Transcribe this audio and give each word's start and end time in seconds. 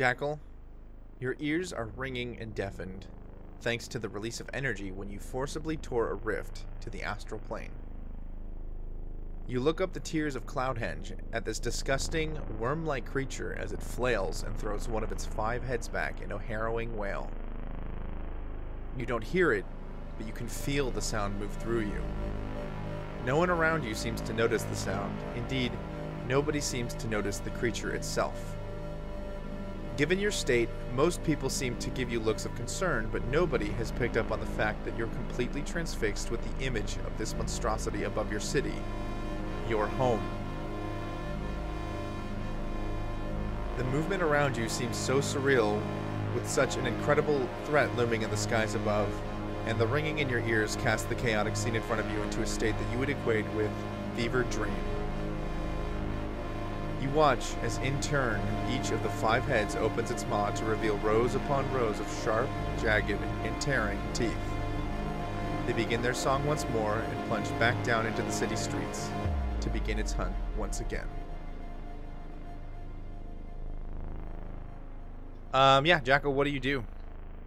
Jackal, 0.00 0.40
your 1.18 1.36
ears 1.40 1.74
are 1.74 1.90
ringing 1.94 2.38
and 2.40 2.54
deafened, 2.54 3.06
thanks 3.60 3.86
to 3.88 3.98
the 3.98 4.08
release 4.08 4.40
of 4.40 4.48
energy 4.54 4.90
when 4.90 5.10
you 5.10 5.18
forcibly 5.18 5.76
tore 5.76 6.08
a 6.08 6.14
rift 6.14 6.64
to 6.80 6.88
the 6.88 7.02
astral 7.02 7.38
plane. 7.38 7.72
You 9.46 9.60
look 9.60 9.82
up 9.82 9.92
the 9.92 10.00
tiers 10.00 10.36
of 10.36 10.46
Cloudhenge 10.46 11.12
at 11.34 11.44
this 11.44 11.58
disgusting, 11.58 12.38
worm 12.58 12.86
like 12.86 13.04
creature 13.04 13.54
as 13.60 13.72
it 13.72 13.82
flails 13.82 14.42
and 14.42 14.56
throws 14.56 14.88
one 14.88 15.04
of 15.04 15.12
its 15.12 15.26
five 15.26 15.62
heads 15.62 15.86
back 15.86 16.22
in 16.22 16.32
a 16.32 16.38
harrowing 16.38 16.96
wail. 16.96 17.30
You 18.96 19.04
don't 19.04 19.22
hear 19.22 19.52
it, 19.52 19.66
but 20.16 20.26
you 20.26 20.32
can 20.32 20.48
feel 20.48 20.90
the 20.90 21.02
sound 21.02 21.38
move 21.38 21.52
through 21.56 21.80
you. 21.80 22.02
No 23.26 23.36
one 23.36 23.50
around 23.50 23.84
you 23.84 23.94
seems 23.94 24.22
to 24.22 24.32
notice 24.32 24.62
the 24.62 24.76
sound. 24.76 25.14
Indeed, 25.36 25.72
nobody 26.26 26.62
seems 26.62 26.94
to 26.94 27.06
notice 27.06 27.36
the 27.36 27.50
creature 27.50 27.94
itself. 27.94 28.56
Given 30.00 30.18
your 30.18 30.30
state, 30.30 30.70
most 30.94 31.22
people 31.24 31.50
seem 31.50 31.76
to 31.76 31.90
give 31.90 32.10
you 32.10 32.20
looks 32.20 32.46
of 32.46 32.54
concern, 32.54 33.10
but 33.12 33.22
nobody 33.26 33.68
has 33.72 33.92
picked 33.92 34.16
up 34.16 34.32
on 34.32 34.40
the 34.40 34.46
fact 34.46 34.82
that 34.86 34.96
you're 34.96 35.08
completely 35.08 35.60
transfixed 35.60 36.30
with 36.30 36.40
the 36.42 36.64
image 36.64 36.96
of 37.04 37.18
this 37.18 37.34
monstrosity 37.34 38.04
above 38.04 38.30
your 38.30 38.40
city, 38.40 38.72
your 39.68 39.86
home. 39.86 40.26
The 43.76 43.84
movement 43.84 44.22
around 44.22 44.56
you 44.56 44.70
seems 44.70 44.96
so 44.96 45.18
surreal, 45.18 45.78
with 46.34 46.48
such 46.48 46.78
an 46.78 46.86
incredible 46.86 47.46
threat 47.66 47.94
looming 47.94 48.22
in 48.22 48.30
the 48.30 48.38
skies 48.38 48.74
above, 48.74 49.12
and 49.66 49.78
the 49.78 49.86
ringing 49.86 50.20
in 50.20 50.30
your 50.30 50.40
ears 50.46 50.76
casts 50.76 51.04
the 51.08 51.14
chaotic 51.14 51.54
scene 51.54 51.76
in 51.76 51.82
front 51.82 52.00
of 52.00 52.10
you 52.10 52.22
into 52.22 52.40
a 52.40 52.46
state 52.46 52.74
that 52.78 52.90
you 52.90 52.98
would 52.98 53.10
equate 53.10 53.46
with 53.52 53.70
fever 54.16 54.44
dream. 54.44 54.72
Watch 57.14 57.54
as, 57.62 57.78
in 57.78 58.00
turn, 58.00 58.40
each 58.70 58.92
of 58.92 59.02
the 59.02 59.08
five 59.08 59.44
heads 59.44 59.74
opens 59.74 60.10
its 60.10 60.24
maw 60.26 60.50
to 60.50 60.64
reveal 60.64 60.96
rows 60.98 61.34
upon 61.34 61.70
rows 61.72 61.98
of 61.98 62.22
sharp, 62.24 62.48
jagged, 62.80 63.18
and 63.44 63.60
tearing 63.60 64.00
teeth. 64.14 64.36
They 65.66 65.72
begin 65.72 66.02
their 66.02 66.14
song 66.14 66.46
once 66.46 66.64
more 66.68 66.98
and 66.98 67.28
plunge 67.28 67.48
back 67.58 67.82
down 67.84 68.06
into 68.06 68.22
the 68.22 68.30
city 68.30 68.54
streets 68.54 69.10
to 69.60 69.68
begin 69.70 69.98
its 69.98 70.12
hunt 70.12 70.34
once 70.56 70.80
again. 70.80 71.06
Um, 75.52 75.84
yeah, 75.84 76.00
Jackal, 76.00 76.32
what 76.32 76.44
do 76.44 76.50
you 76.50 76.60
do? 76.60 76.84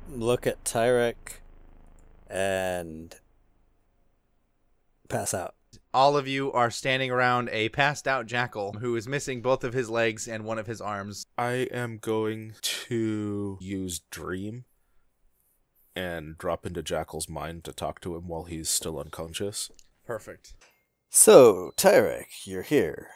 Look 0.09 0.46
at 0.46 0.64
Tyrek 0.66 1.40
and 2.30 3.16
pass 5.08 5.34
out. 5.34 5.56
All 5.96 6.18
of 6.18 6.28
you 6.28 6.52
are 6.54 6.72
standing 6.72 7.12
around 7.12 7.50
a 7.52 7.70
passed 7.70 8.08
out 8.08 8.26
jackal 8.26 8.74
who 8.80 8.96
is 8.96 9.08
missing 9.08 9.44
both 9.44 9.64
of 9.64 9.74
his 9.74 9.92
legs 9.92 10.28
and 10.28 10.44
one 10.44 10.58
of 10.58 10.66
his 10.66 10.82
arms. 10.82 11.28
I 11.38 11.68
am 11.72 12.00
going 12.00 12.56
to 12.62 13.60
use 13.62 14.02
Dream 14.10 14.66
and 15.96 16.36
drop 16.36 16.66
into 16.66 16.82
Jackal's 16.82 17.30
mind 17.30 17.64
to 17.66 17.74
talk 17.74 18.02
to 18.02 18.16
him 18.16 18.28
while 18.28 18.46
he's 18.46 18.70
still 18.70 18.98
unconscious. 18.98 19.70
Perfect. 20.04 20.56
So, 21.12 21.74
Tyrek, 21.78 22.48
you're 22.48 22.64
here. 22.64 23.10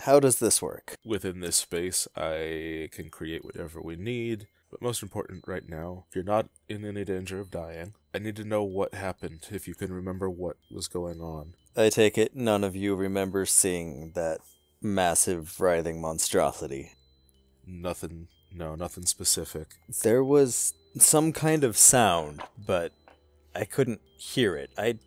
How 0.00 0.18
does 0.18 0.40
this 0.40 0.60
work? 0.60 0.96
Within 1.04 1.38
this 1.38 1.54
space, 1.54 2.08
I 2.16 2.88
can 2.90 3.08
create 3.08 3.44
whatever 3.44 3.80
we 3.80 3.94
need. 3.94 4.48
But 4.68 4.82
most 4.82 5.00
important 5.00 5.44
right 5.46 5.68
now, 5.68 6.06
if 6.08 6.16
you're 6.16 6.24
not 6.24 6.48
in 6.68 6.84
any 6.84 7.04
danger 7.04 7.38
of 7.38 7.52
dying, 7.52 7.94
I 8.12 8.18
need 8.18 8.34
to 8.34 8.44
know 8.44 8.64
what 8.64 8.94
happened, 8.94 9.46
if 9.52 9.68
you 9.68 9.76
can 9.76 9.92
remember 9.92 10.28
what 10.28 10.56
was 10.68 10.88
going 10.88 11.20
on. 11.20 11.54
I 11.76 11.88
take 11.88 12.16
it 12.16 12.36
none 12.36 12.62
of 12.62 12.76
you 12.76 12.94
remember 12.94 13.46
seeing 13.46 14.12
that 14.14 14.38
massive 14.80 15.60
writhing 15.60 16.00
monstrosity. 16.00 16.92
Nothing, 17.66 18.28
no, 18.54 18.74
nothing 18.74 19.06
specific. 19.06 19.68
There 20.02 20.22
was 20.22 20.74
some 20.98 21.32
kind 21.32 21.64
of 21.64 21.76
sound, 21.76 22.42
but 22.64 22.92
I 23.56 23.64
couldn't 23.64 24.00
hear 24.16 24.56
it. 24.56 24.70
I 24.78 24.98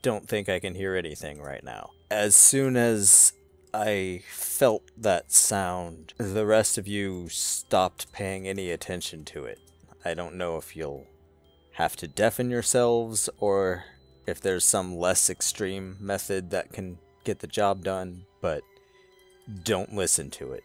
don't 0.00 0.26
think 0.26 0.48
I 0.48 0.58
can 0.58 0.74
hear 0.74 0.96
anything 0.96 1.42
right 1.42 1.62
now. 1.62 1.90
As 2.10 2.34
soon 2.34 2.76
as 2.76 3.34
I 3.74 4.22
felt 4.30 4.90
that 4.96 5.32
sound, 5.32 6.14
the 6.16 6.46
rest 6.46 6.78
of 6.78 6.88
you 6.88 7.28
stopped 7.28 8.10
paying 8.12 8.48
any 8.48 8.70
attention 8.70 9.24
to 9.26 9.44
it. 9.44 9.58
I 10.04 10.14
don't 10.14 10.36
know 10.36 10.56
if 10.56 10.74
you'll 10.74 11.06
have 11.72 11.96
to 11.96 12.08
deafen 12.08 12.48
yourselves 12.48 13.28
or 13.38 13.84
if 14.28 14.40
there's 14.42 14.64
some 14.64 14.96
less 14.96 15.30
extreme 15.30 15.96
method 15.98 16.50
that 16.50 16.72
can 16.72 16.98
get 17.24 17.38
the 17.38 17.46
job 17.46 17.82
done, 17.82 18.24
but 18.42 18.62
don't 19.64 19.94
listen 19.94 20.30
to 20.30 20.52
it. 20.52 20.62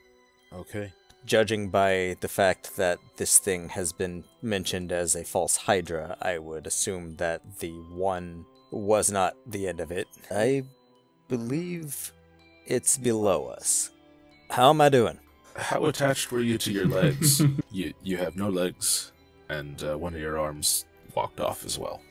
Okay. 0.51 0.91
Judging 1.25 1.69
by 1.69 2.17
the 2.19 2.27
fact 2.27 2.75
that 2.75 2.99
this 3.15 3.37
thing 3.37 3.69
has 3.69 3.93
been 3.93 4.25
mentioned 4.41 4.91
as 4.91 5.15
a 5.15 5.23
false 5.23 5.55
Hydra, 5.55 6.17
I 6.21 6.37
would 6.37 6.67
assume 6.67 7.15
that 7.15 7.59
the 7.59 7.71
one 7.93 8.45
was 8.69 9.09
not 9.09 9.37
the 9.47 9.69
end 9.69 9.79
of 9.79 9.91
it. 9.91 10.07
I 10.29 10.63
believe 11.29 12.11
it's 12.65 12.97
below 12.97 13.45
us. 13.45 13.91
How 14.49 14.71
am 14.71 14.81
I 14.81 14.89
doing? 14.89 15.19
How 15.55 15.85
attached 15.85 16.31
were 16.31 16.41
you 16.41 16.57
to 16.57 16.71
your 16.71 16.87
legs? 16.87 17.41
you 17.71 17.93
you 18.03 18.17
have 18.17 18.35
no 18.35 18.49
legs, 18.49 19.11
and 19.49 19.81
uh, 19.83 19.97
one 19.97 20.15
of 20.15 20.19
your 20.19 20.39
arms 20.39 20.85
walked 21.15 21.39
off 21.39 21.63
as 21.63 21.77
well. 21.77 22.01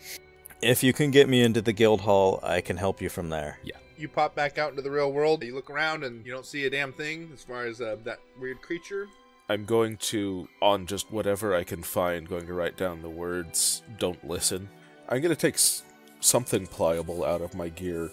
If 0.62 0.84
you 0.84 0.92
can 0.92 1.10
get 1.10 1.28
me 1.28 1.42
into 1.42 1.60
the 1.60 1.72
guild 1.72 2.02
hall, 2.02 2.38
I 2.42 2.60
can 2.60 2.76
help 2.76 3.02
you 3.02 3.08
from 3.08 3.30
there. 3.30 3.58
Yeah. 3.64 3.76
You 3.96 4.08
pop 4.08 4.34
back 4.34 4.58
out 4.58 4.70
into 4.70 4.82
the 4.82 4.90
real 4.90 5.12
world. 5.12 5.42
You 5.42 5.54
look 5.54 5.70
around 5.70 6.04
and 6.04 6.24
you 6.24 6.32
don't 6.32 6.46
see 6.46 6.66
a 6.66 6.70
damn 6.70 6.92
thing 6.92 7.30
as 7.34 7.42
far 7.42 7.66
as 7.66 7.80
uh, 7.80 7.96
that 8.04 8.20
weird 8.40 8.62
creature. 8.62 9.08
I'm 9.48 9.64
going 9.64 9.96
to, 9.98 10.48
on 10.60 10.86
just 10.86 11.10
whatever 11.10 11.54
I 11.54 11.64
can 11.64 11.82
find, 11.82 12.28
going 12.28 12.46
to 12.46 12.54
write 12.54 12.76
down 12.76 13.02
the 13.02 13.10
words 13.10 13.82
"Don't 13.98 14.26
listen." 14.26 14.68
I'm 15.08 15.20
going 15.20 15.34
to 15.34 15.40
take 15.40 15.54
s- 15.54 15.82
something 16.20 16.66
pliable 16.68 17.24
out 17.24 17.42
of 17.42 17.54
my 17.54 17.68
gear 17.68 18.10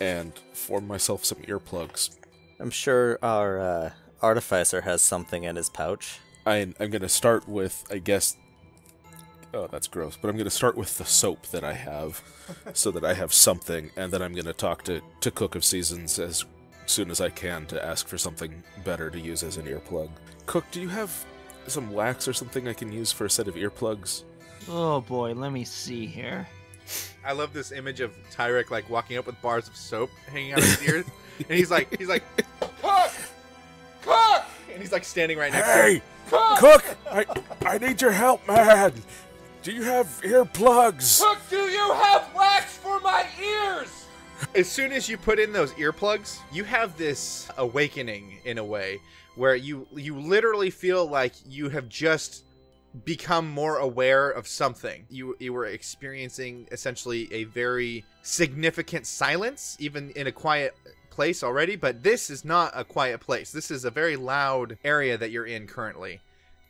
and 0.00 0.32
form 0.52 0.86
myself 0.86 1.24
some 1.24 1.38
earplugs. 1.38 2.16
I'm 2.60 2.70
sure 2.70 3.18
our 3.22 3.60
uh, 3.60 3.90
artificer 4.20 4.82
has 4.82 5.00
something 5.00 5.44
in 5.44 5.56
his 5.56 5.70
pouch. 5.70 6.18
I'm, 6.44 6.74
I'm 6.78 6.90
going 6.90 7.02
to 7.02 7.08
start 7.08 7.48
with, 7.48 7.84
I 7.90 7.98
guess. 7.98 8.36
Oh, 9.54 9.68
that's 9.70 9.86
gross. 9.86 10.18
But 10.20 10.28
I'm 10.28 10.36
going 10.36 10.44
to 10.46 10.50
start 10.50 10.76
with 10.76 10.98
the 10.98 11.04
soap 11.04 11.46
that 11.48 11.62
I 11.62 11.74
have, 11.74 12.20
so 12.74 12.90
that 12.90 13.04
I 13.04 13.14
have 13.14 13.32
something, 13.32 13.90
and 13.96 14.12
then 14.12 14.20
I'm 14.20 14.32
going 14.32 14.46
to 14.46 14.52
talk 14.52 14.82
to 14.84 15.00
to 15.20 15.30
Cook 15.30 15.54
of 15.54 15.64
Seasons 15.64 16.18
as 16.18 16.44
soon 16.86 17.10
as 17.10 17.20
I 17.20 17.30
can 17.30 17.64
to 17.66 17.82
ask 17.82 18.08
for 18.08 18.18
something 18.18 18.62
better 18.84 19.10
to 19.10 19.18
use 19.18 19.42
as 19.44 19.56
an 19.56 19.66
earplug. 19.66 20.10
Cook, 20.46 20.64
do 20.72 20.80
you 20.80 20.88
have 20.88 21.24
some 21.68 21.92
wax 21.92 22.26
or 22.26 22.32
something 22.32 22.68
I 22.68 22.72
can 22.72 22.92
use 22.92 23.12
for 23.12 23.24
a 23.26 23.30
set 23.30 23.46
of 23.46 23.54
earplugs? 23.54 24.24
Oh 24.68 25.00
boy, 25.00 25.32
let 25.34 25.52
me 25.52 25.64
see 25.64 26.04
here. 26.04 26.46
I 27.24 27.32
love 27.32 27.52
this 27.52 27.72
image 27.72 28.00
of 28.00 28.12
Tyrek 28.30 28.70
like 28.70 28.90
walking 28.90 29.16
up 29.16 29.26
with 29.26 29.40
bars 29.40 29.68
of 29.68 29.76
soap 29.76 30.10
hanging 30.30 30.52
out 30.52 30.58
of 30.58 30.64
his 30.64 30.82
ears, 30.82 31.06
and 31.38 31.56
he's 31.56 31.70
like, 31.70 31.96
he's 31.96 32.08
like, 32.08 32.24
cook, 32.82 33.12
cook, 34.02 34.44
and 34.70 34.82
he's 34.82 34.92
like 34.92 35.04
standing 35.04 35.38
right 35.38 35.52
next 35.52 35.66
to 35.68 35.74
him. 35.74 35.94
Hey, 35.94 36.02
Cook, 36.30 36.84
I 37.10 37.26
I 37.64 37.78
need 37.78 38.00
your 38.00 38.10
help, 38.10 38.46
man. 38.48 38.92
Do 39.64 39.72
you 39.72 39.82
have 39.82 40.20
earplugs? 40.22 41.22
Cook, 41.22 41.38
do 41.48 41.56
you 41.56 41.92
have 41.94 42.28
wax 42.36 42.76
for 42.76 43.00
my 43.00 43.24
ears? 43.42 44.04
As 44.54 44.70
soon 44.70 44.92
as 44.92 45.08
you 45.08 45.16
put 45.16 45.38
in 45.38 45.54
those 45.54 45.72
earplugs, 45.72 46.38
you 46.52 46.64
have 46.64 46.98
this 46.98 47.48
awakening 47.56 48.40
in 48.44 48.58
a 48.58 48.64
way 48.64 48.98
where 49.36 49.56
you 49.56 49.86
you 49.94 50.20
literally 50.20 50.68
feel 50.68 51.06
like 51.06 51.32
you 51.48 51.70
have 51.70 51.88
just 51.88 52.44
become 53.06 53.48
more 53.48 53.78
aware 53.78 54.28
of 54.28 54.46
something. 54.46 55.06
You 55.08 55.34
you 55.40 55.54
were 55.54 55.64
experiencing 55.64 56.68
essentially 56.70 57.32
a 57.32 57.44
very 57.44 58.04
significant 58.22 59.06
silence 59.06 59.78
even 59.80 60.10
in 60.10 60.26
a 60.26 60.32
quiet 60.32 60.74
place 61.08 61.42
already, 61.42 61.76
but 61.76 62.02
this 62.02 62.28
is 62.28 62.44
not 62.44 62.70
a 62.74 62.84
quiet 62.84 63.20
place. 63.20 63.50
This 63.50 63.70
is 63.70 63.86
a 63.86 63.90
very 63.90 64.16
loud 64.16 64.76
area 64.84 65.16
that 65.16 65.30
you're 65.30 65.46
in 65.46 65.66
currently. 65.66 66.20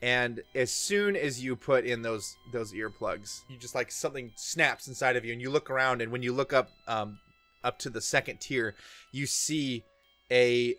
And 0.05 0.43
as 0.53 0.71
soon 0.71 1.15
as 1.15 1.43
you 1.43 1.55
put 1.55 1.83
in 1.83 2.03
those 2.03 2.37
those 2.53 2.73
earplugs, 2.73 3.41
you 3.49 3.57
just 3.57 3.73
like 3.73 3.91
something 3.91 4.31
snaps 4.35 4.87
inside 4.87 5.15
of 5.15 5.25
you, 5.25 5.33
and 5.33 5.41
you 5.41 5.49
look 5.49 5.71
around, 5.71 5.99
and 5.99 6.11
when 6.11 6.21
you 6.21 6.31
look 6.31 6.53
up 6.53 6.69
um, 6.87 7.17
up 7.63 7.79
to 7.79 7.89
the 7.89 8.01
second 8.01 8.39
tier, 8.39 8.75
you 9.11 9.25
see 9.25 9.83
a 10.31 10.75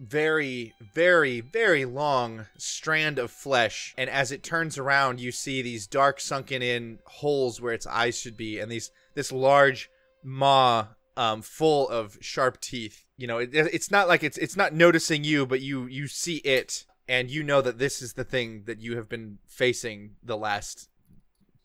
very, 0.00 0.72
very, 0.94 1.42
very 1.42 1.84
long 1.84 2.46
strand 2.56 3.18
of 3.18 3.30
flesh. 3.30 3.94
And 3.98 4.08
as 4.08 4.32
it 4.32 4.42
turns 4.42 4.78
around, 4.78 5.20
you 5.20 5.32
see 5.32 5.60
these 5.60 5.86
dark, 5.86 6.18
sunken 6.18 6.62
in 6.62 6.98
holes 7.04 7.60
where 7.60 7.74
its 7.74 7.86
eyes 7.86 8.18
should 8.18 8.38
be, 8.38 8.58
and 8.58 8.72
these 8.72 8.90
this 9.14 9.30
large 9.30 9.90
maw 10.24 10.86
um, 11.18 11.42
full 11.42 11.90
of 11.90 12.16
sharp 12.22 12.58
teeth. 12.62 13.04
You 13.18 13.26
know, 13.26 13.36
it, 13.36 13.50
it's 13.52 13.90
not 13.90 14.08
like 14.08 14.24
it's 14.24 14.38
it's 14.38 14.56
not 14.56 14.72
noticing 14.72 15.24
you, 15.24 15.44
but 15.44 15.60
you 15.60 15.84
you 15.84 16.06
see 16.06 16.36
it, 16.36 16.86
and 17.08 17.30
you 17.30 17.42
know 17.42 17.60
that 17.60 17.78
this 17.78 18.00
is 18.02 18.12
the 18.14 18.24
thing 18.24 18.64
that 18.66 18.80
you 18.80 18.96
have 18.96 19.08
been 19.08 19.38
facing 19.46 20.12
the 20.22 20.36
last 20.36 20.88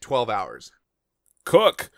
twelve 0.02 0.30
hours. 0.30 0.72
Cook, 1.46 1.90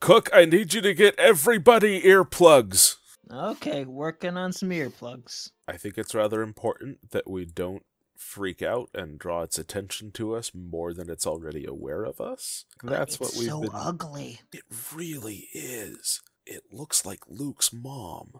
Cook, 0.00 0.28
I 0.32 0.44
need 0.44 0.74
you 0.74 0.80
to 0.80 0.94
get 0.94 1.18
everybody 1.18 2.00
earplugs. 2.02 2.96
Okay, 3.30 3.84
working 3.84 4.36
on 4.36 4.52
some 4.52 4.70
earplugs. 4.70 5.50
I 5.66 5.76
think 5.76 5.98
it's 5.98 6.14
rather 6.14 6.42
important 6.42 7.10
that 7.10 7.28
we 7.28 7.44
don't 7.44 7.84
freak 8.16 8.62
out 8.62 8.88
and 8.94 9.18
draw 9.18 9.42
its 9.42 9.58
attention 9.58 10.10
to 10.12 10.34
us 10.34 10.52
more 10.54 10.92
than 10.92 11.08
it's 11.08 11.26
already 11.26 11.64
aware 11.64 12.04
of 12.04 12.20
us. 12.20 12.64
That's 12.82 13.14
it's 13.14 13.20
what 13.20 13.34
we've 13.38 13.48
so 13.48 13.60
been. 13.60 13.70
ugly. 13.72 14.40
It 14.52 14.62
really 14.94 15.48
is. 15.52 16.20
It 16.46 16.62
looks 16.72 17.04
like 17.06 17.20
Luke's 17.28 17.72
mom. 17.72 18.32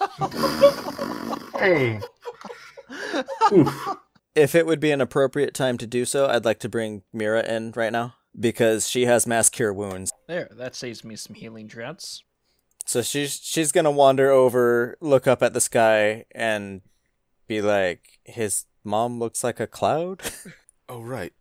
Hey. 1.58 2.00
Oof. 3.52 3.96
If 4.34 4.54
it 4.54 4.66
would 4.66 4.80
be 4.80 4.92
an 4.92 5.00
appropriate 5.00 5.54
time 5.54 5.76
to 5.78 5.86
do 5.86 6.04
so, 6.04 6.28
I'd 6.28 6.44
like 6.44 6.60
to 6.60 6.68
bring 6.68 7.02
Mira 7.12 7.44
in 7.44 7.72
right 7.74 7.92
now 7.92 8.14
because 8.38 8.88
she 8.88 9.06
has 9.06 9.26
mass 9.26 9.48
cure 9.48 9.72
wounds. 9.72 10.12
There, 10.28 10.48
that 10.52 10.76
saves 10.76 11.04
me 11.04 11.16
some 11.16 11.34
healing 11.34 11.66
draughts. 11.66 12.22
So 12.86 13.02
she's 13.02 13.40
she's 13.42 13.72
gonna 13.72 13.90
wander 13.90 14.30
over, 14.30 14.96
look 15.00 15.26
up 15.26 15.42
at 15.42 15.52
the 15.52 15.60
sky, 15.60 16.24
and 16.32 16.80
be 17.46 17.60
like, 17.60 18.18
"His 18.24 18.66
mom 18.84 19.18
looks 19.18 19.44
like 19.44 19.60
a 19.60 19.66
cloud." 19.66 20.22
Oh, 20.92 21.02
right. 21.02 21.32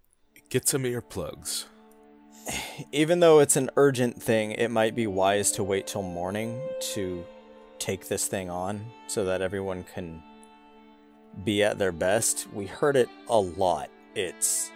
Get 0.51 0.67
some 0.67 0.83
earplugs. 0.83 1.65
Even 2.91 3.19
though 3.19 3.39
it's 3.39 3.55
an 3.55 3.71
urgent 3.77 4.21
thing, 4.21 4.51
it 4.51 4.69
might 4.69 4.93
be 4.93 5.07
wise 5.07 5.51
to 5.53 5.63
wait 5.63 5.87
till 5.87 6.03
morning 6.03 6.61
to 6.93 7.25
take 7.79 8.09
this 8.09 8.27
thing 8.27 8.47
on 8.51 8.85
so 9.07 9.25
that 9.25 9.41
everyone 9.41 9.85
can 9.95 10.21
be 11.43 11.63
at 11.63 11.77
their 11.77 11.91
best. 11.91 12.47
We 12.53 12.65
heard 12.65 12.95
it 12.95 13.09
a 13.27 13.39
lot. 13.39 13.89
It's 14.15 14.71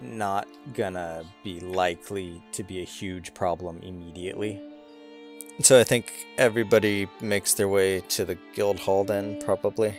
not 0.00 0.46
gonna 0.74 1.24
be 1.42 1.60
likely 1.60 2.42
to 2.52 2.62
be 2.62 2.80
a 2.82 2.84
huge 2.84 3.34
problem 3.34 3.80
immediately. 3.82 4.62
So 5.60 5.80
I 5.80 5.84
think 5.84 6.12
everybody 6.38 7.08
makes 7.20 7.54
their 7.54 7.68
way 7.68 8.00
to 8.00 8.24
the 8.24 8.38
guild 8.54 8.78
hall 8.78 9.02
then, 9.02 9.40
probably. 9.42 9.96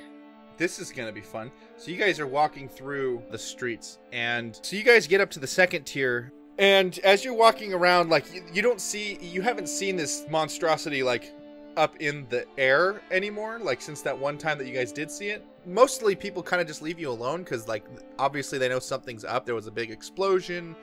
This 0.57 0.80
is 0.80 0.92
gonna 0.92 1.12
be 1.12 1.22
fun. 1.22 1.51
So 1.78 1.92
you 1.92 1.98
guys 1.98 2.19
are 2.19 2.28
walking 2.28 2.69
through 2.69 3.24
the 3.31 3.38
streets, 3.38 4.00
and 4.13 4.57
so 4.62 4.75
you 4.75 4.84
guys 4.84 5.07
get 5.07 5.22
up 5.22 5.30
to 5.31 5.40
the 5.40 5.48
second 5.48 5.84
tier, 5.84 6.31
and 6.57 7.00
as 7.00 7.24
you're 7.24 7.34
walking 7.34 7.74
around, 7.74 8.10
like 8.10 8.25
you, 8.54 8.62
don't 8.62 8.81
see, 8.81 9.18
you 9.22 9.42
haven't 9.42 9.68
seen 9.68 9.96
this 9.96 10.25
monstrosity 10.30 11.04
like 11.04 11.34
up 11.80 11.96
in 12.02 12.28
the 12.30 12.46
air 12.58 13.02
anymore, 13.10 13.58
like 13.60 13.81
since 13.81 14.02
that 14.02 14.18
one 14.18 14.38
time 14.38 14.58
that 14.58 14.68
you 14.68 14.74
guys 14.74 14.92
did 14.92 15.10
see 15.10 15.30
it. 15.30 15.46
Mostly 15.66 16.16
people 16.16 16.44
kind 16.44 16.62
of 16.62 16.68
just 16.68 16.81
leave 16.81 17.00
you 17.00 17.10
alone 17.10 17.44
because, 17.44 17.68
like, 17.68 17.86
obviously 18.18 18.58
they 18.58 18.68
know 18.68 18.80
something's 18.80 19.24
up. 19.24 19.46
There 19.46 19.56
was 19.56 19.68
a 19.68 19.72
big 19.72 19.90
explosion. 19.90 20.76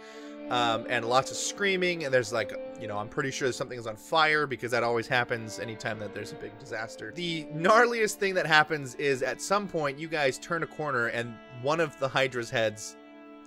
Um, 0.50 0.86
and 0.88 1.04
lots 1.04 1.32
of 1.32 1.36
screaming, 1.36 2.04
and 2.04 2.14
there's 2.14 2.32
like, 2.32 2.56
you 2.80 2.86
know, 2.86 2.96
I'm 2.98 3.08
pretty 3.08 3.32
sure 3.32 3.50
something 3.50 3.78
is 3.78 3.86
on 3.88 3.96
fire 3.96 4.46
because 4.46 4.70
that 4.70 4.84
always 4.84 5.08
happens 5.08 5.58
anytime 5.58 5.98
that 5.98 6.14
there's 6.14 6.30
a 6.30 6.36
big 6.36 6.56
disaster. 6.58 7.12
The 7.16 7.46
gnarliest 7.52 8.14
thing 8.14 8.32
that 8.34 8.46
happens 8.46 8.94
is 8.94 9.22
at 9.22 9.42
some 9.42 9.66
point 9.66 9.98
you 9.98 10.06
guys 10.06 10.38
turn 10.38 10.62
a 10.62 10.66
corner 10.66 11.08
and 11.08 11.34
one 11.62 11.80
of 11.80 11.98
the 11.98 12.06
Hydra's 12.06 12.48
heads 12.48 12.96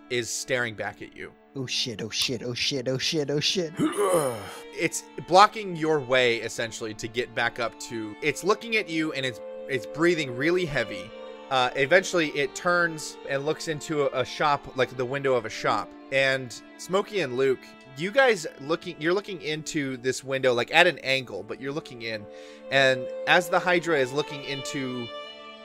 is 0.10 0.30
staring 0.30 0.76
back 0.76 1.02
at 1.02 1.16
you. 1.16 1.32
Oh 1.60 1.66
shit, 1.66 2.02
oh 2.02 2.10
shit, 2.10 2.42
oh 2.42 2.54
shit, 2.54 2.88
oh 2.88 2.98
shit, 2.98 3.30
oh 3.30 3.42
shit. 3.42 3.74
It's 4.80 5.04
blocking 5.28 5.76
your 5.76 6.00
way 6.00 6.38
essentially 6.38 6.94
to 6.94 7.10
get 7.10 7.36
back 7.36 7.60
up 7.60 7.78
to. 7.82 8.16
It's 8.22 8.46
looking 8.46 8.78
at 8.78 8.88
you 8.88 9.12
and 9.12 9.26
it's 9.26 9.42
it's 9.68 9.86
breathing 9.86 10.38
really 10.38 10.64
heavy. 10.64 11.12
Uh, 11.52 11.70
eventually, 11.76 12.30
it 12.30 12.56
turns 12.56 13.18
and 13.30 13.46
looks 13.46 13.68
into 13.68 14.04
a, 14.04 14.22
a 14.22 14.24
shop, 14.24 14.78
like 14.78 14.96
the 14.96 15.04
window 15.04 15.34
of 15.34 15.44
a 15.44 15.50
shop. 15.50 15.90
And 16.14 16.56
Smokey 16.78 17.20
and 17.20 17.36
Luke, 17.36 17.60
you 17.98 18.10
guys 18.10 18.48
looking, 18.62 18.96
you're 19.02 19.14
looking 19.14 19.42
into 19.42 19.98
this 19.98 20.24
window, 20.24 20.54
like 20.54 20.74
at 20.74 20.88
an 20.88 20.98
angle, 21.00 21.44
but 21.44 21.60
you're 21.60 21.74
looking 21.74 22.04
in. 22.04 22.26
And 22.72 23.06
as 23.28 23.50
the 23.50 23.60
Hydra 23.60 24.00
is 24.00 24.14
looking 24.14 24.46
into 24.46 25.10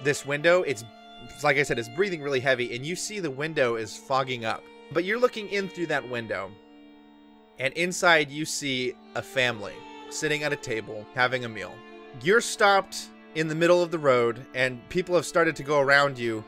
this 0.03 0.27
window, 0.27 0.63
it's 0.63 0.83
like 1.45 1.57
I 1.57 1.63
said, 1.63 1.79
it's 1.79 1.89
breathing 1.89 2.21
really 2.21 2.41
heavy, 2.41 2.75
and 2.75 2.85
you 2.85 2.97
see 2.97 3.21
the 3.21 3.31
window 3.31 3.77
is 3.77 3.97
fogging 3.97 4.45
up. 4.45 4.65
But 4.93 5.05
you're 5.05 5.19
looking 5.19 5.49
in 5.49 5.69
through 5.69 5.87
that 5.87 6.09
window, 6.09 6.51
and 7.59 7.73
inside 7.75 8.31
you 8.31 8.45
see 8.45 8.95
a 9.15 9.23
family 9.23 9.75
sitting 10.11 10.43
at 10.43 10.53
a 10.53 10.57
table 10.57 11.07
having 11.15 11.45
a 11.45 11.49
meal. 11.49 11.73
You're 12.23 12.41
stopped 12.41 13.09
in 13.35 13.49
the 13.49 13.55
middle 13.55 13.83
of 13.83 13.91
the 13.91 13.99
road, 13.99 14.45
and 14.55 14.87
people 14.89 15.15
have 15.17 15.27
started 15.27 15.57
to 15.57 15.63
go 15.63 15.81
around 15.81 16.19
you. 16.19 16.45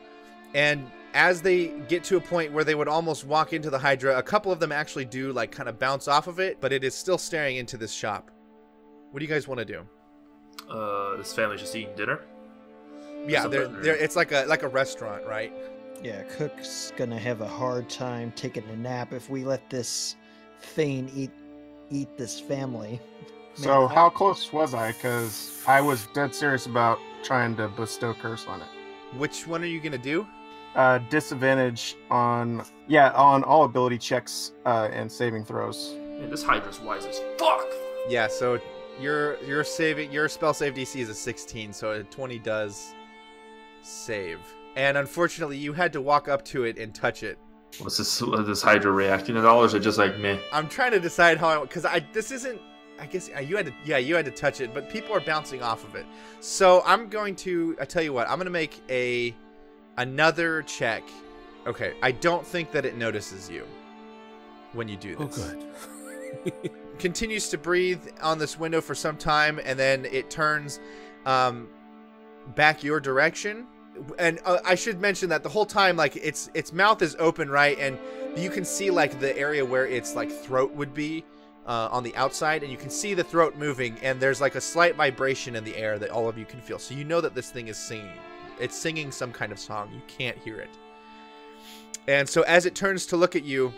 And 0.55 0.91
as 1.15 1.43
they 1.43 1.69
get 1.89 2.05
to 2.05 2.17
a 2.17 2.21
point 2.21 2.53
where 2.53 2.63
they 2.63 2.75
would 2.75 2.89
almost 2.89 3.25
walk 3.27 3.53
into 3.53 3.71
the 3.71 3.79
Hydra, 3.79 4.17
a 4.19 4.23
couple 4.23 4.53
of 4.53 4.61
them 4.61 4.71
actually 4.71 5.07
do 5.07 5.33
like 5.33 5.51
kind 5.51 5.69
of 5.69 5.79
bounce 5.79 6.09
off 6.09 6.27
of 6.27 6.39
it, 6.39 6.61
but 6.61 6.73
it 6.73 6.85
is 6.85 6.95
still 6.95 7.19
staring 7.19 7.57
into 7.57 7.77
this 7.77 7.93
shop. 7.93 8.31
What 9.11 9.21
do 9.21 9.25
you 9.25 9.33
guys 9.33 9.49
want 9.49 9.59
to 9.59 9.65
do? 9.65 9.87
Uh, 10.69 11.17
this 11.17 11.33
family's 11.33 11.61
just 11.61 11.75
eating 11.75 11.95
dinner. 11.97 12.21
Yeah, 13.27 13.49
they're, 13.49 13.67
they're, 13.67 13.97
it's 13.97 14.15
like 14.15 14.31
a 14.31 14.45
like 14.47 14.63
a 14.63 14.69
restaurant, 14.69 15.25
right? 15.27 15.53
Yeah, 16.03 16.23
Cook's 16.25 16.93
gonna 16.97 17.19
have 17.19 17.41
a 17.41 17.49
hard 17.49 17.89
time 17.89 18.33
taking 18.37 18.65
a 18.69 18.77
nap 18.77 19.13
if 19.13 19.29
we 19.31 19.45
let 19.45 19.69
this 19.71 20.17
thing 20.61 21.11
eat 21.15 21.31
eat 21.91 22.17
this 22.17 22.41
family. 22.41 23.01
So 23.59 23.69
Man, 23.81 23.91
I- 23.91 23.95
how 23.95 24.11
close 24.11 24.53
was 24.53 24.75
I? 24.75 24.93
Because 24.93 25.63
I 25.67 25.81
was 25.81 26.09
dead 26.13 26.35
serious 26.35 26.67
about 26.67 26.99
trying 27.23 27.57
to 27.57 27.69
bestow 27.69 28.13
curse 28.13 28.47
on 28.47 28.61
it. 28.61 28.67
Which 29.17 29.47
one 29.47 29.63
are 29.63 29.67
you 29.67 29.81
gonna 29.81 29.97
do? 29.97 30.27
Uh, 30.75 30.99
disadvantage 31.09 31.97
on 32.11 32.63
yeah 32.87 33.13
on 33.13 33.43
all 33.45 33.65
ability 33.65 33.97
checks 33.97 34.53
uh, 34.67 34.91
and 34.93 35.11
saving 35.11 35.43
throws. 35.47 35.95
Man, 36.21 36.29
this 36.29 36.43
Hydra's 36.45 36.81
wise 36.81 37.07
as 37.07 37.19
fuck. 37.39 37.65
Yeah, 38.11 38.27
so 38.29 38.61
your 39.01 39.43
your 39.43 39.65
saving 39.65 40.13
your 40.13 40.29
spell 40.29 40.53
save 40.53 40.75
DC 40.75 41.01
is 41.01 41.09
a 41.09 41.15
16, 41.15 41.73
so 41.73 41.93
a 41.93 42.03
20 42.03 42.39
does 42.41 42.93
save. 43.83 44.41
And 44.77 44.99
unfortunately, 44.99 45.57
you 45.57 45.73
had 45.73 45.93
to 45.95 46.03
walk 46.03 46.29
up 46.29 46.45
to 46.47 46.65
it 46.65 46.79
and 46.79 46.95
touch 46.95 47.23
it. 47.23 47.39
What's 47.79 47.97
this? 47.97 48.21
Was 48.21 48.47
this 48.47 48.63
Hydra 48.63 48.93
reacting 48.93 49.37
at 49.37 49.45
all, 49.45 49.63
or 49.63 49.67
is 49.67 49.75
it 49.75 49.81
just 49.81 49.99
like 49.99 50.19
me? 50.19 50.39
I'm 50.53 50.69
trying 50.69 50.93
to 50.93 51.01
decide 51.01 51.39
how 51.39 51.49
I 51.49 51.65
because 51.65 51.85
I 51.85 52.07
this 52.13 52.31
isn't. 52.31 52.61
I 52.99 53.05
guess 53.05 53.29
uh, 53.37 53.41
you 53.41 53.57
had 53.57 53.67
to 53.67 53.75
yeah 53.85 53.99
you 53.99 54.15
had 54.15 54.25
to 54.27 54.31
touch 54.31 54.61
it, 54.61 54.73
but 54.73 54.89
people 54.89 55.15
are 55.15 55.21
bouncing 55.21 55.63
off 55.63 55.85
of 55.85 55.95
it. 55.95 56.07
So 56.41 56.83
I'm 56.87 57.09
going 57.09 57.35
to 57.37 57.77
I 57.81 57.85
tell 57.85 58.03
you 58.03 58.13
what 58.13 58.29
I'm 58.31 58.39
gonna 58.39 58.51
make 58.51 58.81
a 58.89 59.35
another 59.97 60.63
check. 60.63 61.03
Okay, 61.67 61.95
I 62.03 62.13
don't 62.13 62.47
think 62.47 62.71
that 62.73 62.85
it 62.85 62.97
notices 62.97 63.51
you 63.51 63.67
when 64.73 64.89
you 64.89 64.97
do 64.97 65.17
this. 65.17 65.39
Oh, 65.39 65.55
good. 66.45 66.71
continues 66.99 67.49
to 67.51 67.59
breathe 67.59 68.09
on 68.23 68.39
this 68.39 68.59
window 68.59 68.81
for 68.81 68.95
some 68.95 69.19
time 69.19 69.61
and 69.65 69.79
then 69.79 70.07
it 70.07 70.31
turns 70.31 70.81
um 71.27 71.69
back 72.55 72.83
your 72.83 73.01
direction 73.01 73.67
and 74.19 74.39
uh, 74.45 74.59
i 74.65 74.75
should 74.75 75.01
mention 75.01 75.29
that 75.29 75.43
the 75.43 75.49
whole 75.49 75.67
time 75.67 75.97
like 75.97 76.17
its 76.17 76.51
its 76.55 76.73
mouth 76.73 77.03
is 77.03 77.17
open 77.19 77.51
right? 77.57 77.79
And 77.79 77.99
you 78.37 78.51
can 78.51 78.65
see 78.65 78.91
like 78.91 79.19
the 79.19 79.37
area 79.39 79.65
where 79.65 79.87
its 79.87 80.15
like 80.15 80.31
throat 80.31 80.73
would 80.73 80.93
be 80.93 81.25
uh, 81.67 81.89
on 81.91 82.03
the 82.03 82.15
outside 82.17 82.63
and 82.63 82.71
you 82.71 82.79
can 82.79 82.91
see 82.91 83.15
the 83.15 83.25
throat 83.25 83.57
moving 83.57 83.97
and 84.03 84.21
there's 84.21 84.41
like 84.41 84.55
a 84.55 84.61
slight 84.61 84.95
vibration 84.95 85.57
in 85.57 85.65
the 85.65 85.77
air 85.77 85.99
that 85.99 86.11
all 86.11 86.29
of 86.29 86.37
you 86.39 86.45
can 86.45 86.61
feel. 86.61 86.79
So 86.79 86.95
you 86.95 87.05
know 87.05 87.21
that 87.21 87.35
this 87.35 87.51
thing 87.51 87.69
is 87.69 87.79
singing. 87.79 88.13
It's 88.61 88.77
singing 88.77 89.11
some 89.11 89.33
kind 89.33 89.53
of 89.53 89.59
song. 89.59 89.91
You 89.93 90.03
can't 90.07 90.39
hear 90.39 90.61
it. 90.61 90.71
And 92.09 92.29
so 92.29 92.43
as 92.43 92.67
it 92.67 92.75
turns 92.75 93.07
to 93.07 93.17
look 93.17 93.37
at 93.37 93.45
you 93.45 93.73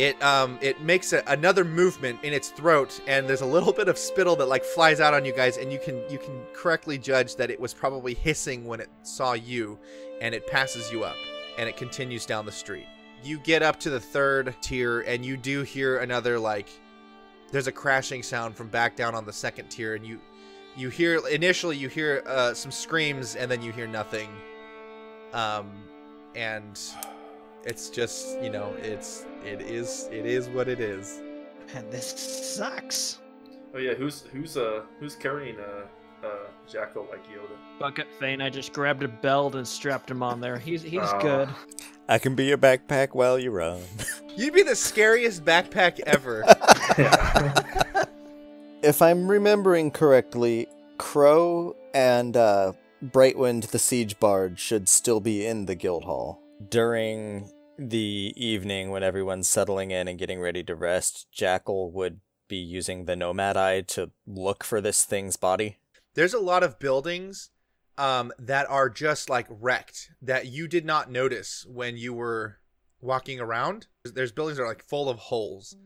it 0.00 0.20
um 0.22 0.58
it 0.62 0.80
makes 0.80 1.12
a, 1.12 1.22
another 1.26 1.62
movement 1.62 2.18
in 2.24 2.32
its 2.32 2.48
throat 2.48 2.98
and 3.06 3.28
there's 3.28 3.42
a 3.42 3.46
little 3.46 3.72
bit 3.72 3.86
of 3.86 3.98
spittle 3.98 4.34
that 4.34 4.46
like 4.46 4.64
flies 4.64 4.98
out 4.98 5.12
on 5.12 5.26
you 5.26 5.32
guys 5.32 5.58
and 5.58 5.70
you 5.70 5.78
can 5.78 6.02
you 6.08 6.18
can 6.18 6.42
correctly 6.54 6.96
judge 6.96 7.36
that 7.36 7.50
it 7.50 7.60
was 7.60 7.74
probably 7.74 8.14
hissing 8.14 8.64
when 8.64 8.80
it 8.80 8.88
saw 9.02 9.34
you 9.34 9.78
and 10.22 10.34
it 10.34 10.46
passes 10.46 10.90
you 10.90 11.04
up 11.04 11.16
and 11.58 11.68
it 11.68 11.76
continues 11.76 12.24
down 12.24 12.46
the 12.46 12.52
street. 12.52 12.86
You 13.22 13.38
get 13.40 13.62
up 13.62 13.78
to 13.80 13.90
the 13.90 14.00
third 14.00 14.54
tier 14.62 15.02
and 15.02 15.22
you 15.22 15.36
do 15.36 15.62
hear 15.64 15.98
another 15.98 16.38
like 16.38 16.70
there's 17.52 17.66
a 17.66 17.72
crashing 17.72 18.22
sound 18.22 18.56
from 18.56 18.68
back 18.68 18.96
down 18.96 19.14
on 19.14 19.26
the 19.26 19.32
second 19.34 19.68
tier 19.68 19.96
and 19.96 20.06
you 20.06 20.18
you 20.76 20.88
hear 20.88 21.20
initially 21.28 21.76
you 21.76 21.88
hear 21.88 22.22
uh, 22.26 22.54
some 22.54 22.70
screams 22.70 23.36
and 23.36 23.50
then 23.50 23.60
you 23.60 23.70
hear 23.70 23.86
nothing. 23.86 24.30
Um 25.34 25.70
and 26.34 26.80
it's 27.64 27.90
just 27.90 28.40
you 28.42 28.50
know 28.50 28.74
it's 28.80 29.26
it 29.44 29.60
is 29.60 30.08
it 30.12 30.26
is 30.26 30.48
what 30.48 30.68
it 30.68 30.80
is 30.80 31.20
Man, 31.74 31.88
this 31.90 32.08
sucks. 32.56 33.18
Oh 33.74 33.78
yeah, 33.78 33.94
who's 33.94 34.22
who's 34.32 34.56
uh 34.56 34.82
who's 34.98 35.14
carrying 35.14 35.56
uh 35.60 36.26
uh 36.26 36.30
Jackal 36.68 37.06
like 37.10 37.24
Yoda? 37.26 37.56
Bucket 37.78 38.08
Fane, 38.18 38.40
I 38.42 38.50
just 38.50 38.72
grabbed 38.72 39.04
a 39.04 39.08
belt 39.08 39.54
and 39.54 39.66
strapped 39.66 40.10
him 40.10 40.20
on 40.22 40.40
there. 40.40 40.58
He's 40.58 40.82
he's 40.82 41.00
Ah. 41.00 41.18
good. 41.20 41.48
I 42.08 42.18
can 42.18 42.34
be 42.34 42.46
your 42.46 42.58
backpack 42.58 43.10
while 43.12 43.38
you 43.38 43.52
run. 43.52 43.82
you'd 44.36 44.52
be 44.54 44.64
the 44.64 44.74
scariest 44.74 45.44
backpack 45.44 46.00
ever 46.00 46.42
if 48.82 49.00
I'm 49.00 49.28
remembering 49.28 49.90
correctly, 49.92 50.66
Crow 50.98 51.76
and 51.94 52.36
uh, 52.36 52.72
Brightwind 53.04 53.68
the 53.68 53.78
Siege 53.78 54.18
Bard 54.18 54.58
should 54.58 54.88
still 54.88 55.20
be 55.20 55.46
in 55.46 55.66
the 55.66 55.74
guild 55.76 56.04
hall. 56.04 56.40
During 56.68 57.50
the 57.78 58.34
evening, 58.36 58.90
when 58.90 59.02
everyone's 59.02 59.48
settling 59.48 59.90
in 59.90 60.08
and 60.08 60.18
getting 60.18 60.40
ready 60.40 60.62
to 60.64 60.74
rest, 60.74 61.26
Jackal 61.32 61.90
would 61.92 62.20
be 62.48 62.56
using 62.56 63.04
the 63.06 63.16
Nomad 63.16 63.56
Eye 63.56 63.80
to 63.82 64.10
look 64.26 64.62
for 64.64 64.80
this 64.80 65.04
thing's 65.04 65.36
body. 65.36 65.78
there's 66.14 66.34
a 66.34 66.40
lot 66.40 66.62
of 66.62 66.78
buildings 66.78 67.50
um, 67.96 68.32
that 68.38 68.68
are 68.68 68.90
just 68.90 69.30
like 69.30 69.46
wrecked 69.48 70.10
that 70.20 70.46
you 70.46 70.66
did 70.66 70.84
not 70.84 71.10
notice 71.10 71.64
when 71.68 71.96
you 71.96 72.12
were 72.12 72.58
walking 73.00 73.40
around. 73.40 73.86
There's 74.04 74.32
buildings 74.32 74.58
that 74.58 74.64
are 74.64 74.68
like 74.68 74.84
full 74.84 75.08
of 75.08 75.18
holes 75.18 75.76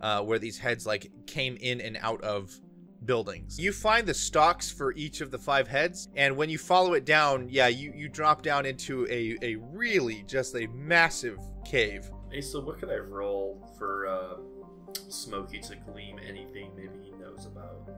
uh, 0.00 0.22
where 0.22 0.38
these 0.38 0.58
heads 0.58 0.86
like 0.86 1.10
came 1.26 1.56
in 1.60 1.80
and 1.80 1.98
out 2.00 2.22
of 2.22 2.58
buildings. 3.04 3.58
You 3.58 3.72
find 3.72 4.06
the 4.06 4.14
stalks 4.14 4.70
for 4.70 4.92
each 4.94 5.20
of 5.20 5.30
the 5.30 5.38
five 5.38 5.68
heads, 5.68 6.08
and 6.16 6.36
when 6.36 6.48
you 6.48 6.58
follow 6.58 6.94
it 6.94 7.04
down, 7.04 7.48
yeah, 7.48 7.68
you 7.68 7.92
you 7.94 8.08
drop 8.08 8.42
down 8.42 8.66
into 8.66 9.06
a 9.08 9.36
a 9.42 9.56
really 9.56 10.24
just 10.26 10.54
a 10.56 10.66
massive 10.68 11.38
cave. 11.64 12.10
Hey, 12.30 12.40
so 12.40 12.60
what 12.60 12.78
can 12.78 12.90
I 12.90 12.96
roll 12.96 13.72
for 13.78 14.06
uh, 14.06 14.92
Smokey 15.08 15.60
to 15.60 15.76
glean 15.76 16.18
anything 16.26 16.70
maybe 16.76 16.98
he 17.02 17.12
knows 17.12 17.46
about 17.46 17.88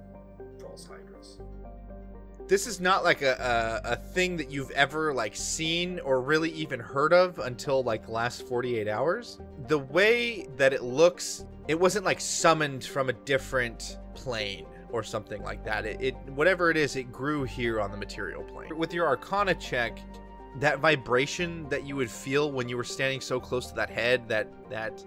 false 0.60 0.86
hydras? 0.86 1.40
This 2.46 2.66
is 2.66 2.80
not 2.80 3.04
like 3.04 3.20
a, 3.22 3.82
a 3.84 3.92
a 3.92 3.96
thing 3.96 4.36
that 4.38 4.50
you've 4.50 4.70
ever 4.70 5.12
like 5.12 5.36
seen 5.36 6.00
or 6.00 6.22
really 6.22 6.50
even 6.50 6.80
heard 6.80 7.12
of 7.12 7.38
until 7.38 7.82
like 7.82 8.06
the 8.06 8.12
last 8.12 8.46
48 8.48 8.88
hours. 8.88 9.38
The 9.66 9.78
way 9.78 10.46
that 10.56 10.72
it 10.72 10.82
looks, 10.82 11.44
it 11.68 11.78
wasn't 11.78 12.06
like 12.06 12.20
summoned 12.20 12.84
from 12.84 13.10
a 13.10 13.12
different 13.12 13.98
plane 14.14 14.66
or 14.90 15.02
something 15.02 15.42
like 15.42 15.64
that. 15.64 15.84
It, 15.84 16.00
it 16.00 16.14
whatever 16.34 16.70
it 16.70 16.76
is, 16.76 16.96
it 16.96 17.12
grew 17.12 17.44
here 17.44 17.80
on 17.80 17.90
the 17.90 17.96
material 17.96 18.42
plane. 18.42 18.76
With 18.76 18.92
your 18.92 19.06
Arcana 19.06 19.54
check, 19.54 20.00
that 20.60 20.80
vibration 20.80 21.68
that 21.68 21.84
you 21.84 21.96
would 21.96 22.10
feel 22.10 22.50
when 22.52 22.68
you 22.68 22.76
were 22.76 22.84
standing 22.84 23.20
so 23.20 23.38
close 23.38 23.66
to 23.68 23.74
that 23.74 23.90
head, 23.90 24.28
that 24.28 24.48
that 24.70 25.04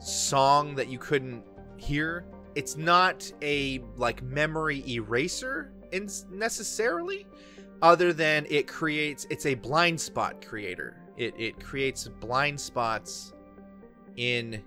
song 0.00 0.74
that 0.74 0.88
you 0.88 0.98
couldn't 0.98 1.42
hear, 1.76 2.26
it's 2.54 2.76
not 2.76 3.30
a 3.42 3.82
like 3.96 4.22
memory 4.22 4.84
eraser 4.90 5.72
in 5.92 6.08
necessarily, 6.30 7.26
other 7.82 8.12
than 8.12 8.46
it 8.50 8.66
creates 8.66 9.26
it's 9.30 9.46
a 9.46 9.54
blind 9.54 10.00
spot 10.00 10.44
creator. 10.44 10.96
It 11.16 11.34
it 11.38 11.62
creates 11.62 12.08
blind 12.08 12.60
spots 12.60 13.32
in 14.16 14.62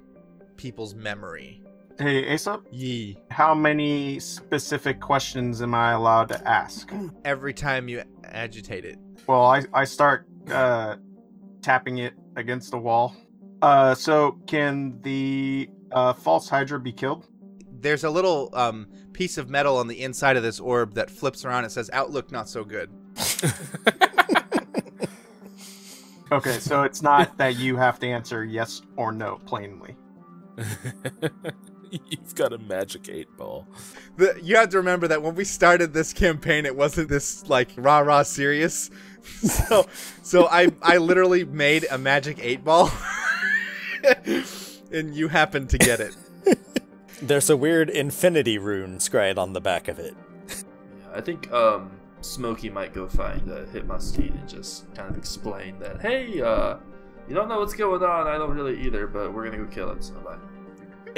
people's 0.55 0.95
memory. 0.95 1.61
Hey, 1.99 2.33
Aesop, 2.33 2.65
Yee. 2.71 3.17
how 3.29 3.53
many 3.53 4.21
specific 4.21 5.01
questions 5.01 5.61
am 5.61 5.75
I 5.75 5.91
allowed 5.91 6.29
to 6.29 6.47
ask? 6.47 6.89
Every 7.25 7.53
time 7.53 7.89
you 7.89 8.03
agitate 8.23 8.85
it. 8.85 8.97
Well, 9.27 9.41
I, 9.41 9.65
I 9.73 9.83
start 9.83 10.25
uh, 10.49 10.95
tapping 11.61 11.97
it 11.97 12.13
against 12.37 12.71
the 12.71 12.77
wall. 12.77 13.13
Uh, 13.61 13.93
so, 13.95 14.39
can 14.47 15.01
the 15.01 15.69
uh, 15.91 16.13
false 16.13 16.47
Hydra 16.47 16.79
be 16.79 16.93
killed? 16.93 17.27
There's 17.69 18.05
a 18.05 18.09
little 18.09 18.49
um, 18.53 18.87
piece 19.11 19.37
of 19.37 19.49
metal 19.49 19.75
on 19.75 19.87
the 19.87 20.01
inside 20.01 20.37
of 20.37 20.43
this 20.43 20.61
orb 20.61 20.93
that 20.93 21.11
flips 21.11 21.43
around. 21.43 21.65
It 21.65 21.71
says 21.71 21.89
"Outlook 21.91 22.31
not 22.31 22.47
so 22.47 22.63
good." 22.63 22.89
Okay, 26.31 26.59
so 26.59 26.83
it's 26.83 27.01
not 27.01 27.37
that 27.39 27.57
you 27.57 27.75
have 27.75 27.97
to 27.99 28.07
answer 28.07 28.45
yes 28.45 28.83
or 28.97 29.11
no 29.11 29.41
plainly. 29.47 29.95
You've 32.09 32.35
got 32.35 32.53
a 32.53 32.57
magic 32.57 33.09
eight 33.09 33.35
ball. 33.37 33.67
The, 34.17 34.39
you 34.41 34.55
have 34.55 34.69
to 34.69 34.77
remember 34.77 35.07
that 35.07 35.21
when 35.21 35.35
we 35.35 35.43
started 35.43 35.93
this 35.93 36.13
campaign, 36.13 36.65
it 36.65 36.75
wasn't 36.75 37.09
this 37.09 37.47
like 37.49 37.69
rah 37.77 37.99
rah 37.99 38.23
serious. 38.23 38.89
So, 39.21 39.85
so 40.23 40.47
I 40.47 40.71
I 40.81 40.97
literally 40.97 41.43
made 41.43 41.85
a 41.91 41.97
magic 41.97 42.39
eight 42.41 42.63
ball, 42.63 42.89
and 44.91 45.13
you 45.13 45.27
happened 45.27 45.69
to 45.71 45.77
get 45.77 45.99
it. 45.99 46.15
There's 47.21 47.49
a 47.49 47.57
weird 47.57 47.89
infinity 47.89 48.57
rune 48.57 48.99
scried 48.99 49.37
on 49.37 49.53
the 49.53 49.61
back 49.61 49.87
of 49.87 49.99
it. 49.99 50.15
Yeah, 50.47 50.63
I 51.13 51.21
think 51.21 51.51
um, 51.51 51.91
Smokey 52.21 52.69
might 52.69 52.93
go 52.93 53.07
find 53.07 53.51
uh, 53.51 53.65
Hitmustine 53.65 54.39
and 54.39 54.49
just 54.49 54.91
kind 54.95 55.09
of 55.11 55.17
explain 55.17 55.77
that, 55.79 56.01
hey, 56.01 56.41
uh, 56.41 56.77
you 57.27 57.35
don't 57.35 57.49
know 57.49 57.59
what's 57.59 57.73
going 57.73 58.01
on, 58.01 58.25
I 58.27 58.37
don't 58.37 58.55
really 58.55 58.81
either, 58.81 59.05
but 59.05 59.33
we're 59.33 59.45
gonna 59.45 59.63
go 59.63 59.69
kill 59.69 59.91
it, 59.91 60.03
so 60.03 60.15
bye. 60.15 60.37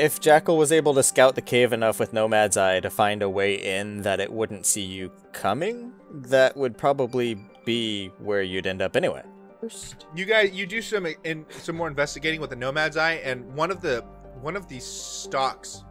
If 0.01 0.20
Jackal 0.20 0.58
was 0.58 0.72
able 0.72 0.96
to 0.96 1.03
scout 1.03 1.36
the 1.36 1.43
cave 1.43 1.72
enough 1.72 2.00
with 2.00 2.12
Nomad's 2.12 2.58
Eye 2.58 2.79
to 2.79 2.89
find 2.89 3.22
a 3.22 3.29
way 3.29 3.53
in 3.53 4.01
that 4.01 4.20
it 4.20 4.34
wouldn't 4.34 4.65
see 4.65 4.81
you 4.81 5.12
coming, 5.31 5.93
that 6.12 6.58
would 6.58 6.75
probably 6.75 7.36
be 7.65 8.08
where 8.17 8.41
you'd 8.41 8.65
end 8.65 8.81
up 8.81 8.96
anyway. 8.96 9.22
First. 9.60 10.08
You 10.15 10.25
guys, 10.25 10.53
you 10.53 10.65
do 10.65 10.81
some 10.81 11.05
in 11.24 11.46
some 11.51 11.75
more 11.75 11.88
investigating 11.88 12.41
with 12.41 12.50
the 12.50 12.55
Nomad's 12.55 12.98
Eye, 12.98 13.22
and 13.24 13.46
one 13.53 13.70
of 13.70 13.79
the 13.79 14.03
one 14.41 14.55
of 14.55 14.67
these 14.67 14.84
stalks 14.84 15.84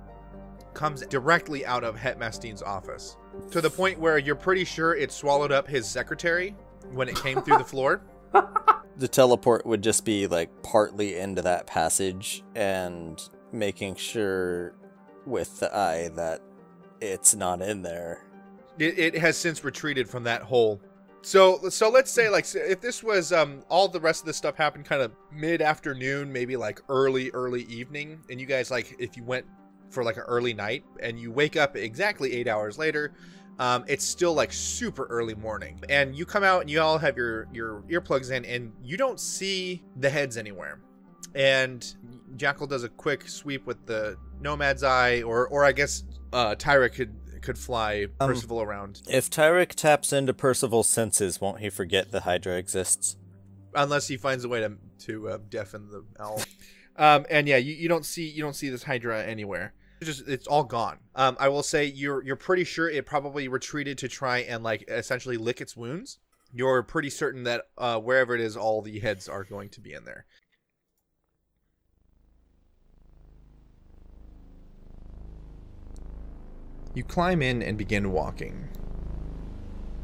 comes 0.75 1.07
directly 1.07 1.64
out 1.64 1.85
of 1.85 1.95
Hetmastine's 1.95 2.64
office 2.64 3.17
to 3.52 3.61
the 3.61 3.71
point 3.71 4.00
where 4.00 4.19
you're 4.19 4.35
pretty 4.35 4.64
sure 4.64 4.97
it 4.97 5.12
swallowed 5.12 5.52
up 5.52 5.69
his 5.69 5.88
secretary 5.88 6.57
when 6.90 7.09
it 7.09 7.14
came 7.14 7.43
through 7.43 7.59
the 7.59 7.64
floor. 7.76 8.02
The 8.97 9.09
teleport 9.09 9.64
would 9.64 9.83
just 9.83 10.05
be 10.05 10.26
like 10.26 10.50
partly 10.62 11.17
into 11.17 11.40
that 11.40 11.67
passage 11.67 12.43
and 12.55 13.19
making 13.52 13.97
sure 13.97 14.75
with 15.26 15.61
the 15.61 15.75
eye 15.75 16.09
that 16.14 16.40
it's 17.00 17.35
not 17.35 17.62
in 17.62 17.83
there. 17.83 18.23
It, 18.78 18.99
it 18.99 19.14
has 19.19 19.37
since 19.37 19.64
retreated 19.64 20.09
from 20.09 20.25
that 20.25 20.42
hole. 20.42 20.80
So 21.23 21.69
so 21.69 21.90
let's 21.90 22.11
say 22.11 22.30
like 22.30 22.47
if 22.54 22.80
this 22.80 23.02
was 23.02 23.33
um 23.33 23.62
all 23.69 23.88
the 23.88 24.00
rest 24.00 24.23
of 24.23 24.26
this 24.26 24.38
stuff 24.38 24.57
happened 24.57 24.87
kind 24.87 25.02
of 25.02 25.12
mid 25.30 25.61
afternoon, 25.61 26.33
maybe 26.33 26.57
like 26.57 26.80
early 26.88 27.30
early 27.33 27.64
evening, 27.64 28.21
and 28.30 28.40
you 28.40 28.47
guys 28.47 28.71
like 28.71 28.97
if 28.99 29.16
you 29.16 29.25
went 29.25 29.45
for 29.90 30.02
like 30.02 30.16
an 30.16 30.23
early 30.23 30.54
night 30.54 30.85
and 31.02 31.19
you 31.21 31.30
wake 31.30 31.57
up 31.57 31.76
exactly 31.76 32.33
eight 32.33 32.49
hours 32.49 32.78
later, 32.78 33.12
um, 33.59 33.85
it's 33.87 34.04
still 34.04 34.33
like 34.33 34.50
super 34.50 35.04
early 35.07 35.35
morning, 35.35 35.78
and 35.90 36.16
you 36.16 36.25
come 36.25 36.42
out 36.42 36.62
and 36.62 36.71
you 36.71 36.80
all 36.80 36.97
have 36.97 37.19
your 37.19 37.49
your 37.52 37.83
earplugs 37.90 38.30
in, 38.30 38.47
and 38.47 38.73
you 38.83 38.97
don't 38.97 39.21
see 39.21 39.83
the 39.97 40.09
heads 40.09 40.38
anywhere. 40.38 40.80
And 41.35 41.95
Jackal 42.37 42.67
does 42.67 42.85
a 42.85 42.89
quick 42.89 43.29
sweep 43.29 43.67
with 43.67 43.87
the 43.87 44.17
Nomad's 44.41 44.83
Eye, 44.83 45.23
or 45.23 45.49
or 45.49 45.65
I 45.65 45.73
guess 45.73 46.05
uh, 46.33 46.55
Tyra 46.57 46.93
could 46.93 47.15
could 47.43 47.59
fly 47.59 48.07
Um, 48.21 48.29
Percival 48.29 48.61
around. 48.63 49.03
If 49.09 49.31
Tyrek 49.31 49.75
taps 49.75 50.13
into 50.13 50.35
Percival's 50.35 50.89
senses, 50.89 51.41
won't 51.41 51.61
he 51.61 51.71
forget 51.71 52.11
the 52.11 52.21
Hydra 52.21 52.57
exists? 52.57 53.17
unless 53.73 54.09
he 54.09 54.17
finds 54.17 54.45
a 54.45 54.49
way 54.49 54.61
to 54.61 54.73
to 55.07 55.29
uh, 55.29 55.39
deafen 55.49 55.89
the 55.91 56.05
owl. 56.23 56.43
Um, 56.97 57.25
and 57.31 57.49
yeah, 57.49 57.57
you, 57.57 57.73
you 57.73 57.89
don't 57.89 58.05
see 58.05 58.29
you 58.29 58.43
don't 58.43 58.53
see 58.57 58.69
this 58.69 58.83
Hydra 58.83 59.23
anywhere. 59.25 59.73
It's 60.03 60.11
just 60.19 60.29
it's 60.29 60.47
all 60.47 60.65
gone. 60.65 60.99
Um, 61.15 61.35
I 61.41 61.49
will 61.49 61.63
say 61.63 61.87
you're 61.87 62.23
you're 62.23 62.37
pretty 62.37 62.65
sure 62.65 62.91
it 62.91 63.07
probably 63.07 63.49
retreated 63.49 63.97
to 63.99 64.09
try 64.09 64.39
and 64.41 64.63
like 64.63 64.85
essentially 64.89 65.39
lick 65.39 65.63
its 65.63 65.75
wounds. 65.75 66.19
You're 66.53 66.83
pretty 66.83 67.09
certain 67.09 67.45
that 67.45 67.63
uh, 67.79 67.99
wherever 68.01 68.35
it 68.35 68.41
is, 68.43 68.55
all 68.55 68.83
the 68.83 68.99
heads 68.99 69.29
are 69.31 69.45
going 69.45 69.71
to 69.71 69.81
be 69.81 69.95
in 69.95 70.05
there. 70.05 70.27
You 76.92 77.04
climb 77.04 77.40
in 77.40 77.62
and 77.62 77.78
begin 77.78 78.11
walking. 78.11 78.68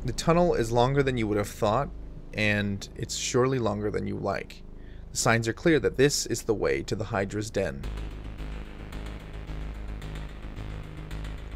The 0.04 0.12
tunnel 0.12 0.54
is 0.54 0.70
longer 0.70 1.02
than 1.02 1.16
you 1.16 1.26
would 1.26 1.36
have 1.36 1.48
thought, 1.48 1.88
and 2.32 2.88
it's 2.94 3.16
surely 3.16 3.58
longer 3.58 3.90
than 3.90 4.06
you 4.06 4.16
like. 4.16 4.62
The 5.10 5.16
signs 5.16 5.48
are 5.48 5.52
clear 5.52 5.80
that 5.80 5.96
this 5.96 6.26
is 6.26 6.42
the 6.42 6.54
way 6.54 6.82
to 6.84 6.94
the 6.94 7.04
Hydra's 7.04 7.50
den. 7.50 7.82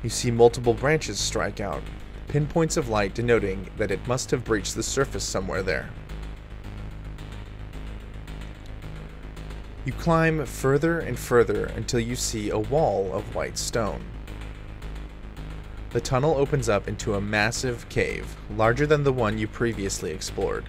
You 0.02 0.10
see 0.10 0.32
multiple 0.32 0.74
branches 0.74 1.20
strike 1.20 1.60
out, 1.60 1.82
pinpoints 2.26 2.76
of 2.76 2.88
light 2.88 3.14
denoting 3.14 3.68
that 3.76 3.92
it 3.92 4.04
must 4.08 4.32
have 4.32 4.44
breached 4.44 4.74
the 4.74 4.82
surface 4.82 5.22
somewhere 5.22 5.62
there. 5.62 5.90
You 9.84 9.92
climb 9.92 10.44
further 10.44 10.98
and 10.98 11.16
further 11.16 11.66
until 11.66 12.00
you 12.00 12.16
see 12.16 12.50
a 12.50 12.58
wall 12.58 13.12
of 13.12 13.36
white 13.36 13.58
stone. 13.58 14.02
The 15.90 16.00
tunnel 16.00 16.36
opens 16.36 16.68
up 16.68 16.86
into 16.86 17.14
a 17.14 17.20
massive 17.20 17.88
cave, 17.88 18.36
larger 18.56 18.86
than 18.86 19.02
the 19.02 19.12
one 19.12 19.38
you 19.38 19.48
previously 19.48 20.12
explored. 20.12 20.64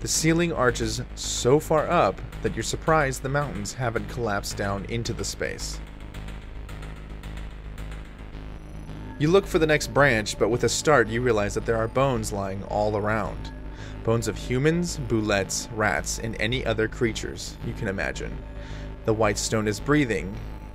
The 0.00 0.08
ceiling 0.08 0.52
arches 0.52 1.02
so 1.14 1.60
far 1.60 1.88
up 1.88 2.20
that 2.42 2.54
you're 2.54 2.62
surprised 2.62 3.22
the 3.22 3.28
mountains 3.28 3.74
haven't 3.74 4.08
collapsed 4.08 4.56
down 4.56 4.86
into 4.86 5.12
the 5.12 5.24
space. 5.24 5.80
You 9.18 9.28
look 9.28 9.46
for 9.46 9.58
the 9.58 9.66
next 9.66 9.94
branch, 9.94 10.38
but 10.38 10.48
with 10.48 10.64
a 10.64 10.68
start, 10.68 11.08
you 11.08 11.20
realize 11.20 11.54
that 11.54 11.66
there 11.66 11.76
are 11.76 11.88
bones 11.88 12.32
lying 12.32 12.62
all 12.64 12.96
around. 12.96 13.52
Bones 14.02 14.28
of 14.28 14.36
humans, 14.36 14.98
bulettes, 15.08 15.68
rats, 15.74 16.18
and 16.18 16.36
any 16.40 16.64
other 16.66 16.88
creatures 16.88 17.56
you 17.66 17.74
can 17.74 17.88
imagine. 17.88 18.36
The 19.04 19.14
white 19.14 19.38
stone 19.38 19.68
is 19.68 19.78
breathing, 19.78 20.34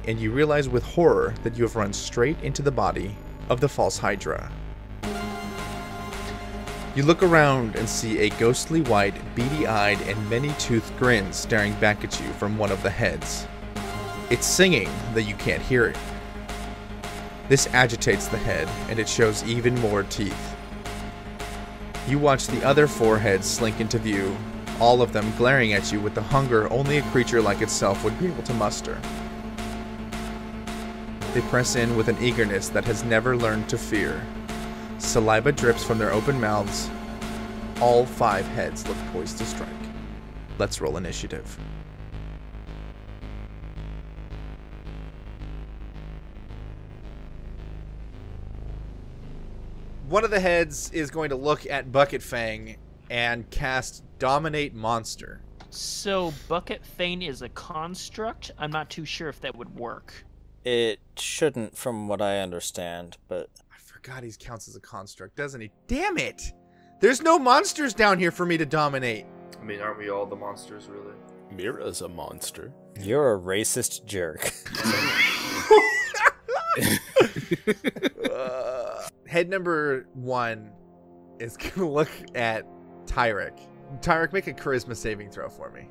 and 0.10 0.20
you 0.20 0.32
realize 0.32 0.68
with 0.68 0.82
horror 0.82 1.36
that 1.44 1.56
you 1.56 1.64
have 1.64 1.76
run 1.76 1.94
straight 1.94 2.42
into 2.42 2.64
the 2.64 2.72
body 2.72 3.16
of 3.48 3.62
the 3.62 3.70
false 3.70 4.00
Hydra. 4.00 4.52
You 6.96 7.04
look 7.04 7.22
around 7.22 7.76
and 7.76 7.88
see 7.88 8.18
a 8.18 8.30
ghostly 8.32 8.82
white, 8.82 9.14
beady 9.36 9.68
eyed, 9.68 10.02
and 10.02 10.28
many 10.28 10.50
toothed 10.54 10.98
grin 10.98 11.32
staring 11.32 11.74
back 11.76 12.04
at 12.04 12.20
you 12.20 12.26
from 12.34 12.58
one 12.58 12.72
of 12.72 12.82
the 12.82 12.90
heads. 12.90 13.48
It's 14.32 14.48
singing 14.48 14.90
that 15.14 15.24
you 15.24 15.36
can't 15.36 15.62
hear 15.62 15.86
it. 15.86 15.98
This 17.48 17.68
agitates 17.68 18.28
the 18.28 18.38
head, 18.40 18.68
and 18.90 18.98
it 18.98 19.08
shows 19.08 19.44
even 19.44 19.76
more 19.76 20.02
teeth. 20.02 20.56
You 22.08 22.18
watch 22.18 22.48
the 22.48 22.66
other 22.66 22.88
four 22.88 23.20
heads 23.20 23.48
slink 23.48 23.80
into 23.80 24.00
view, 24.00 24.36
all 24.80 25.04
of 25.04 25.14
them 25.14 25.32
glaring 25.38 25.74
at 25.74 25.92
you 25.92 26.00
with 26.00 26.16
the 26.16 26.24
hunger 26.24 26.68
only 26.74 26.98
a 26.98 27.04
creature 27.12 27.44
like 27.44 27.62
itself 27.62 28.04
would 28.04 28.18
be 28.20 28.26
able 28.26 28.44
to 28.44 28.54
muster. 28.56 29.00
They 31.40 31.48
press 31.48 31.78
in 31.78 31.96
with 31.96 32.10
an 32.10 32.22
eagerness 32.22 32.68
that 32.68 32.84
has 32.84 33.06
never 33.06 33.38
learned 33.38 33.70
to 33.70 33.78
fear. 33.78 34.22
Saliva 34.98 35.54
drips 35.54 35.86
from 35.86 35.98
their 35.98 36.12
open 36.12 36.38
mouths. 36.38 36.90
All 37.80 38.06
five 38.06 38.46
heads 38.48 38.86
look 38.86 38.98
poised 39.14 39.38
to 39.38 39.46
strike. 39.46 39.70
Let's 40.58 40.82
roll 40.82 40.98
initiative. 40.98 41.58
One 50.10 50.26
of 50.26 50.32
the 50.32 50.42
heads 50.42 50.92
is 50.92 51.10
going 51.10 51.30
to 51.30 51.38
look 51.38 51.66
at 51.66 51.90
Bucket 51.90 52.22
Fang 52.22 52.76
and 53.10 53.50
cast 53.50 54.04
Dominate 54.20 54.74
Monster. 54.74 55.40
So 55.70 56.34
Bucket 56.50 56.86
Fane 56.86 57.22
is 57.22 57.42
a 57.44 57.48
construct. 57.48 58.52
I'm 58.58 58.72
not 58.72 58.90
too 58.90 59.06
sure 59.06 59.30
if 59.30 59.40
that 59.40 59.56
would 59.56 59.74
work. 59.80 60.26
It 60.64 61.00
shouldn't, 61.18 61.78
from 61.78 62.08
what 62.08 62.22
I 62.22 62.40
understand, 62.40 63.18
but 63.28 63.50
I 63.72 63.78
forgot 63.78 64.24
he 64.24 64.32
counts 64.38 64.68
as 64.68 64.76
a 64.76 64.80
construct, 64.80 65.36
doesn't 65.36 65.62
he? 65.62 65.72
Damn 65.88 66.18
it! 66.18 66.54
There's 67.00 67.22
no 67.22 67.40
monsters 67.40 67.94
down 67.94 68.20
here 68.20 68.32
for 68.32 68.46
me 68.46 68.58
to 68.58 68.66
dominate. 68.66 69.26
I 69.60 69.64
mean, 69.64 69.80
aren't 69.80 69.98
we 70.00 70.10
all 70.10 70.26
the 70.26 70.36
monsters, 70.36 70.88
really? 70.88 71.16
Mira's 71.52 72.02
a 72.02 72.10
monster. 72.10 72.72
you're 73.00 73.34
a 73.34 73.40
racist 73.40 74.06
jerk. 74.06 74.52
Uh, 78.30 79.08
head 79.28 79.50
number 79.50 80.08
one 80.14 80.72
is 81.40 81.58
gonna 81.58 81.90
look 81.90 82.10
at 82.36 82.66
Tyrek. 83.06 83.60
Tyrek, 84.02 84.34
make 84.34 84.48
a 84.48 84.54
charisma 84.54 84.96
saving 84.96 85.32
throw 85.32 85.50
for 85.50 85.72
me. 85.72 85.90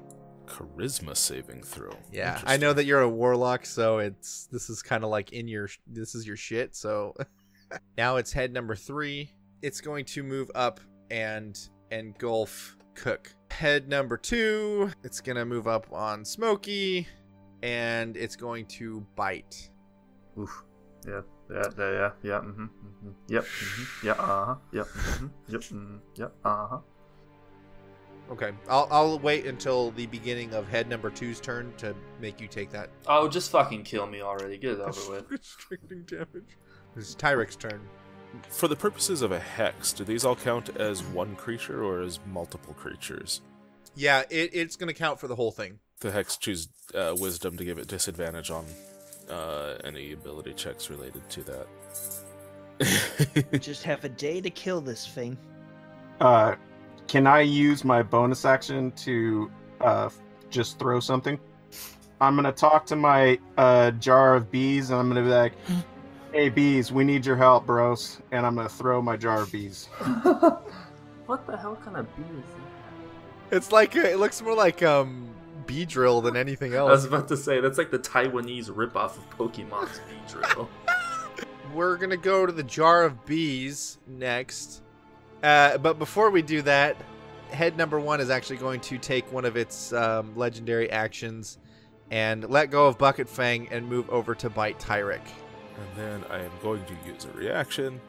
Charisma 0.49 1.17
saving 1.17 1.63
throw. 1.63 1.97
Yeah, 2.13 2.41
I 2.45 2.57
know 2.57 2.73
that 2.73 2.85
you're 2.85 3.01
a 3.01 3.09
warlock, 3.09 3.67
so 3.67 3.99
it's 3.99 4.47
this 4.47 4.71
is 4.71 4.83
kind 4.83 5.05
of 5.05 5.11
like 5.11 5.33
in 5.33 5.49
your 5.49 5.69
this 5.87 6.15
is 6.15 6.27
your 6.27 6.37
shit. 6.37 6.75
So 6.75 7.15
now 7.97 8.17
it's 8.17 8.33
head 8.33 8.53
number 8.53 8.75
three. 8.75 9.31
It's 9.63 9.81
going 9.81 10.05
to 10.07 10.23
move 10.23 10.51
up 10.55 10.81
and 11.11 11.59
engulf 11.91 12.77
Cook. 12.95 13.33
Head 13.51 13.89
number 13.89 14.17
two. 14.17 14.91
It's 15.05 15.21
gonna 15.21 15.45
move 15.45 15.69
up 15.69 15.93
on 15.93 16.25
Smokey, 16.25 17.07
and 17.63 18.17
it's 18.17 18.37
going 18.37 18.67
to 18.67 19.07
bite. 19.15 19.71
Oof. 20.39 20.65
Yeah, 21.07 21.21
yeah, 21.51 21.63
yeah, 21.79 21.91
yeah, 21.93 22.11
yeah. 22.23 22.39
Mm-hmm, 22.41 22.65
mm-hmm. 22.65 23.11
Yep. 23.29 23.45
Mm-hmm. 23.45 24.07
Yeah. 24.07 24.13
Uh 24.13 24.45
huh. 24.47 24.55
Yep. 24.73 24.87
Mm-hmm. 24.87 25.27
Yep. 25.49 25.61
Mm, 25.61 25.99
yep. 26.17 26.33
Uh 26.45 26.67
huh. 26.67 26.79
Okay, 28.31 28.53
I'll 28.69 28.89
I'll 28.91 29.19
wait 29.19 29.47
until 29.47 29.91
the 29.93 30.07
beginning 30.07 30.53
of 30.53 30.69
head 30.69 30.89
number 30.89 31.11
two's 31.11 31.41
turn 31.41 31.73
to 31.79 31.95
make 32.21 32.41
you 32.41 32.47
take 32.49 32.71
that 32.71 32.91
Oh, 33.07 33.27
just 33.29 33.51
fucking 33.51 33.85
kill 33.85 34.07
me 34.07 34.21
already. 34.21 34.59
Get 34.59 34.73
it 34.73 34.81
over 34.81 35.11
with. 35.11 35.31
restricting 35.31 36.03
damage. 36.03 36.57
It's 36.97 37.15
Tyrek's 37.15 37.57
turn. 37.57 37.81
For 38.51 38.69
the 38.69 38.77
purposes 38.77 39.23
of 39.23 39.33
a 39.33 39.39
hex, 39.39 39.93
do 39.95 40.05
these 40.05 40.25
all 40.25 40.37
count 40.37 40.77
as 40.77 41.03
one 41.03 41.35
creature 41.37 41.83
or 41.83 42.03
as 42.03 42.21
multiple 42.31 42.75
creatures? 42.75 43.41
Yeah, 43.95 44.25
it, 44.29 44.51
it's 44.53 44.77
gonna 44.77 44.93
count 44.93 45.19
for 45.19 45.29
the 45.29 45.37
whole 45.37 45.51
thing. 45.51 45.79
The 46.01 46.11
hex 46.11 46.37
choose 46.37 46.69
uh, 46.95 47.17
wisdom 47.19 47.57
to 47.57 47.65
give 47.65 47.79
it 47.79 47.89
disadvantage 47.89 48.51
on 48.51 48.67
uh, 49.31 49.79
any 49.85 50.13
ability 50.13 50.53
checks 50.55 50.91
related 50.91 51.29
to 51.31 51.43
that. 51.45 51.67
Just 53.61 53.83
have 53.85 54.05
a 54.05 54.09
day 54.09 54.41
to 54.41 54.51
kill 54.51 54.81
this 54.81 55.07
thing. 55.07 55.37
Uh, 56.21 56.55
can 57.09 57.27
I 57.27 57.41
use 57.41 57.85
my 57.85 58.03
bonus 58.03 58.45
action 58.45 58.93
to 58.93 59.51
uh, 59.81 60.11
just 60.51 60.79
throw 60.79 61.01
something? 61.01 61.41
I'm 62.21 62.37
gonna 62.37 62.53
talk 62.53 62.85
to 62.87 62.97
my 62.97 63.39
uh, 63.57 63.93
jar 63.93 64.37
of 64.37 64.51
bees, 64.51 64.91
and 64.91 65.01
I'm 65.01 65.09
gonna 65.09 65.23
be 65.23 65.29
like, 65.29 65.55
"Hey 66.33 66.49
bees, 66.51 66.93
we 66.93 67.05
need 67.05 67.25
your 67.25 67.37
help, 67.37 67.67
bros!" 67.67 68.21
And 68.31 68.45
I'm 68.45 68.55
gonna 68.55 68.69
throw 68.69 69.01
my 69.01 69.17
jar 69.17 69.43
of 69.43 69.51
bees. 69.53 69.87
what 71.27 71.47
the 71.47 71.57
hell 71.57 71.77
kind 71.77 71.97
of 71.97 72.17
bee 72.17 72.23
is 72.23 72.45
that? 72.55 73.57
It's 73.57 73.73
like 73.73 73.97
uh, 73.97 74.01
it 74.01 74.19
looks 74.19 74.43
more 74.43 74.55
like 74.55 74.83
um 74.83 75.31
Beedrill 75.67 76.23
than 76.23 76.37
anything 76.37 76.75
else. 76.75 76.89
I 76.89 76.93
was 76.93 77.05
about 77.05 77.29
to 77.29 77.37
say 77.37 77.61
that's 77.61 77.79
like 77.79 77.91
the 77.91 77.99
Taiwanese 77.99 78.71
ripoff 78.71 79.17
of 79.17 79.31
Pokemon's 79.31 80.01
Beedrill. 80.11 80.69
We're 81.75 81.97
gonna 81.97 82.17
go 82.17 82.45
to 82.45 82.53
the 82.53 82.63
jar 82.63 83.05
of 83.05 83.25
bees 83.25 83.99
next. 84.07 84.83
Uh, 85.43 85.79
but 85.79 85.99
before 85.99 86.31
we 86.31 86.43
do 86.43 86.63
that, 86.63 86.97
head 87.51 87.77
number 87.77 87.99
one 88.01 88.21
is 88.21 88.31
actually 88.31 88.57
going 88.57 88.81
to 88.81 88.99
take 88.99 89.31
one 89.33 89.45
of 89.45 89.57
its 89.57 89.93
um, 89.93 90.37
legendary 90.37 90.91
actions 90.91 91.59
and 92.11 92.49
let 92.49 92.71
go 92.71 92.87
of 92.87 92.99
Bucket 92.99 93.29
Fang 93.29 93.69
and 93.71 93.87
move 93.89 94.09
over 94.11 94.35
to 94.35 94.51
bite 94.51 94.79
Tyrek. 94.79 95.21
And 95.77 95.97
then 95.97 96.25
I 96.31 96.39
am 96.43 96.51
going 96.63 96.85
to 96.87 96.95
use 97.11 97.25
a 97.25 97.37
reaction 97.37 98.01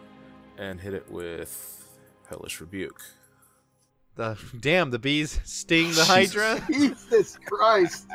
and 0.57 0.79
hit 0.79 0.93
it 0.93 1.09
with 1.11 1.87
Hellish 2.29 2.59
Rebuke. 2.59 3.01
The 4.15 4.37
damn 4.59 4.89
the 4.91 4.99
bees 4.99 5.39
sting 5.45 5.91
the 5.93 6.03
Hydra. 6.05 6.61
Jesus 6.67 7.37
Christ! 7.45 8.07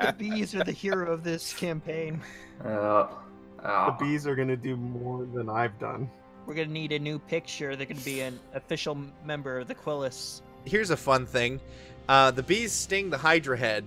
The 0.00 0.12
bees 0.16 0.54
are 0.54 0.62
the 0.62 0.70
hero 0.72 1.10
of 1.12 1.24
this 1.24 1.52
campaign. 1.54 2.20
Uh, 2.64 3.08
The 3.56 3.68
uh, 3.68 3.98
bees 3.98 4.26
are 4.26 4.36
gonna 4.36 4.56
do 4.56 4.76
more 4.76 5.24
than 5.26 5.48
I've 5.48 5.78
done. 5.80 6.08
We're 6.50 6.56
gonna 6.56 6.70
need 6.70 6.90
a 6.90 6.98
new 6.98 7.20
picture. 7.20 7.76
They're 7.76 7.86
gonna 7.86 8.00
be 8.00 8.22
an 8.22 8.40
official 8.54 8.98
member 9.24 9.60
of 9.60 9.68
the 9.68 9.74
Quellists. 9.76 10.42
Here's 10.64 10.90
a 10.90 10.96
fun 10.96 11.24
thing: 11.24 11.60
uh, 12.08 12.32
the 12.32 12.42
bees 12.42 12.72
sting 12.72 13.08
the 13.08 13.16
Hydra 13.16 13.56
head, 13.56 13.84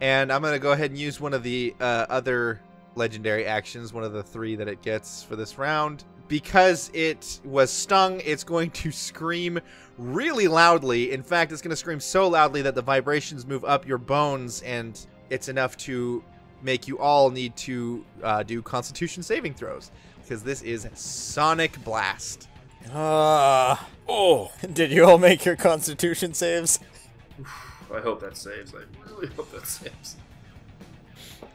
and 0.00 0.32
I'm 0.32 0.42
gonna 0.42 0.58
go 0.58 0.72
ahead 0.72 0.90
and 0.90 0.98
use 0.98 1.20
one 1.20 1.32
of 1.32 1.44
the 1.44 1.76
uh, 1.78 2.06
other 2.08 2.60
legendary 2.96 3.46
actions, 3.46 3.92
one 3.92 4.02
of 4.02 4.12
the 4.12 4.24
three 4.24 4.56
that 4.56 4.66
it 4.66 4.82
gets 4.82 5.22
for 5.22 5.36
this 5.36 5.58
round. 5.58 6.02
Because 6.26 6.90
it 6.92 7.38
was 7.44 7.70
stung, 7.70 8.20
it's 8.24 8.42
going 8.42 8.72
to 8.72 8.90
scream 8.90 9.60
really 9.96 10.48
loudly. 10.48 11.12
In 11.12 11.22
fact, 11.22 11.52
it's 11.52 11.62
going 11.62 11.70
to 11.70 11.76
scream 11.76 12.00
so 12.00 12.26
loudly 12.26 12.62
that 12.62 12.74
the 12.74 12.82
vibrations 12.82 13.46
move 13.46 13.64
up 13.64 13.86
your 13.86 13.98
bones, 13.98 14.60
and 14.62 15.06
it's 15.30 15.48
enough 15.48 15.76
to 15.76 16.24
make 16.62 16.88
you 16.88 16.98
all 16.98 17.30
need 17.30 17.54
to 17.58 18.04
uh, 18.24 18.42
do 18.42 18.60
Constitution 18.60 19.22
saving 19.22 19.54
throws. 19.54 19.92
Because 20.26 20.42
this 20.42 20.60
is 20.62 20.88
Sonic 20.94 21.84
Blast. 21.84 22.48
Ah, 22.92 23.86
Oh! 24.08 24.50
did 24.72 24.90
you 24.90 25.04
all 25.04 25.18
make 25.18 25.44
your 25.44 25.54
constitution 25.54 26.34
saves? 26.34 26.80
I 27.94 28.00
hope 28.00 28.20
that 28.22 28.36
saves. 28.36 28.74
I 28.74 28.82
really 29.08 29.28
hope 29.28 29.52
that 29.52 29.68
saves. 29.68 30.16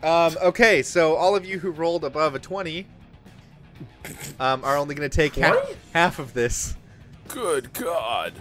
Um, 0.02 0.38
okay, 0.42 0.82
so 0.82 1.16
all 1.16 1.36
of 1.36 1.46
you 1.46 1.60
who 1.60 1.70
rolled 1.70 2.06
above 2.06 2.34
a 2.34 2.40
20 2.40 2.88
um, 4.40 4.64
are 4.64 4.78
only 4.78 4.96
going 4.96 5.10
to 5.10 5.16
take 5.16 5.36
half, 5.36 5.62
20? 5.64 5.76
half 5.94 6.20
of 6.20 6.34
this. 6.34 6.76
Good 7.28 7.74
God! 7.74 8.34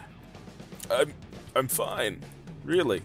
I'm 0.88 1.12
I'm 1.56 1.66
fine. 1.66 2.22
Really. 2.64 3.02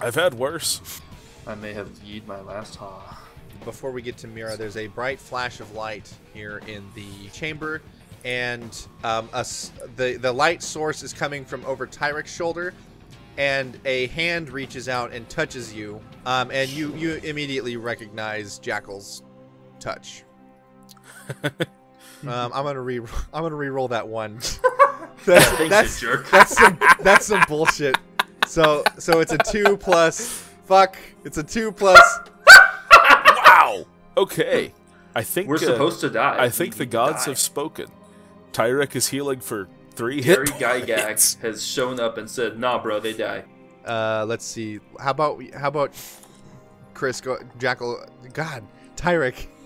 I've 0.00 0.14
had 0.14 0.34
worse. 0.34 1.00
I 1.46 1.54
may 1.54 1.74
have 1.74 1.90
yeed 2.02 2.26
my 2.26 2.40
last 2.40 2.76
ha. 2.76 3.27
Before 3.68 3.90
we 3.90 4.00
get 4.00 4.16
to 4.18 4.26
Mira, 4.26 4.56
there's 4.56 4.78
a 4.78 4.86
bright 4.86 5.20
flash 5.20 5.60
of 5.60 5.74
light 5.74 6.10
here 6.32 6.62
in 6.66 6.82
the 6.94 7.28
chamber, 7.34 7.82
and 8.24 8.86
um, 9.04 9.28
a 9.34 9.40
s 9.40 9.72
the 9.96 10.16
the 10.16 10.32
light 10.32 10.62
source 10.62 11.02
is 11.02 11.12
coming 11.12 11.44
from 11.44 11.62
over 11.66 11.86
Tyrek's 11.86 12.34
shoulder, 12.34 12.72
and 13.36 13.78
a 13.84 14.06
hand 14.06 14.48
reaches 14.48 14.88
out 14.88 15.12
and 15.12 15.28
touches 15.28 15.70
you, 15.70 16.00
um, 16.24 16.50
and 16.50 16.70
you 16.70 16.94
you 16.94 17.16
immediately 17.16 17.76
recognize 17.76 18.58
Jackal's 18.58 19.22
touch. 19.80 20.24
um, 21.44 21.60
I'm 22.26 22.50
gonna 22.64 22.80
re 22.80 23.00
I'm 23.34 23.42
gonna 23.42 23.54
re-roll 23.54 23.88
that 23.88 24.08
one. 24.08 24.36
that's 25.26 25.46
Thanks, 25.46 25.68
that's, 25.68 26.00
jerk. 26.00 26.30
that's 26.30 26.56
some 26.56 26.78
that's 27.02 27.26
some 27.26 27.44
bullshit. 27.46 27.98
So 28.46 28.82
so 28.98 29.20
it's 29.20 29.32
a 29.32 29.38
two 29.38 29.76
plus. 29.76 30.46
Fuck, 30.64 30.96
it's 31.24 31.36
a 31.36 31.42
two 31.42 31.70
plus. 31.70 32.00
Wow! 34.18 34.22
Okay. 34.22 34.72
I 35.14 35.22
think 35.22 35.48
We're 35.48 35.56
uh, 35.56 35.60
supposed 35.60 36.00
to 36.02 36.10
die. 36.10 36.36
I 36.38 36.48
think 36.48 36.74
We 36.74 36.78
the 36.78 36.86
gods 36.86 37.24
die. 37.24 37.30
have 37.30 37.38
spoken. 37.38 37.86
Tyrek 38.52 38.94
is 38.94 39.08
healing 39.08 39.40
for 39.40 39.68
three 39.92 40.20
Gary 40.20 40.46
hit 40.48 40.60
Gygax 40.60 41.40
has 41.42 41.66
shown 41.66 41.98
up 41.98 42.18
and 42.18 42.30
said, 42.30 42.58
"Nah, 42.58 42.80
bro, 42.82 43.00
they 43.00 43.14
die." 43.14 43.44
Uh, 43.84 44.24
let's 44.28 44.44
see. 44.44 44.80
How 45.00 45.10
about 45.10 45.42
how 45.54 45.68
about 45.68 45.92
Chris? 46.94 47.20
Go, 47.20 47.38
Jackal. 47.58 48.04
God, 48.32 48.64
Tyrek. 48.96 49.46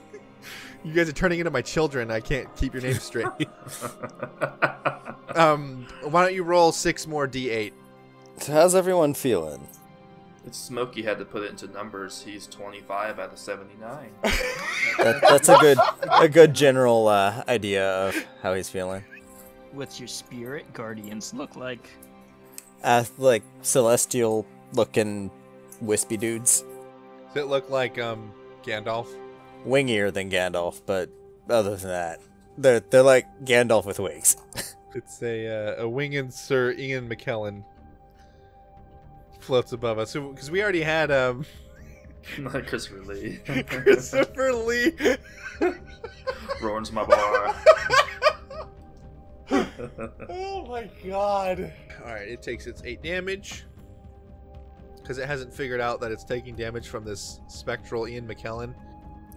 You 0.84 0.92
guys 0.94 1.08
are 1.08 1.12
turning 1.12 1.38
into 1.38 1.52
my 1.52 1.62
children. 1.62 2.10
I 2.10 2.18
can't 2.18 2.52
keep 2.56 2.74
your 2.74 2.82
name 2.82 2.94
straight. 2.94 3.28
um, 5.36 5.86
why 6.02 6.24
don't 6.24 6.34
you 6.34 6.42
roll 6.42 6.72
six 6.72 7.06
more 7.06 7.28
d8? 7.28 7.72
So 8.38 8.52
how's 8.52 8.74
everyone 8.74 9.14
feeling? 9.14 9.68
It's 10.44 10.58
Smokey 10.58 11.02
had 11.02 11.18
to 11.18 11.24
put 11.24 11.44
it 11.44 11.50
into 11.50 11.68
numbers. 11.68 12.22
He's 12.22 12.46
25 12.46 13.18
out 13.18 13.32
of 13.32 13.38
79. 13.38 14.10
That, 14.98 15.22
that's 15.22 15.48
a 15.48 15.56
good 15.58 15.78
a 16.10 16.28
good 16.28 16.52
general 16.52 17.08
uh, 17.08 17.42
idea 17.48 17.88
of 18.08 18.26
how 18.42 18.52
he's 18.52 18.68
feeling. 18.68 19.02
What's 19.72 19.98
your 19.98 20.08
spirit 20.08 20.70
guardians 20.74 21.32
look 21.32 21.56
like? 21.56 21.88
Uh, 22.84 23.04
like 23.16 23.42
celestial 23.62 24.44
looking 24.74 25.30
wispy 25.80 26.18
dudes. 26.18 26.64
Does 27.32 27.44
it 27.44 27.46
look 27.46 27.70
like 27.70 27.98
um 27.98 28.32
Gandalf? 28.62 29.08
Wingier 29.66 30.12
than 30.12 30.30
Gandalf, 30.30 30.82
but 30.84 31.08
other 31.48 31.76
than 31.76 31.88
that, 31.88 32.20
they're 32.58 32.80
they're 32.80 33.02
like 33.02 33.26
Gandalf 33.44 33.86
with 33.86 33.98
wings. 33.98 34.36
It's 34.94 35.22
a 35.22 35.78
uh, 35.78 35.84
a 35.84 35.88
winged 35.88 36.34
Sir 36.34 36.72
Ian 36.72 37.08
McKellen 37.08 37.64
floats 39.42 39.72
above 39.72 39.98
us. 39.98 40.12
Because 40.14 40.50
we 40.50 40.62
already 40.62 40.82
had 40.82 41.10
um 41.10 41.44
Not 42.38 42.66
Christopher 42.66 43.02
Lee. 43.02 43.40
Christopher 43.66 44.52
Lee. 44.52 44.92
Rowan's 46.62 46.92
my 46.92 47.04
boy. 47.04 47.14
oh 50.28 50.66
my 50.68 50.88
god! 51.04 51.72
All 52.04 52.12
right, 52.12 52.28
it 52.28 52.42
takes 52.42 52.66
its 52.66 52.82
eight 52.84 53.02
damage 53.02 53.64
because 55.02 55.18
it 55.18 55.26
hasn't 55.26 55.52
figured 55.52 55.80
out 55.80 56.00
that 56.00 56.12
it's 56.12 56.24
taking 56.24 56.54
damage 56.54 56.88
from 56.88 57.04
this 57.04 57.40
spectral 57.48 58.08
Ian 58.08 58.26
McKellen. 58.26 58.74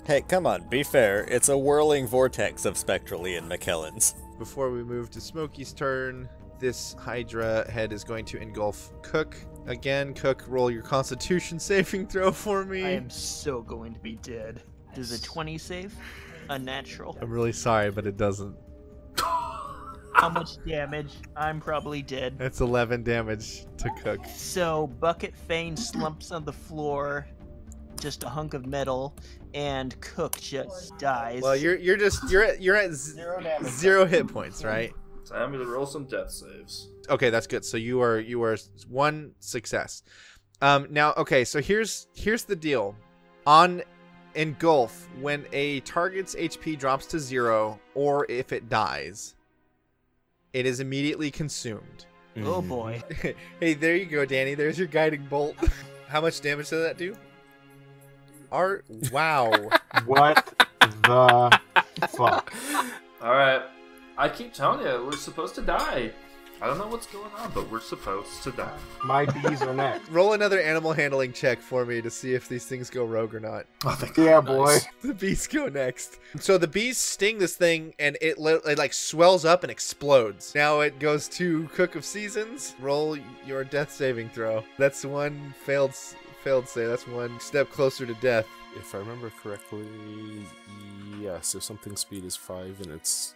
Hey, 0.05 0.21
come 0.21 0.45
on, 0.45 0.69
be 0.69 0.83
fair. 0.83 1.23
It's 1.23 1.49
a 1.49 1.57
whirling 1.57 2.05
vortex 2.05 2.65
of 2.65 2.77
spectral 2.77 3.27
Ian 3.27 3.49
McKellens. 3.49 4.13
Before 4.37 4.69
we 4.69 4.83
move 4.83 5.09
to 5.11 5.19
Smokey's 5.19 5.73
turn, 5.73 6.29
this 6.59 6.93
Hydra 6.99 7.69
head 7.71 7.91
is 7.91 8.03
going 8.03 8.25
to 8.25 8.37
engulf 8.37 8.91
Cook. 9.01 9.35
Again, 9.67 10.13
Cook, 10.13 10.43
roll 10.47 10.69
your 10.69 10.83
Constitution 10.83 11.59
saving 11.59 12.07
throw 12.07 12.31
for 12.31 12.65
me. 12.65 12.83
I 12.83 12.91
am 12.91 13.09
so 13.09 13.61
going 13.61 13.93
to 13.93 13.99
be 13.99 14.15
dead. 14.17 14.63
Does 14.93 15.11
a 15.11 15.21
20 15.21 15.57
save? 15.57 15.95
Unnatural. 16.49 17.17
I'm 17.21 17.31
really 17.31 17.51
sorry, 17.51 17.89
but 17.91 18.05
it 18.05 18.17
doesn't. 18.17 18.55
How 19.17 20.29
much 20.29 20.63
damage? 20.65 21.11
I'm 21.35 21.59
probably 21.59 22.01
dead. 22.01 22.37
That's 22.37 22.61
11 22.61 23.03
damage 23.03 23.65
to 23.77 23.89
Cook. 24.01 24.21
So 24.27 24.87
Bucket 24.99 25.35
Fane 25.35 25.75
slumps 25.75 26.31
on 26.31 26.45
the 26.45 26.53
floor, 26.53 27.27
just 27.99 28.23
a 28.23 28.29
hunk 28.29 28.53
of 28.53 28.65
metal, 28.65 29.17
and 29.53 29.99
Cook 29.99 30.39
just 30.39 30.97
dies. 30.99 31.41
Well, 31.41 31.55
you're 31.55 31.75
you're 31.75 31.97
just 31.97 32.29
you're 32.29 32.43
at 32.43 32.61
you're 32.61 32.77
at 32.77 32.93
z- 32.93 33.19
zero 33.65 34.05
hit 34.05 34.27
points, 34.27 34.63
right? 34.63 34.93
Time 35.25 35.51
me 35.51 35.57
to 35.57 35.65
roll 35.65 35.85
some 35.85 36.05
death 36.05 36.31
saves. 36.31 36.89
Okay, 37.09 37.29
that's 37.29 37.47
good. 37.47 37.65
So 37.65 37.77
you 37.77 38.01
are 38.01 38.19
you 38.19 38.43
are 38.43 38.57
one 38.87 39.31
success. 39.39 40.03
Um, 40.61 40.87
now, 40.89 41.13
okay, 41.17 41.43
so 41.43 41.61
here's 41.61 42.07
here's 42.13 42.43
the 42.43 42.55
deal. 42.55 42.95
On 43.47 43.81
engulf, 44.35 45.07
when 45.19 45.45
a 45.51 45.79
target's 45.81 46.35
HP 46.35 46.77
drops 46.77 47.05
to 47.07 47.19
zero, 47.19 47.79
or 47.93 48.25
if 48.29 48.51
it 48.53 48.69
dies, 48.69 49.35
it 50.53 50.65
is 50.65 50.79
immediately 50.79 51.31
consumed. 51.31 52.05
oh 52.43 52.61
boy. 52.61 53.01
hey, 53.59 53.73
there 53.73 53.95
you 53.95 54.05
go, 54.05 54.25
Danny. 54.25 54.53
There's 54.53 54.77
your 54.77 54.87
guiding 54.87 55.25
bolt. 55.25 55.55
How 56.07 56.21
much 56.21 56.39
damage 56.41 56.69
does 56.69 56.83
that 56.83 56.97
do? 56.97 57.15
Art. 58.51 58.85
Wow. 59.11 59.51
What 60.05 60.53
the 60.79 61.59
fuck? 62.09 62.53
All 63.21 63.31
right. 63.31 63.61
I 64.17 64.29
keep 64.29 64.53
telling 64.53 64.85
you, 64.85 65.05
we're 65.05 65.11
supposed 65.13 65.55
to 65.55 65.61
die. 65.61 66.11
I 66.61 66.67
don't 66.67 66.77
know 66.77 66.87
what's 66.87 67.05
going 67.07 67.29
on, 67.37 67.51
but 67.53 67.69
we're 67.69 67.81
supposed 67.81 68.41
to 68.43 68.51
die. 68.51 68.77
My 69.03 69.25
bees 69.25 69.61
are 69.61 69.73
next. 69.73 70.07
Roll 70.09 70.31
another 70.31 70.61
animal 70.61 70.93
handling 70.93 71.33
check 71.33 71.59
for 71.59 71.85
me 71.85 72.01
to 72.01 72.09
see 72.09 72.33
if 72.33 72.47
these 72.47 72.65
things 72.65 72.89
go 72.89 73.03
rogue 73.03 73.35
or 73.35 73.41
not. 73.41 73.65
Oh, 73.83 73.91
thank 73.91 74.15
Yeah, 74.15 74.35
God, 74.41 74.45
boy. 74.45 74.65
nice. 74.65 74.87
The 75.01 75.13
bees 75.13 75.47
go 75.47 75.67
next. 75.67 76.17
So 76.39 76.57
the 76.57 76.67
bees 76.67 76.97
sting 76.97 77.39
this 77.39 77.57
thing, 77.57 77.93
and 77.99 78.17
it, 78.21 78.37
it 78.39 78.77
like 78.77 78.93
swells 78.93 79.43
up 79.43 79.63
and 79.63 79.71
explodes. 79.71 80.55
Now 80.55 80.79
it 80.79 80.97
goes 80.97 81.27
to 81.29 81.67
Cook 81.73 81.95
of 81.95 82.05
Seasons. 82.05 82.73
Roll 82.79 83.17
your 83.45 83.65
death 83.65 83.91
saving 83.91 84.29
throw. 84.29 84.63
That's 84.77 85.03
one 85.05 85.53
failed 85.65 85.89
s- 85.91 86.15
failed 86.41 86.69
save. 86.69 86.87
That's 86.87 87.05
one 87.05 87.37
step 87.41 87.69
closer 87.69 88.05
to 88.05 88.13
death. 88.15 88.47
If 88.77 88.95
I 88.95 88.99
remember 88.99 89.29
correctly, 89.43 89.85
yes, 91.19 91.53
if 91.53 91.63
something's 91.63 91.99
speed 91.99 92.23
is 92.23 92.35
5 92.37 92.79
and 92.81 92.91
it's 92.93 93.34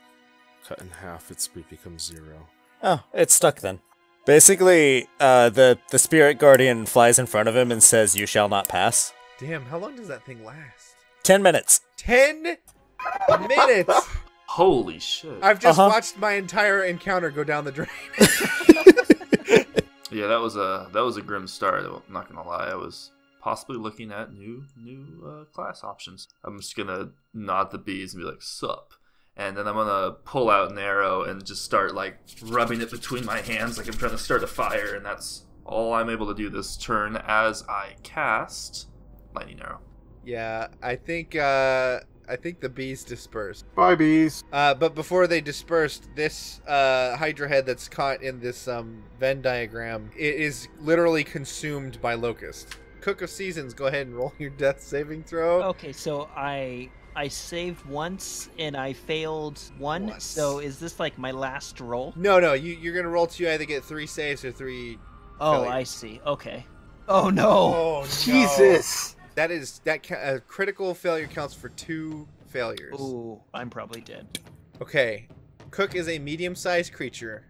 cut 0.70 0.80
in 0.80 0.90
half, 0.90 1.30
its 1.32 1.44
speed 1.44 1.66
becomes 1.70 2.04
0. 2.06 2.48
Oh, 2.84 3.04
it's 3.14 3.34
stuck 3.34 3.60
then. 3.60 3.80
Basically, 4.26 5.08
uh, 5.20 5.50
the 5.50 5.80
the 5.90 5.98
spirit 6.00 6.38
guardian 6.38 6.86
flies 6.86 7.18
in 7.20 7.26
front 7.26 7.50
of 7.50 7.56
him 7.56 7.72
and 7.72 7.82
says, 7.82 8.16
"You 8.16 8.26
shall 8.28 8.48
not 8.48 8.68
pass." 8.70 9.12
Damn, 9.40 9.66
how 9.66 9.78
long 9.80 9.96
does 9.96 10.08
that 10.08 10.24
thing 10.26 10.46
last? 10.46 10.96
Ten 11.24 11.42
minutes. 11.42 11.82
Ten 11.98 12.44
minutes. 12.44 14.08
Holy 14.48 15.00
shit. 15.00 15.44
I've 15.44 15.60
just 15.60 15.80
Uh-huh. 15.80 15.90
watched 15.90 16.18
my 16.20 16.34
entire 16.34 16.84
encounter 16.84 17.30
go 17.32 17.44
down 17.44 17.66
the 17.66 17.72
drain. 17.72 17.90
Yeah, 20.12 20.26
that 20.26 20.40
was 20.42 20.56
a 20.56 20.90
that 20.94 21.02
was 21.02 21.18
a 21.18 21.22
grim 21.22 21.48
start. 21.48 21.86
I'm 21.86 22.02
not 22.12 22.28
gonna 22.28 22.48
lie. 22.48 22.70
I 22.72 22.76
was 22.76 23.12
possibly 23.42 23.78
looking 23.78 24.12
at 24.12 24.34
new 24.34 24.64
new 24.76 25.24
uh, 25.24 25.44
class 25.54 25.84
options. 25.84 26.28
I'm 26.44 26.60
just 26.60 26.76
gonna 26.76 27.12
nod 27.32 27.70
the 27.72 27.78
bees 27.78 28.16
and 28.16 28.24
be 28.24 28.28
like, 28.28 28.42
"Sup," 28.42 28.92
and 29.40 29.56
then 29.58 29.68
I'm 29.68 29.74
gonna 29.74 30.12
pull 30.26 30.50
out 30.50 30.70
an 30.70 30.78
arrow 30.78 31.24
and 31.24 31.44
just 31.44 31.64
start 31.64 31.96
like 31.96 32.20
rubbing 32.44 32.82
it 32.82 32.92
between 32.92 33.26
my 33.26 33.40
hands, 33.40 33.78
like 33.78 33.88
I'm 33.88 33.94
trying 33.94 34.12
to 34.12 34.18
start 34.18 34.44
a 34.44 34.48
fire, 34.48 34.96
and 34.96 35.06
that's 35.06 35.46
all 35.66 35.94
I'm 35.94 36.10
able 36.10 36.28
to 36.28 36.36
do 36.36 36.50
this 36.50 36.76
turn 36.76 37.16
as 37.26 37.64
I 37.70 37.96
cast 38.04 38.90
lightning 39.34 39.62
arrow. 39.62 39.80
yeah, 40.26 40.68
I 40.84 40.96
think 40.98 41.36
uh, 41.38 42.02
I 42.28 42.36
think 42.36 42.60
the 42.60 42.68
bees 42.70 43.06
dispersed. 43.06 43.66
Bye, 43.76 43.96
bees. 43.96 44.44
Uh, 44.52 44.74
but 44.76 44.94
before 44.94 45.26
they 45.26 45.40
dispersed, 45.40 46.10
this 46.16 46.60
uh, 46.68 47.16
Hydra 47.16 47.48
head 47.48 47.66
that's 47.66 47.88
caught 47.88 48.22
in 48.22 48.42
this 48.42 48.68
um, 48.68 49.04
Venn 49.20 49.42
diagram 49.42 50.12
it 50.18 50.36
is 50.36 50.68
literally 50.82 51.24
consumed 51.24 52.02
by 52.02 52.14
locust. 52.16 52.76
Cook 53.00 53.22
of 53.22 53.30
Seasons, 53.30 53.74
go 53.74 53.86
ahead 53.86 54.08
and 54.08 54.16
roll 54.18 54.34
your 54.38 54.50
death 54.50 54.82
saving 54.82 55.24
throw. 55.24 55.64
Okay, 55.64 55.94
so 55.94 56.30
I 56.36 56.90
I 57.20 57.28
saved 57.28 57.86
once 57.86 58.50
and 58.58 58.78
I 58.78 58.94
failed 58.94 59.60
one. 59.78 60.08
Once. 60.08 60.24
So 60.24 60.60
is 60.60 60.80
this 60.80 61.02
like 61.02 61.18
my 61.18 61.32
last 61.32 61.82
roll? 61.82 62.14
No, 62.16 62.40
no, 62.40 62.54
you, 62.54 62.72
you're 62.72 62.96
gonna 62.96 63.10
roll 63.10 63.28
two. 63.28 63.50
Either 63.50 63.66
get 63.66 63.84
three 63.84 64.08
saves 64.08 64.46
or 64.46 64.54
three. 64.54 64.98
Oh, 65.42 65.64
Failure. 65.64 65.70
I 65.70 65.84
see. 65.84 66.22
Okay. 66.26 66.66
Oh 67.10 67.30
no. 67.30 67.50
Oh 67.50 68.08
Jesus. 68.22 69.18
That 69.36 69.52
is 69.52 69.80
that 69.84 70.02
ca- 70.02 70.16
uh, 70.16 70.40
critical 70.48 70.94
failure 70.94 71.28
counts 71.28 71.54
for 71.54 71.68
two 71.68 72.26
failures. 72.48 72.98
Ooh, 72.98 73.42
I'm 73.54 73.70
probably 73.70 74.00
dead. 74.00 74.40
Okay, 74.82 75.28
Cook 75.72 75.96
is 75.96 76.08
a 76.08 76.20
medium-sized 76.20 76.94
creature, 76.94 77.44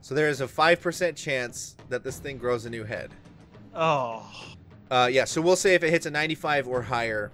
so 0.00 0.14
there 0.14 0.30
is 0.30 0.40
a 0.40 0.48
five 0.48 0.80
percent 0.80 1.14
chance 1.14 1.76
that 1.90 2.04
this 2.04 2.18
thing 2.18 2.38
grows 2.38 2.64
a 2.64 2.70
new 2.70 2.84
head. 2.84 3.10
Oh. 3.74 4.26
Uh, 4.90 5.10
yeah, 5.12 5.26
so 5.26 5.42
we'll 5.42 5.56
say 5.56 5.74
if 5.74 5.82
it 5.82 5.90
hits 5.90 6.04
a 6.04 6.10
95 6.10 6.68
or 6.68 6.82
higher, 6.82 7.30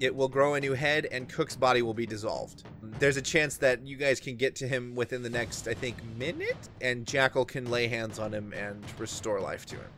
it 0.00 0.14
will 0.14 0.28
grow 0.28 0.54
a 0.54 0.60
new 0.60 0.74
head 0.74 1.06
and 1.10 1.28
Cook's 1.28 1.56
body 1.56 1.82
will 1.82 1.94
be 1.94 2.06
dissolved. 2.06 2.64
There's 2.98 3.16
a 3.16 3.22
chance 3.22 3.56
that 3.58 3.86
you 3.86 3.96
guys 3.96 4.20
can 4.20 4.36
get 4.36 4.54
to 4.56 4.68
him 4.68 4.94
within 4.94 5.22
the 5.22 5.30
next, 5.30 5.68
I 5.68 5.74
think, 5.74 5.96
minute, 6.16 6.56
and 6.80 7.06
Jackal 7.06 7.44
can 7.44 7.70
lay 7.70 7.88
hands 7.88 8.18
on 8.18 8.32
him 8.32 8.52
and 8.54 8.82
restore 8.98 9.40
life 9.40 9.66
to 9.66 9.76
him. 9.76 9.90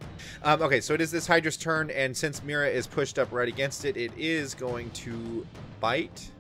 Um, 0.43 0.63
okay, 0.63 0.81
so 0.81 0.95
it 0.95 1.01
is 1.01 1.11
this 1.11 1.27
Hydra's 1.27 1.57
turn, 1.57 1.91
and 1.91 2.17
since 2.17 2.43
Mira 2.43 2.69
is 2.69 2.87
pushed 2.87 3.19
up 3.19 3.31
right 3.31 3.49
against 3.49 3.85
it, 3.85 3.97
it 3.97 4.13
is 4.17 4.55
going 4.55 4.91
to 4.91 5.47
bite. 5.81 6.31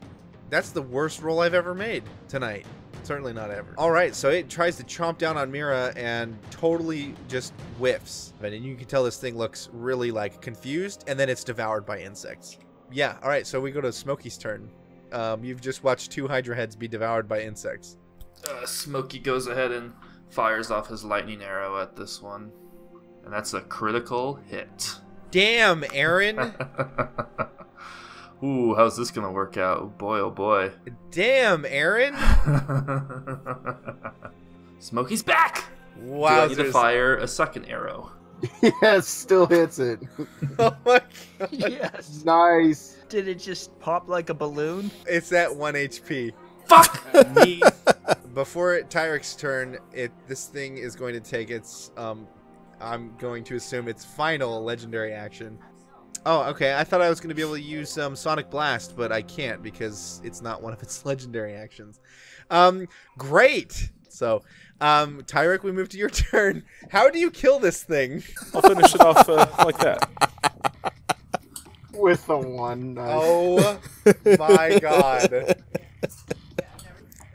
That's 0.50 0.70
the 0.70 0.82
worst 0.82 1.22
roll 1.22 1.40
I've 1.40 1.54
ever 1.54 1.74
made 1.74 2.02
tonight. 2.28 2.66
Certainly 3.04 3.34
not 3.34 3.50
ever. 3.50 3.74
All 3.78 3.90
right, 3.90 4.14
so 4.14 4.30
it 4.30 4.48
tries 4.48 4.76
to 4.76 4.84
chomp 4.84 5.18
down 5.18 5.36
on 5.36 5.50
Mira 5.50 5.92
and 5.96 6.36
totally 6.50 7.14
just 7.28 7.52
whiffs. 7.78 8.32
And 8.42 8.54
you 8.64 8.74
can 8.74 8.86
tell 8.86 9.04
this 9.04 9.18
thing 9.18 9.36
looks 9.36 9.68
really 9.72 10.10
like 10.10 10.40
confused, 10.40 11.04
and 11.06 11.18
then 11.18 11.28
it's 11.28 11.44
devoured 11.44 11.86
by 11.86 12.00
insects. 12.00 12.58
Yeah, 12.90 13.16
all 13.22 13.28
right, 13.28 13.46
so 13.46 13.60
we 13.60 13.70
go 13.70 13.80
to 13.80 13.92
Smokey's 13.92 14.38
turn. 14.38 14.68
Um, 15.12 15.44
you've 15.44 15.60
just 15.60 15.84
watched 15.84 16.10
two 16.10 16.28
Hydra 16.28 16.56
heads 16.56 16.76
be 16.76 16.88
devoured 16.88 17.28
by 17.28 17.40
insects. 17.42 17.96
Uh, 18.48 18.64
Smokey 18.66 19.18
goes 19.18 19.46
ahead 19.46 19.72
and 19.72 19.92
fires 20.30 20.70
off 20.70 20.88
his 20.88 21.04
lightning 21.04 21.42
arrow 21.42 21.80
at 21.80 21.96
this 21.96 22.22
one, 22.22 22.50
and 23.24 23.32
that's 23.32 23.54
a 23.54 23.60
critical 23.62 24.36
hit. 24.46 24.94
Damn, 25.30 25.84
Aaron! 25.92 26.38
Ooh, 28.42 28.74
how's 28.74 28.96
this 28.96 29.10
gonna 29.10 29.32
work 29.32 29.56
out? 29.56 29.98
Boy, 29.98 30.20
oh 30.20 30.30
boy. 30.30 30.72
Damn, 31.10 31.64
Aaron! 31.66 32.14
Smokey's 34.78 35.22
back! 35.22 35.64
Do 35.96 36.14
I 36.14 36.16
Wow, 36.16 36.46
need 36.46 36.56
to 36.58 36.70
fire 36.70 37.16
a 37.16 37.26
second 37.26 37.64
arrow? 37.66 38.12
yes, 38.82 39.06
still 39.08 39.46
hits 39.46 39.78
it. 39.78 40.00
oh 40.58 40.76
my 40.84 41.00
god, 41.38 41.48
yes. 41.50 42.24
Nice. 42.24 42.96
Did 43.08 43.28
it 43.28 43.38
just 43.38 43.78
pop 43.80 44.08
like 44.08 44.30
a 44.30 44.34
balloon? 44.34 44.90
it's 45.06 45.32
at 45.32 45.54
one 45.54 45.74
HP. 45.74 46.32
Fuck 46.66 47.02
me! 47.34 47.62
Before 48.34 48.78
Tyrek's 48.82 49.34
turn, 49.34 49.78
it 49.92 50.12
this 50.26 50.46
thing 50.46 50.76
is 50.78 50.94
going 50.94 51.14
to 51.14 51.20
take 51.20 51.50
its 51.50 51.90
um 51.96 52.26
I'm 52.80 53.16
going 53.16 53.42
to 53.44 53.56
assume 53.56 53.88
its 53.88 54.04
final 54.04 54.62
legendary 54.62 55.12
action. 55.12 55.58
Oh, 56.26 56.42
okay. 56.50 56.74
I 56.74 56.84
thought 56.84 57.00
I 57.00 57.08
was 57.08 57.20
going 57.20 57.30
to 57.30 57.34
be 57.34 57.42
able 57.42 57.54
to 57.54 57.60
use 57.60 57.96
um, 57.96 58.14
Sonic 58.14 58.50
Blast, 58.50 58.96
but 58.96 59.12
I 59.12 59.22
can't 59.22 59.62
because 59.62 60.20
it's 60.24 60.42
not 60.42 60.62
one 60.62 60.72
of 60.72 60.82
its 60.82 61.04
legendary 61.06 61.54
actions. 61.54 62.00
Um, 62.50 62.86
great. 63.16 63.90
So, 64.18 64.42
um, 64.80 65.22
Tyrek, 65.22 65.62
we 65.62 65.70
move 65.70 65.88
to 65.90 65.98
your 65.98 66.10
turn. 66.30 66.64
How 66.90 67.08
do 67.08 67.18
you 67.20 67.30
kill 67.30 67.60
this 67.60 67.84
thing? 67.84 68.24
I'll 68.52 68.62
finish 68.62 68.94
it 68.94 69.00
off 69.00 69.28
uh, 69.28 69.46
like 69.64 69.78
that. 69.78 70.92
With 71.92 72.26
the 72.26 72.36
one 72.36 72.94
knife. 72.94 73.08
Oh 73.08 73.80
my 74.38 74.78
god. 74.80 75.62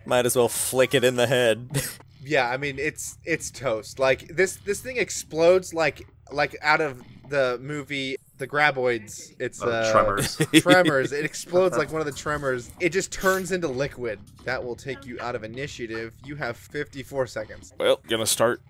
Might 0.05 0.25
as 0.25 0.35
well 0.35 0.49
flick 0.49 0.93
it 0.93 1.03
in 1.03 1.15
the 1.15 1.27
head. 1.27 1.81
Yeah, 2.25 2.49
I 2.49 2.55
mean 2.55 2.79
it's 2.79 3.17
it's 3.25 3.51
toast. 3.51 3.99
Like 3.99 4.33
this 4.33 4.55
this 4.55 4.79
thing 4.79 4.95
explodes 4.95 5.73
like 5.73 6.07
like 6.31 6.55
out 6.61 6.79
of 6.79 7.01
the 7.27 7.59
movie 7.61 8.15
The 8.37 8.47
Graboids. 8.47 9.35
It's 9.39 9.61
Oh, 9.61 9.69
uh, 9.69 9.91
Tremors. 9.91 10.35
Tremors. 10.61 11.11
It 11.11 11.23
explodes 11.25 11.77
like 11.77 11.91
one 11.91 12.01
of 12.01 12.07
the 12.07 12.11
tremors. 12.13 12.71
It 12.79 12.89
just 12.89 13.11
turns 13.11 13.51
into 13.51 13.67
liquid. 13.67 14.19
That 14.43 14.63
will 14.63 14.75
take 14.75 15.05
you 15.05 15.19
out 15.19 15.35
of 15.35 15.43
initiative. 15.43 16.13
You 16.25 16.35
have 16.35 16.57
54 16.57 17.27
seconds. 17.27 17.73
Well, 17.79 18.01
gonna 18.07 18.25
start 18.25 18.61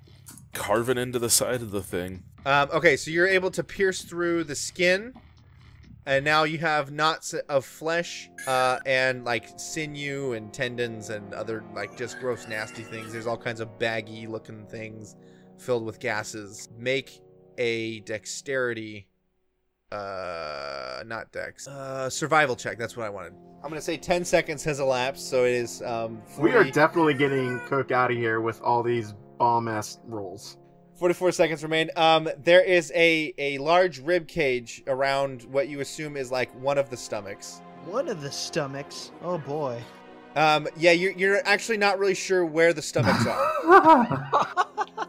carving 0.53 0.97
into 0.97 1.17
the 1.19 1.29
side 1.29 1.61
of 1.61 1.71
the 1.71 1.81
thing. 1.81 2.23
Um, 2.45 2.69
okay, 2.73 2.97
so 2.97 3.09
you're 3.09 3.27
able 3.27 3.51
to 3.51 3.63
pierce 3.63 4.01
through 4.01 4.43
the 4.43 4.55
skin, 4.55 5.13
and 6.05 6.25
now 6.25 6.43
you 6.43 6.57
have 6.57 6.91
knots 6.91 7.33
of 7.33 7.63
flesh 7.65 8.29
uh, 8.45 8.79
and 8.85 9.23
like 9.23 9.47
sinew 9.57 10.33
and 10.33 10.53
tendons 10.53 11.09
and 11.09 11.33
other 11.33 11.63
like 11.73 11.97
just 11.97 12.19
gross, 12.19 12.47
nasty 12.49 12.83
things. 12.83 13.13
There's 13.13 13.27
all 13.27 13.37
kinds 13.37 13.61
of 13.61 13.79
baggy 13.79 14.27
looking 14.27 14.65
things 14.65 15.15
filled 15.57 15.85
with 15.85 15.99
gases. 16.01 16.67
Make 16.77 17.21
a 17.57 18.01
dexterity, 18.01 19.07
uh, 19.93 21.03
not 21.05 21.31
dex, 21.31 21.67
uh, 21.67 22.09
survival 22.09 22.55
check. 22.55 22.77
That's 22.77 22.97
what 22.97 23.05
I 23.05 23.09
wanted. 23.09 23.33
I'm 23.63 23.69
gonna 23.69 23.81
say 23.81 23.95
10 23.95 24.25
seconds 24.25 24.63
has 24.63 24.79
elapsed, 24.79 25.29
so 25.29 25.45
it 25.45 25.53
is 25.53 25.81
um. 25.83 26.21
40, 26.25 26.51
We 26.51 26.57
are 26.57 26.69
definitely 26.69 27.13
getting 27.13 27.59
Cook 27.61 27.91
out 27.91 28.11
of 28.11 28.17
here 28.17 28.41
with 28.41 28.61
all 28.61 28.83
these 28.83 29.13
bomb 29.37 29.67
ass 29.67 29.99
rolls. 30.05 30.57
44 30.95 31.31
seconds 31.31 31.63
remain. 31.63 31.89
Um, 31.95 32.29
there 32.43 32.61
is 32.61 32.91
a 32.95 33.33
a 33.37 33.57
large 33.59 33.99
rib 33.99 34.27
cage 34.27 34.83
around 34.87 35.43
what 35.43 35.67
you 35.67 35.79
assume 35.79 36.17
is 36.17 36.31
like 36.31 36.53
one 36.59 36.77
of 36.77 36.89
the 36.89 36.97
stomachs. 36.97 37.61
One 37.85 38.07
of 38.07 38.21
the 38.21 38.31
stomachs. 38.31 39.11
Oh 39.21 39.37
boy. 39.37 39.81
Um, 40.35 40.67
yeah, 40.75 40.91
you're 40.91 41.13
you're 41.13 41.41
actually 41.45 41.77
not 41.77 41.99
really 41.99 42.15
sure 42.15 42.45
where 42.45 42.73
the 42.73 42.81
stomachs 42.81 43.25
are. 43.25 43.47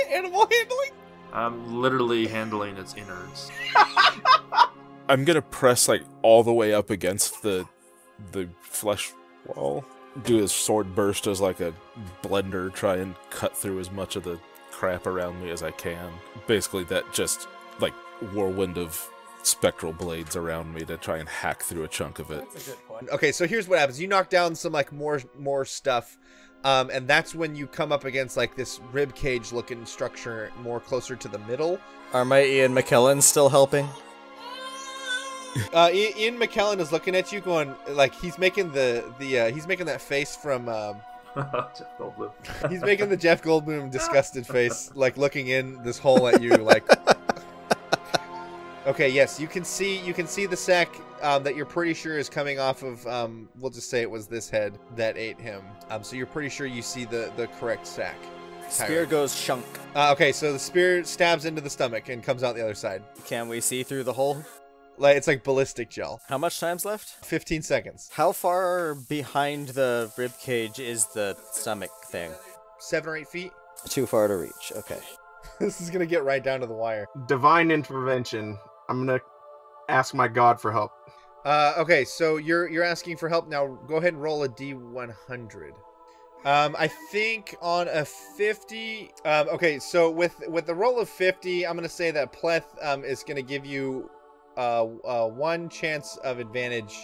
Animal 0.10 0.46
handling. 0.50 0.99
I'm 1.32 1.80
literally 1.80 2.26
handling 2.26 2.76
its 2.76 2.94
innards. 2.94 3.50
I'm 5.08 5.24
gonna 5.24 5.42
press 5.42 5.88
like 5.88 6.02
all 6.22 6.42
the 6.42 6.52
way 6.52 6.72
up 6.72 6.90
against 6.90 7.42
the 7.42 7.66
the 8.32 8.48
flesh 8.60 9.12
wall. 9.46 9.84
Do 10.24 10.42
a 10.42 10.48
sword 10.48 10.94
burst 10.94 11.26
as 11.26 11.40
like 11.40 11.60
a 11.60 11.72
blender, 12.22 12.72
try 12.72 12.96
and 12.96 13.14
cut 13.30 13.56
through 13.56 13.80
as 13.80 13.90
much 13.90 14.16
of 14.16 14.24
the 14.24 14.38
crap 14.70 15.06
around 15.06 15.42
me 15.42 15.50
as 15.50 15.62
I 15.62 15.70
can. 15.72 16.12
Basically, 16.46 16.84
that 16.84 17.12
just 17.12 17.48
like 17.80 17.94
whirlwind 18.32 18.78
of 18.78 19.08
spectral 19.42 19.92
blades 19.92 20.36
around 20.36 20.72
me 20.74 20.84
to 20.84 20.96
try 20.96 21.18
and 21.18 21.28
hack 21.28 21.62
through 21.62 21.84
a 21.84 21.88
chunk 21.88 22.18
of 22.18 22.30
it. 22.30 22.44
Okay, 23.12 23.32
so 23.32 23.46
here's 23.46 23.68
what 23.68 23.78
happens. 23.78 24.00
You 24.00 24.08
knock 24.08 24.28
down 24.28 24.54
some 24.54 24.72
like 24.72 24.92
more 24.92 25.20
more 25.38 25.64
stuff, 25.64 26.18
um, 26.64 26.90
and 26.90 27.08
that's 27.08 27.34
when 27.34 27.54
you 27.54 27.66
come 27.66 27.92
up 27.92 28.04
against 28.04 28.36
like 28.36 28.54
this 28.54 28.80
rib 28.92 29.14
cage 29.14 29.52
looking 29.52 29.84
structure 29.86 30.50
more 30.62 30.80
closer 30.80 31.16
to 31.16 31.28
the 31.28 31.38
middle. 31.40 31.78
Are 32.12 32.24
my 32.24 32.42
Ian 32.42 32.74
McKellen 32.74 33.22
still 33.22 33.48
helping? 33.48 33.88
Uh, 35.74 35.90
Ian 35.92 36.38
McKellen 36.38 36.78
is 36.78 36.92
looking 36.92 37.16
at 37.16 37.32
you, 37.32 37.40
going 37.40 37.74
like 37.88 38.14
he's 38.14 38.38
making 38.38 38.70
the 38.70 39.12
the 39.18 39.40
uh, 39.40 39.50
he's 39.50 39.66
making 39.66 39.86
that 39.86 40.00
face 40.00 40.36
from. 40.36 40.68
Um, 40.68 41.00
Jeff 41.36 41.98
Goldblum. 41.98 42.70
He's 42.70 42.82
making 42.82 43.08
the 43.08 43.16
Jeff 43.16 43.42
Goldblum 43.42 43.90
disgusted 43.90 44.46
face, 44.56 44.92
like 44.94 45.16
looking 45.16 45.48
in 45.48 45.82
this 45.82 45.98
hole 45.98 46.28
at 46.28 46.40
you, 46.40 46.54
like. 46.54 46.84
Okay, 48.90 49.08
yes, 49.08 49.38
you 49.38 49.46
can 49.46 49.62
see 49.62 50.00
you 50.00 50.12
can 50.12 50.26
see 50.26 50.46
the 50.46 50.56
sack 50.56 50.92
um, 51.22 51.44
that 51.44 51.54
you're 51.54 51.64
pretty 51.64 51.94
sure 51.94 52.18
is 52.18 52.28
coming 52.28 52.58
off 52.58 52.82
of. 52.82 53.06
Um, 53.06 53.48
we'll 53.60 53.70
just 53.70 53.88
say 53.88 54.02
it 54.02 54.10
was 54.10 54.26
this 54.26 54.50
head 54.50 54.80
that 54.96 55.16
ate 55.16 55.40
him. 55.40 55.62
Um, 55.90 56.02
so 56.02 56.16
you're 56.16 56.26
pretty 56.26 56.48
sure 56.48 56.66
you 56.66 56.82
see 56.82 57.04
the 57.04 57.30
the 57.36 57.46
correct 57.60 57.86
sack. 57.86 58.16
Spear 58.68 59.06
goes 59.06 59.32
shunk. 59.32 59.64
Uh, 59.94 60.10
okay, 60.10 60.32
so 60.32 60.52
the 60.52 60.58
spear 60.58 61.04
stabs 61.04 61.44
into 61.44 61.60
the 61.60 61.70
stomach 61.70 62.08
and 62.08 62.20
comes 62.20 62.42
out 62.42 62.56
the 62.56 62.64
other 62.64 62.74
side. 62.74 63.04
Can 63.26 63.48
we 63.48 63.60
see 63.60 63.84
through 63.84 64.02
the 64.02 64.12
hole? 64.12 64.44
Like 64.98 65.16
it's 65.16 65.28
like 65.28 65.44
ballistic 65.44 65.88
gel. 65.88 66.20
How 66.28 66.38
much 66.38 66.58
time's 66.58 66.84
left? 66.84 67.24
15 67.24 67.62
seconds. 67.62 68.10
How 68.12 68.32
far 68.32 68.96
behind 68.96 69.68
the 69.68 70.10
rib 70.16 70.32
cage 70.42 70.80
is 70.80 71.06
the 71.14 71.36
stomach 71.52 71.92
thing? 72.06 72.32
Seven 72.80 73.10
or 73.10 73.16
eight 73.16 73.28
feet. 73.28 73.52
Too 73.88 74.06
far 74.06 74.26
to 74.26 74.36
reach. 74.36 74.72
Okay. 74.74 74.98
this 75.60 75.80
is 75.80 75.90
gonna 75.90 76.06
get 76.06 76.24
right 76.24 76.42
down 76.42 76.58
to 76.58 76.66
the 76.66 76.74
wire. 76.74 77.06
Divine 77.28 77.70
intervention. 77.70 78.58
I'm 78.90 79.06
gonna 79.06 79.20
ask 79.88 80.14
my 80.14 80.28
god 80.28 80.60
for 80.60 80.72
help. 80.72 80.90
Uh, 81.44 81.74
okay, 81.78 82.04
so 82.04 82.36
you're 82.36 82.68
you're 82.68 82.84
asking 82.84 83.16
for 83.16 83.28
help 83.28 83.48
now. 83.48 83.66
Go 83.88 83.96
ahead 83.96 84.12
and 84.12 84.22
roll 84.22 84.42
a 84.42 84.48
d100. 84.48 85.70
Um, 86.44 86.74
I 86.78 86.88
think 87.10 87.54
on 87.60 87.86
a 87.88 88.04
50. 88.04 89.10
Um, 89.24 89.48
okay, 89.50 89.78
so 89.78 90.10
with 90.10 90.34
with 90.48 90.66
the 90.66 90.74
roll 90.74 90.98
of 90.98 91.08
50, 91.08 91.66
I'm 91.66 91.76
gonna 91.76 91.88
say 91.88 92.10
that 92.10 92.32
Pleth 92.32 92.64
um, 92.82 93.04
is 93.04 93.22
gonna 93.22 93.42
give 93.42 93.64
you 93.64 94.10
uh, 94.56 94.84
uh 94.84 95.28
one 95.28 95.68
chance 95.68 96.16
of 96.24 96.40
advantage 96.40 96.96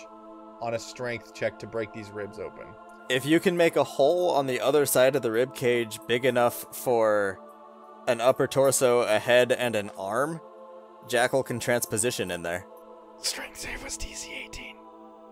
on 0.60 0.74
a 0.74 0.78
strength 0.78 1.34
check 1.34 1.58
to 1.60 1.66
break 1.66 1.92
these 1.92 2.10
ribs 2.10 2.38
open. 2.38 2.66
If 3.08 3.24
you 3.24 3.38
can 3.38 3.56
make 3.56 3.76
a 3.76 3.84
hole 3.84 4.30
on 4.30 4.46
the 4.46 4.60
other 4.60 4.86
side 4.86 5.14
of 5.14 5.22
the 5.22 5.30
rib 5.30 5.54
cage 5.54 6.00
big 6.08 6.24
enough 6.24 6.66
for 6.74 7.38
an 8.08 8.20
upper 8.20 8.48
torso, 8.48 9.02
a 9.02 9.18
head, 9.18 9.52
and 9.52 9.76
an 9.76 9.90
arm, 9.96 10.40
Jackal 11.08 11.42
can 11.42 11.58
transposition 11.58 12.30
in 12.30 12.42
there. 12.42 12.66
Strength 13.22 13.60
save 13.60 13.82
was 13.82 13.96
DC 13.96 14.28
18. 14.30 14.76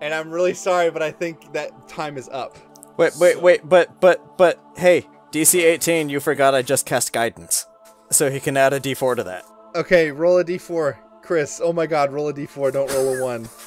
And 0.01 0.15
I'm 0.15 0.31
really 0.31 0.55
sorry, 0.55 0.91
but 0.91 1.03
I 1.03 1.11
think 1.11 1.53
that 1.53 1.89
time 1.89 2.17
is 2.17 2.29
up. 2.31 2.57
Wait, 2.97 3.13
wait, 3.19 3.41
wait, 3.41 3.69
but, 3.69 4.01
but, 4.01 4.37
but, 4.39 4.63
hey, 4.77 5.07
DC 5.33 5.61
18, 5.63 6.09
you 6.09 6.21
forgot 6.21 6.55
I 6.55 6.63
just 6.63 6.87
cast 6.87 7.13
guidance. 7.13 7.67
So 8.11 8.31
he 8.31 8.39
can 8.41 8.57
add 8.57 8.73
a 8.73 8.81
d4 8.81 9.17
to 9.17 9.25
that. 9.25 9.45
Okay, 9.75 10.11
roll 10.11 10.39
a 10.39 10.45
d4. 10.45 10.97
Chris, 11.23 11.61
oh 11.63 11.73
my 11.73 11.87
god, 11.87 12.13
roll 12.13 12.29
a 12.29 12.35
d4, 12.35 12.73
don't 12.73 12.91
roll 12.93 13.19
a 13.19 13.23
1. 13.23 13.49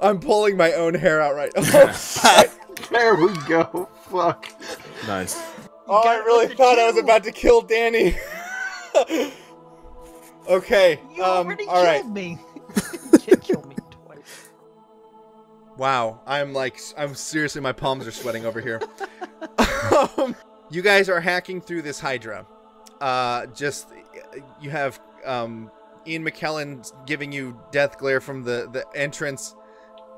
I'm 0.00 0.20
pulling 0.20 0.56
my 0.56 0.72
own 0.72 0.94
hair 0.94 1.22
out 1.22 1.34
right 1.34 1.50
Oh, 1.56 2.44
There 2.90 3.14
we 3.14 3.32
go. 3.48 3.88
Fuck. 4.10 4.48
Nice. 5.06 5.40
oh 5.88 6.02
I 6.06 6.16
really 6.18 6.54
thought 6.54 6.78
I 6.78 6.86
was 6.88 6.98
about 6.98 7.24
to 7.24 7.32
kill 7.32 7.62
Danny. 7.62 8.16
okay, 10.48 11.00
You 11.14 11.24
um, 11.24 11.46
already 11.46 11.66
all 11.66 11.84
right. 11.84 12.02
killed 12.02 12.14
me. 12.14 12.38
you 13.12 13.18
can't 13.18 13.42
kill 13.42 13.62
me 13.62 13.76
twice. 13.90 14.50
Wow, 15.76 16.20
I'm 16.26 16.52
like, 16.52 16.80
I'm 16.96 17.14
seriously, 17.14 17.60
my 17.60 17.72
palms 17.72 18.06
are 18.06 18.12
sweating 18.12 18.44
over 18.46 18.60
here. 18.60 18.80
um, 20.18 20.36
you 20.70 20.82
guys 20.82 21.08
are 21.08 21.20
hacking 21.20 21.60
through 21.60 21.82
this 21.82 21.98
Hydra. 21.98 22.46
Uh, 23.00 23.46
just, 23.46 23.88
you 24.60 24.70
have 24.70 25.00
um, 25.24 25.70
Ian 26.06 26.24
McKellen 26.24 26.90
giving 27.06 27.32
you 27.32 27.58
death 27.70 27.98
glare 27.98 28.20
from 28.20 28.42
the, 28.42 28.68
the 28.72 28.84
entrance. 28.94 29.54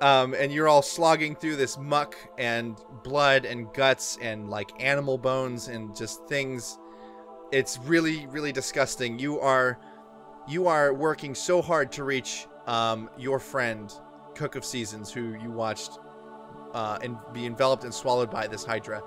Um, 0.00 0.34
and 0.34 0.52
you're 0.52 0.68
all 0.68 0.82
slogging 0.82 1.34
through 1.34 1.56
this 1.56 1.78
muck 1.78 2.16
and 2.36 2.76
blood 3.04 3.44
and 3.44 3.72
guts 3.72 4.18
and 4.20 4.50
like 4.50 4.70
animal 4.82 5.16
bones 5.16 5.68
and 5.68 5.96
just 5.96 6.26
things. 6.26 6.78
It's 7.52 7.78
really, 7.78 8.26
really 8.26 8.52
disgusting. 8.52 9.18
You 9.18 9.40
are, 9.40 9.78
you 10.48 10.66
are 10.66 10.92
working 10.92 11.34
so 11.34 11.62
hard 11.62 11.92
to 11.92 12.04
reach 12.04 12.46
um, 12.66 13.08
your 13.18 13.38
friend 13.38 13.92
Cook 14.34 14.56
of 14.56 14.64
Seasons, 14.64 15.12
who 15.12 15.34
you 15.34 15.50
watched 15.50 15.98
uh, 16.72 16.98
and 17.02 17.16
be 17.32 17.46
enveloped 17.46 17.84
and 17.84 17.94
swallowed 17.94 18.30
by 18.30 18.46
this 18.46 18.64
Hydra. 18.64 19.02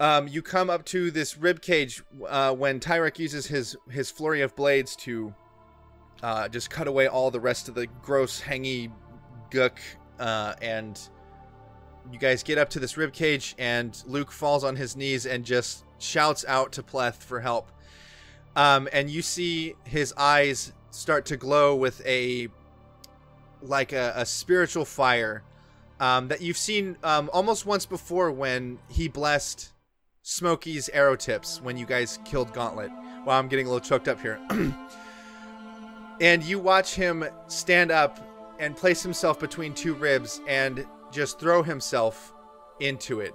Um, 0.00 0.28
you 0.28 0.42
come 0.42 0.70
up 0.70 0.84
to 0.86 1.10
this 1.10 1.36
rib 1.36 1.60
cage 1.60 2.02
uh, 2.28 2.54
when 2.54 2.78
Tyrek 2.78 3.18
uses 3.18 3.46
his 3.46 3.76
his 3.90 4.10
flurry 4.10 4.42
of 4.42 4.54
blades 4.54 4.94
to 4.96 5.34
uh, 6.22 6.48
just 6.48 6.70
cut 6.70 6.86
away 6.86 7.08
all 7.08 7.30
the 7.30 7.40
rest 7.40 7.68
of 7.68 7.74
the 7.74 7.86
gross, 8.02 8.40
hangy 8.40 8.92
gook, 9.50 9.78
uh, 10.20 10.54
and 10.62 11.00
you 12.12 12.18
guys 12.18 12.42
get 12.42 12.58
up 12.58 12.70
to 12.70 12.80
this 12.80 12.96
rib 12.96 13.12
cage, 13.12 13.54
and 13.58 14.02
Luke 14.06 14.30
falls 14.30 14.62
on 14.64 14.76
his 14.76 14.96
knees 14.96 15.26
and 15.26 15.44
just 15.44 15.84
shouts 15.98 16.44
out 16.46 16.72
to 16.72 16.82
Pleth 16.82 17.22
for 17.22 17.40
help. 17.40 17.70
Um, 18.56 18.88
and 18.92 19.08
you 19.08 19.22
see 19.22 19.74
his 19.84 20.12
eyes 20.16 20.72
start 20.90 21.26
to 21.26 21.36
glow 21.36 21.76
with 21.76 22.04
a 22.06 22.48
like 23.62 23.92
a, 23.92 24.12
a 24.16 24.26
spiritual 24.26 24.84
fire 24.84 25.42
um, 26.00 26.28
that 26.28 26.40
you've 26.40 26.56
seen 26.56 26.96
um, 27.02 27.28
almost 27.32 27.66
once 27.66 27.86
before 27.86 28.30
when 28.30 28.78
he 28.88 29.08
blessed 29.08 29.72
Smokey's 30.22 30.88
arrow 30.90 31.16
tips 31.16 31.60
when 31.60 31.76
you 31.76 31.86
guys 31.86 32.18
killed 32.24 32.52
Gauntlet. 32.52 32.90
Wow, 33.24 33.38
I'm 33.38 33.48
getting 33.48 33.66
a 33.66 33.70
little 33.70 33.86
choked 33.86 34.08
up 34.08 34.20
here. 34.20 34.38
and 36.20 36.42
you 36.42 36.58
watch 36.58 36.94
him 36.94 37.24
stand 37.46 37.90
up 37.90 38.20
and 38.58 38.76
place 38.76 39.02
himself 39.02 39.38
between 39.40 39.74
two 39.74 39.94
ribs 39.94 40.40
and 40.46 40.86
just 41.10 41.38
throw 41.38 41.62
himself 41.62 42.32
into 42.80 43.20
it. 43.20 43.34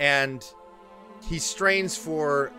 And 0.00 0.44
he 1.28 1.38
strains 1.38 1.96
for 1.96 2.52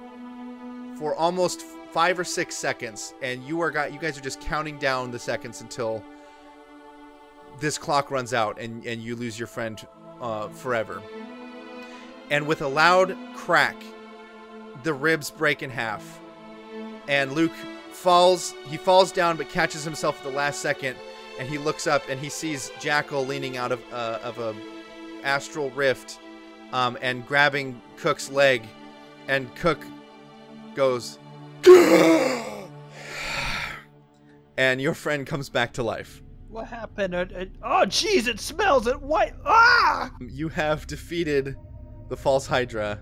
for 0.97 1.13
almost 1.15 1.62
five 1.91 2.17
or 2.19 2.23
six 2.23 2.56
seconds, 2.56 3.13
and 3.21 3.43
you 3.43 3.62
are 3.62 3.71
got 3.71 3.93
you 3.93 3.99
guys 3.99 4.17
are 4.17 4.21
just 4.21 4.41
counting 4.41 4.78
down 4.78 5.12
the 5.12 5.19
seconds 5.19 5.62
until 5.62 6.04
this 7.60 7.78
clock 7.78 8.12
runs 8.12 8.34
out 8.34 8.60
and, 8.60 8.86
and 8.86 9.01
you 9.01 9.15
lose 9.15 9.39
your 9.39 9.47
friend 9.47 9.86
uh, 10.21 10.49
forever. 10.49 11.01
And 12.30 12.47
with 12.47 12.62
a 12.62 12.67
loud 12.67 13.17
crack, 13.36 13.75
the 14.84 14.93
ribs 14.93 15.32
break 15.32 15.63
in 15.63 15.69
half. 15.69 16.19
And 17.08 17.34
Luke 17.34 17.54
falls, 17.91 18.54
he 18.67 18.78
falls 18.78 19.12
down 19.12 19.38
but 19.38 19.49
catches 19.49 19.84
himself 19.84 20.17
at 20.17 20.23
the 20.23 20.36
last 20.36 20.60
second 20.60 20.97
and 21.39 21.47
he 21.47 21.58
looks 21.58 21.88
up 21.88 22.04
and 22.10 22.19
he 22.19 22.30
sees 22.30 22.71
Jackal 22.80 23.25
leaning 23.25 23.58
out 23.58 23.71
of 23.71 23.82
uh, 23.93 24.19
of 24.23 24.39
a 24.39 24.56
astral 25.23 25.69
rift 25.71 26.19
um, 26.71 26.97
and 27.01 27.25
grabbing 27.28 27.82
Cook's 27.97 28.29
leg 28.29 28.63
and 29.27 29.53
Cook 29.55 29.84
goes 30.75 31.19
and 34.58 34.79
your 34.79 34.93
friend 34.93 35.25
comes 35.25 35.49
back 35.49 35.73
to 35.73 35.84
life. 35.84 36.21
What 36.49 36.67
happened? 36.67 37.15
Uh, 37.15 37.25
uh, 37.36 37.45
oh, 37.63 37.86
jeez, 37.88 38.27
it 38.27 38.39
smells 38.39 38.88
it 38.88 39.01
white. 39.01 39.34
Ah! 39.45 40.12
You 40.21 40.47
have 40.49 40.86
defeated 40.88 41.55
the 42.10 42.15
false 42.15 42.45
Hydra, 42.45 42.99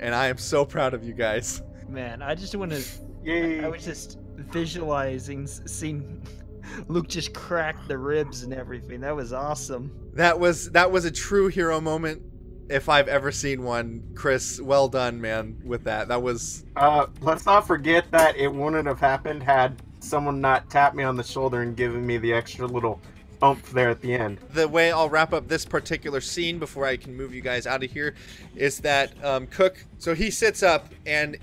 and 0.00 0.14
I 0.14 0.28
am 0.28 0.38
so 0.38 0.64
proud 0.64 0.94
of 0.94 1.04
you 1.04 1.12
guys. 1.12 1.62
Man, 1.88 2.22
I 2.22 2.34
just 2.34 2.56
want 2.56 2.72
to. 2.72 2.82
Yay! 3.22 3.62
I 3.62 3.68
was 3.68 3.84
just 3.84 4.18
visualizing, 4.36 5.46
seeing 5.46 6.26
Luke 6.88 7.08
just 7.08 7.34
crack 7.34 7.76
the 7.88 7.98
ribs 7.98 8.42
and 8.42 8.54
everything. 8.54 9.00
That 9.00 9.14
was 9.14 9.32
awesome. 9.32 10.10
That 10.14 10.40
was 10.40 10.70
that 10.70 10.90
was 10.90 11.04
a 11.04 11.10
true 11.10 11.48
hero 11.48 11.80
moment 11.80 12.22
if 12.68 12.88
I've 12.88 13.08
ever 13.08 13.32
seen 13.32 13.62
one. 13.62 14.02
Chris, 14.14 14.60
well 14.60 14.88
done, 14.88 15.20
man, 15.20 15.60
with 15.64 15.84
that. 15.84 16.08
That 16.08 16.22
was 16.22 16.64
Uh, 16.76 17.06
let's 17.20 17.46
not 17.46 17.66
forget 17.66 18.10
that 18.10 18.36
it 18.36 18.52
wouldn't 18.52 18.86
have 18.86 19.00
happened 19.00 19.42
had 19.42 19.80
someone 20.00 20.40
not 20.40 20.70
tapped 20.70 20.94
me 20.94 21.02
on 21.04 21.16
the 21.16 21.24
shoulder 21.24 21.62
and 21.62 21.76
given 21.76 22.06
me 22.06 22.18
the 22.18 22.32
extra 22.32 22.66
little 22.66 23.00
oomph 23.42 23.70
there 23.72 23.90
at 23.90 24.00
the 24.00 24.14
end. 24.14 24.38
the 24.52 24.66
way 24.66 24.90
I'll 24.90 25.08
wrap 25.08 25.32
up 25.32 25.48
this 25.48 25.64
particular 25.64 26.20
scene 26.20 26.58
before 26.58 26.84
I 26.84 26.96
can 26.96 27.16
move 27.16 27.32
you 27.34 27.40
guys 27.40 27.66
out 27.66 27.84
of 27.84 27.90
here 27.90 28.14
is 28.56 28.78
that 28.80 29.12
um, 29.24 29.46
Cook. 29.46 29.84
So 29.98 30.14
he 30.14 30.30
sits 30.30 30.62
up 30.62 30.92
and 31.06 31.36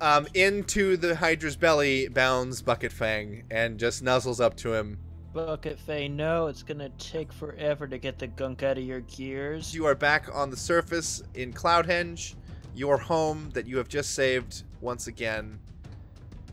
um, 0.00 0.26
into 0.34 0.96
the 0.96 1.14
Hydra's 1.16 1.56
belly 1.56 2.08
bounds 2.08 2.62
Bucket 2.62 2.92
Fang 2.92 3.44
and 3.50 3.78
just 3.78 4.04
nuzzles 4.04 4.40
up 4.40 4.56
to 4.58 4.74
him. 4.74 4.98
Bucket 5.36 5.78
Fang, 5.78 6.16
no, 6.16 6.46
it's 6.46 6.62
gonna 6.62 6.88
take 6.98 7.30
forever 7.30 7.86
to 7.86 7.98
get 7.98 8.18
the 8.18 8.26
gunk 8.26 8.62
out 8.62 8.78
of 8.78 8.84
your 8.84 9.00
gears. 9.00 9.74
You 9.74 9.84
are 9.84 9.94
back 9.94 10.34
on 10.34 10.48
the 10.48 10.56
surface 10.56 11.22
in 11.34 11.52
Cloudhenge, 11.52 12.36
your 12.74 12.96
home 12.96 13.50
that 13.52 13.66
you 13.66 13.76
have 13.76 13.86
just 13.86 14.14
saved 14.14 14.62
once 14.80 15.08
again. 15.08 15.58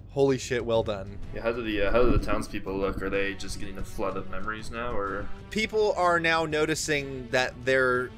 Holy 0.10 0.38
shit, 0.38 0.65
well 0.65 0.84
done. 0.84 1.17
Yeah, 1.34 1.43
how 1.43 1.54
do 1.54 1.63
the 1.63 1.84
uh, 1.84 1.91
how 1.93 2.04
do 2.04 2.12
the 2.12 2.26
townspeople 2.26 2.76
look? 2.76 3.02
Are 3.02 3.10
they 3.10 3.36
just 3.36 3.58
getting 3.58 3.78
a 3.78 3.84
flood 3.86 4.17
of 4.17 4.30
memories 4.30 4.69
now, 4.69 4.91
or 4.91 5.30
People 5.50 5.93
are 5.96 6.19
now 6.19 6.46
noticing 6.46 7.30
that 7.30 7.54
their 7.63 8.10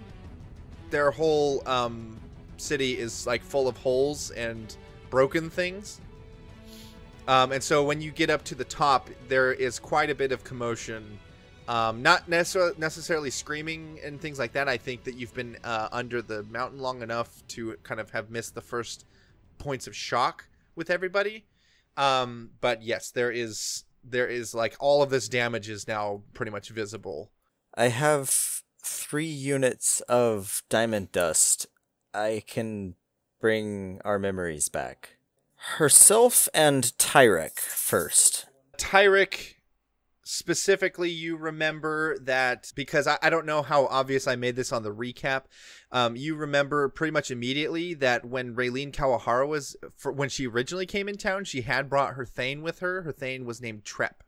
their 0.90 1.12
whole 1.12 1.62
um, 1.68 2.20
city 2.58 2.98
is 2.98 3.28
like 3.28 3.44
full 3.44 3.68
of 3.68 3.78
holes 3.78 4.32
and 4.32 4.76
broken 5.12 5.48
things. 5.52 6.02
Um, 7.28 7.52
and 7.52 7.64
so 7.64 7.84
when 7.84 8.02
you 8.02 8.12
get 8.12 8.30
up 8.30 8.44
to 8.46 8.56
the 8.56 8.64
top, 8.64 9.10
there 9.28 9.52
is 9.52 9.80
quite 9.80 10.10
a 10.10 10.16
bit 10.16 10.32
of 10.32 10.44
commotion. 10.44 11.20
Um, 11.68 12.04
not 12.04 12.30
necessarily 12.30 13.32
screaming 13.32 14.00
and 14.04 14.22
things 14.22 14.38
like 14.38 14.52
that. 14.54 14.70
I 14.70 14.78
think 14.78 15.04
that 15.06 15.16
you've 15.16 15.34
been 15.34 15.58
uh, 15.64 15.90
under 15.92 16.22
the 16.22 16.44
mountain 16.44 16.80
long 16.80 17.02
enough 17.02 17.42
to 17.50 17.76
kind 17.82 18.00
of 18.00 18.12
have 18.12 18.30
missed 18.30 18.54
the 18.54 18.62
first 18.62 19.06
points 19.58 19.88
of 19.88 19.96
shock 19.96 20.48
with 20.76 20.92
everybody. 20.92 21.46
Um, 21.98 22.52
but 22.62 22.84
yes, 22.84 23.10
there 23.10 23.32
is 23.32 23.86
there 24.04 24.28
is 24.28 24.54
like 24.54 24.76
all 24.80 25.02
of 25.02 25.10
this 25.10 25.28
damage 25.28 25.70
is 25.70 25.88
now 25.88 26.22
pretty 26.34 26.52
much 26.52 26.70
visible. 26.70 27.32
I 27.74 27.88
have 27.88 28.62
three 28.84 29.26
units 29.26 30.02
of 30.02 30.62
diamond 30.70 31.12
dust. 31.12 31.66
I 32.14 32.44
can 32.46 32.96
bring 33.42 34.00
our 34.06 34.20
memories 34.20 34.70
back. 34.70 35.18
Herself 35.74 36.48
and 36.54 36.84
Tyrek 36.98 37.60
first. 37.60 38.46
Tyrek, 38.78 39.56
specifically, 40.24 41.10
you 41.10 41.36
remember 41.36 42.18
that 42.20 42.72
because 42.76 43.08
I, 43.08 43.18
I 43.22 43.30
don't 43.30 43.48
know 43.48 43.62
how 43.62 43.88
obvious 43.88 44.28
I 44.28 44.36
made 44.36 44.56
this 44.56 44.72
on 44.72 44.84
the 44.84 44.94
recap. 44.94 45.46
Um, 45.92 46.16
you 46.16 46.36
remember 46.36 46.88
pretty 46.88 47.12
much 47.12 47.32
immediately 47.32 47.94
that 47.96 48.24
when 48.24 48.56
Raylene 48.56 48.94
Kawahara 48.94 49.48
was, 49.48 49.76
for, 49.98 50.12
when 50.12 50.30
she 50.30 50.48
originally 50.48 50.86
came 50.86 51.10
in 51.10 51.18
town, 51.18 51.44
she 51.46 51.62
had 51.62 51.90
brought 51.90 52.14
her 52.14 52.26
Thane 52.26 52.62
with 52.62 52.80
her. 52.80 53.02
Her 53.02 53.12
Thane 53.12 53.44
was 53.44 53.60
named 53.60 53.84
Trep. 53.84 54.24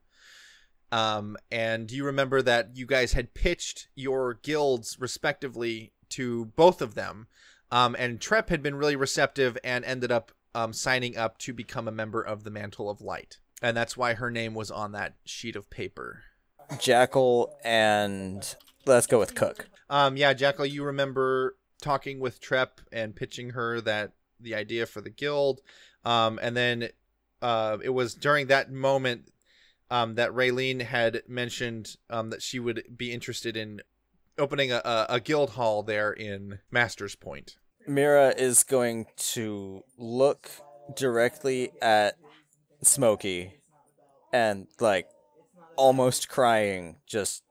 Um, 0.91 1.37
and 1.51 1.91
you 1.91 2.03
remember 2.03 2.41
that 2.41 2.71
you 2.75 2.85
guys 2.85 3.13
had 3.13 3.33
pitched 3.33 3.89
your 3.95 4.33
guilds 4.33 4.97
respectively 4.99 5.93
to 6.09 6.45
both 6.45 6.81
of 6.81 6.95
them. 6.95 7.27
Um, 7.71 7.95
and 7.99 8.19
Trep 8.19 8.49
had 8.49 8.63
been 8.63 8.75
really 8.75 8.95
receptive 8.95 9.57
and 9.63 9.85
ended 9.85 10.11
up 10.11 10.31
um, 10.57 10.73
signing 10.73 11.15
up 11.15 11.37
to 11.37 11.53
become 11.53 11.87
a 11.87 11.91
member 11.91 12.19
of 12.19 12.43
the 12.43 12.49
Mantle 12.49 12.89
of 12.89 12.99
Light. 12.99 13.37
And 13.61 13.77
that's 13.77 13.95
why 13.95 14.15
her 14.15 14.31
name 14.31 14.55
was 14.55 14.71
on 14.71 14.91
that 14.93 15.13
sheet 15.23 15.55
of 15.55 15.69
paper. 15.69 16.23
Jackal 16.79 17.55
and 17.63 18.55
let's 18.87 19.05
go 19.05 19.19
with 19.19 19.35
Cook. 19.35 19.69
Um, 19.87 20.17
yeah, 20.17 20.33
Jackal, 20.33 20.65
you 20.65 20.83
remember 20.83 21.55
talking 21.79 22.19
with 22.19 22.41
Trep 22.41 22.81
and 22.91 23.15
pitching 23.15 23.51
her 23.51 23.79
that 23.81 24.13
the 24.39 24.55
idea 24.55 24.87
for 24.87 24.99
the 24.99 25.11
guild. 25.11 25.61
Um, 26.03 26.39
and 26.41 26.57
then 26.57 26.89
uh, 27.39 27.77
it 27.83 27.89
was 27.89 28.15
during 28.15 28.47
that 28.47 28.71
moment 28.71 29.31
um, 29.91 30.15
that 30.15 30.31
Raylene 30.31 30.81
had 30.81 31.21
mentioned 31.27 31.97
um, 32.09 32.31
that 32.31 32.41
she 32.41 32.59
would 32.59 32.83
be 32.97 33.11
interested 33.11 33.55
in 33.55 33.81
opening 34.39 34.71
a, 34.71 34.81
a, 34.83 35.05
a 35.09 35.19
guild 35.19 35.51
hall 35.51 35.83
there 35.83 36.11
in 36.11 36.59
Master's 36.71 37.15
Point. 37.15 37.57
Mira 37.87 38.33
is 38.37 38.63
going 38.63 39.07
to 39.17 39.83
look 39.97 40.49
directly 40.95 41.71
at 41.81 42.15
Smokey 42.83 43.53
and 44.31 44.67
like 44.79 45.07
almost 45.75 46.29
crying 46.29 46.97
just 47.07 47.43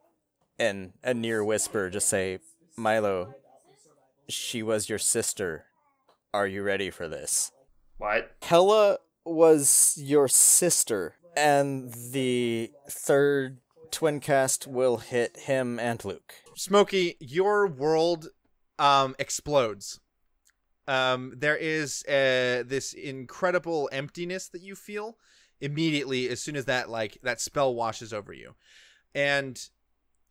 in 0.59 0.93
a 1.03 1.15
near 1.15 1.45
whisper 1.45 1.91
just 1.91 2.09
say 2.09 2.39
Milo 2.77 3.35
she 4.29 4.63
was 4.63 4.89
your 4.89 4.99
sister 4.99 5.67
are 6.33 6.47
you 6.47 6.63
ready 6.63 6.91
for 6.91 7.09
this 7.09 7.53
what? 7.99 8.37
Hella 8.43 8.99
was 9.25 9.99
your 10.01 10.29
sister 10.29 11.15
and 11.37 11.93
the 12.13 12.71
third 12.89 13.59
twin 13.91 14.21
cast 14.21 14.67
will 14.67 14.99
hit 14.99 15.37
him 15.37 15.79
and 15.79 16.05
Luke 16.05 16.35
Smokey, 16.57 17.17
your 17.21 17.67
world 17.67 18.29
um, 18.79 19.15
explodes. 19.19 20.01
Um, 20.89 21.35
there 21.37 21.57
is 21.57 22.05
uh, 22.07 22.63
this 22.67 22.93
incredible 22.93 23.89
emptiness 23.93 24.49
that 24.49 24.63
you 24.63 24.75
feel 24.75 25.17
immediately 25.61 26.29
as 26.29 26.41
soon 26.41 26.55
as 26.55 26.67
that 26.67 26.89
like 26.89 27.19
that 27.23 27.41
spell 27.41 27.75
washes 27.75 28.13
over 28.13 28.33
you, 28.33 28.55
and 29.15 29.59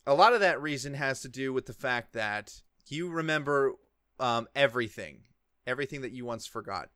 a 0.07 0.13
lot 0.13 0.33
of 0.33 0.39
that 0.39 0.61
reason 0.61 0.93
has 0.93 1.21
to 1.21 1.27
do 1.27 1.51
with 1.51 1.65
the 1.65 1.73
fact 1.73 2.13
that 2.13 2.61
you 2.87 3.09
remember 3.09 3.73
um, 4.19 4.47
everything, 4.55 5.23
everything 5.67 6.01
that 6.01 6.11
you 6.11 6.25
once 6.25 6.47
forgot, 6.47 6.89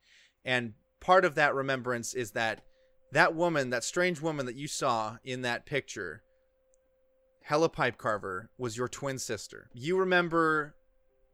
and 0.45 0.74
part 1.00 1.26
of 1.26 1.36
that 1.36 1.54
remembrance 1.54 2.13
is 2.13 2.32
that 2.32 2.62
that 3.12 3.36
woman, 3.36 3.72
that 3.72 3.84
strange 3.84 4.22
woman 4.22 4.45
that 4.45 4.56
you 4.56 4.67
saw 4.67 5.17
in 5.24 5.41
that 5.41 5.65
picture 5.65 6.22
Hella 7.49 7.70
Pipe 7.70 7.97
Carver 7.97 8.51
was 8.60 8.78
your 8.78 8.88
twin 8.88 9.18
sister. 9.18 9.70
You 9.74 9.97
remember 9.97 10.76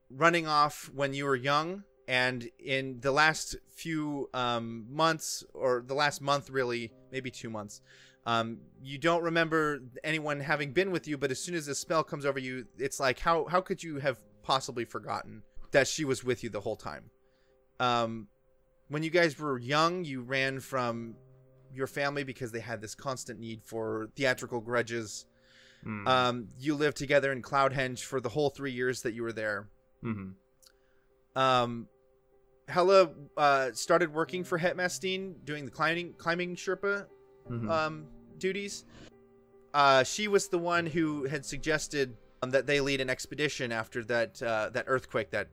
running 0.10 0.48
off 0.48 0.90
when 0.94 1.14
you 1.14 1.26
were 1.26 1.36
young, 1.36 1.84
and 2.08 2.48
in 2.60 3.00
the 3.00 3.12
last 3.12 3.56
few 3.74 4.30
um, 4.34 4.86
months, 4.90 5.44
or 5.54 5.84
the 5.86 5.96
last 5.96 6.22
month, 6.22 6.50
really, 6.50 6.92
maybe 7.12 7.32
two 7.32 7.50
months, 7.50 7.82
um, 8.26 8.58
you 8.82 8.98
don't 8.98 9.24
remember 9.24 9.82
anyone 10.04 10.40
having 10.40 10.72
been 10.72 10.92
with 10.92 11.08
you. 11.08 11.18
But 11.18 11.32
as 11.32 11.40
soon 11.40 11.56
as 11.56 11.66
the 11.66 11.76
spell 11.76 12.04
comes 12.04 12.26
over 12.26 12.40
you, 12.40 12.66
it's 12.78 13.00
like 13.00 13.20
how 13.20 13.46
how 13.46 13.62
could 13.62 13.82
you 13.84 14.00
have 14.00 14.18
possibly 14.44 14.86
forgotten 14.86 15.44
that 15.72 15.88
she 15.88 16.06
was 16.06 16.24
with 16.24 16.44
you 16.44 16.50
the 16.50 16.62
whole 16.62 16.76
time? 16.76 17.10
Um, 17.80 18.28
when 18.88 19.04
you 19.04 19.10
guys 19.10 19.38
were 19.40 19.58
young, 19.58 20.06
you 20.06 20.22
ran 20.22 20.60
from 20.60 21.16
your 21.74 21.88
family 21.88 22.24
because 22.24 22.52
they 22.52 22.60
had 22.60 22.82
this 22.82 22.96
constant 22.96 23.40
need 23.40 23.62
for 23.64 24.10
theatrical 24.16 24.62
grudges. 24.62 25.26
Hmm. 25.84 26.08
Um, 26.08 26.48
you 26.58 26.76
lived 26.76 26.98
together 26.98 27.32
in 27.32 27.42
Cloudhenge 27.42 28.04
for 28.04 28.22
the 28.22 28.30
whole 28.30 28.50
three 28.50 28.72
years 28.72 29.02
that 29.02 29.14
you 29.14 29.24
were 29.24 29.34
there. 29.34 29.68
hmm 30.02 30.30
Um, 31.36 31.88
Hella 32.68 33.10
uh, 33.38 33.72
started 33.74 34.14
working 34.14 34.44
for 34.44 34.58
Hetmastine, 34.58 35.36
doing 35.46 35.66
the 35.66 35.72
climbing 35.72 36.14
climbing 36.18 36.56
Sherpa 36.56 37.06
hmm 37.48 37.70
um, 37.70 38.06
duties. 38.38 38.86
Uh, 39.74 40.04
she 40.04 40.28
was 40.28 40.48
the 40.48 40.58
one 40.58 40.86
who 40.86 41.26
had 41.26 41.46
suggested 41.46 42.16
um, 42.42 42.50
that 42.52 42.66
they 42.66 42.80
lead 42.80 43.02
an 43.02 43.10
expedition 43.10 43.72
after 43.72 44.04
that 44.06 44.42
uh, 44.42 44.70
that 44.70 44.86
earthquake 44.88 45.30
that 45.32 45.48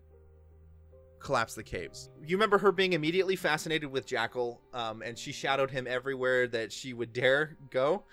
collapsed 1.19 1.57
the 1.57 1.63
caves. 1.63 2.11
You 2.25 2.37
remember 2.37 2.59
her 2.59 2.73
being 2.73 2.95
immediately 2.95 3.37
fascinated 3.37 3.91
with 3.91 4.07
Jackal, 4.07 4.61
um, 4.73 5.03
and 5.03 5.19
she 5.19 5.33
shadowed 5.33 5.71
him 5.71 5.87
everywhere 5.87 6.49
that 6.49 6.73
she 6.73 6.95
would 6.95 7.13
dare 7.13 7.57
go. 7.71 8.05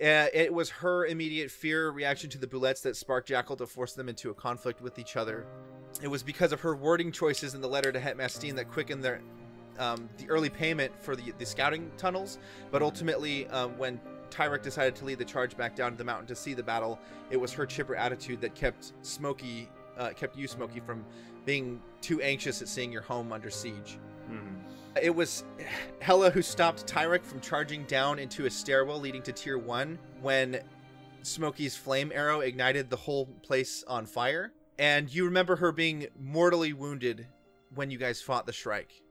Uh, 0.00 0.30
it 0.32 0.52
was 0.52 0.70
her 0.70 1.06
immediate 1.06 1.50
fear 1.50 1.90
reaction 1.90 2.30
to 2.30 2.38
the 2.38 2.46
bulettes 2.46 2.82
that 2.82 2.96
sparked 2.96 3.28
Jackal 3.28 3.56
to 3.56 3.66
force 3.66 3.94
them 3.94 4.08
into 4.08 4.30
a 4.30 4.34
conflict 4.34 4.80
with 4.80 4.98
each 4.98 5.16
other. 5.16 5.46
It 6.00 6.08
was 6.08 6.22
because 6.22 6.52
of 6.52 6.60
her 6.60 6.76
wording 6.76 7.10
choices 7.10 7.54
in 7.54 7.60
the 7.60 7.68
letter 7.68 7.90
to 7.90 7.98
Het 7.98 8.16
Mastine 8.16 8.54
that 8.56 8.70
quickened 8.70 9.02
their 9.02 9.20
um, 9.78 10.08
the 10.18 10.28
early 10.28 10.50
payment 10.50 10.92
for 11.00 11.14
the, 11.14 11.32
the 11.38 11.46
scouting 11.46 11.90
tunnels, 11.96 12.38
but 12.70 12.82
ultimately, 12.82 13.46
um, 13.48 13.78
when 13.78 14.00
Tyrek 14.30 14.62
decided 14.62 14.96
to 14.96 15.04
lead 15.04 15.18
the 15.18 15.24
charge 15.24 15.56
back 15.56 15.76
down 15.76 15.92
to 15.92 15.98
the 15.98 16.04
mountain 16.04 16.26
to 16.26 16.34
see 16.34 16.52
the 16.52 16.62
battle, 16.62 16.98
it 17.30 17.36
was 17.36 17.52
her 17.52 17.64
chipper 17.64 17.94
attitude 17.94 18.40
that 18.40 18.54
kept 18.54 18.92
Smokey, 19.02 19.68
uh, 19.96 20.10
kept 20.10 20.36
you, 20.36 20.48
Smokey, 20.48 20.80
from 20.80 21.04
being 21.44 21.80
too 22.00 22.20
anxious 22.20 22.60
at 22.60 22.68
seeing 22.68 22.92
your 22.92 23.02
home 23.02 23.32
under 23.32 23.50
siege. 23.50 23.98
Hmm. 24.26 24.56
It 25.00 25.14
was 25.14 25.44
Hella 26.00 26.30
who 26.30 26.42
stopped 26.42 26.86
Tyrek 26.86 27.24
from 27.24 27.40
charging 27.40 27.84
down 27.84 28.18
into 28.18 28.46
a 28.46 28.50
stairwell 28.50 28.98
leading 28.98 29.22
to 29.22 29.32
Tier 29.32 29.58
1 29.58 29.98
when 30.20 30.60
Smokey's 31.22 31.76
flame 31.76 32.10
arrow 32.12 32.40
ignited 32.40 32.90
the 32.90 32.96
whole 32.96 33.26
place 33.42 33.84
on 33.86 34.06
fire. 34.06 34.52
And 34.78 35.12
you 35.12 35.24
remember 35.24 35.56
her 35.56 35.72
being 35.72 36.06
mortally 36.18 36.72
wounded 36.72 37.26
when 37.74 37.90
you 37.90 37.98
guys 37.98 38.20
fought 38.20 38.46
the 38.46 38.52
Shrike. 38.52 39.02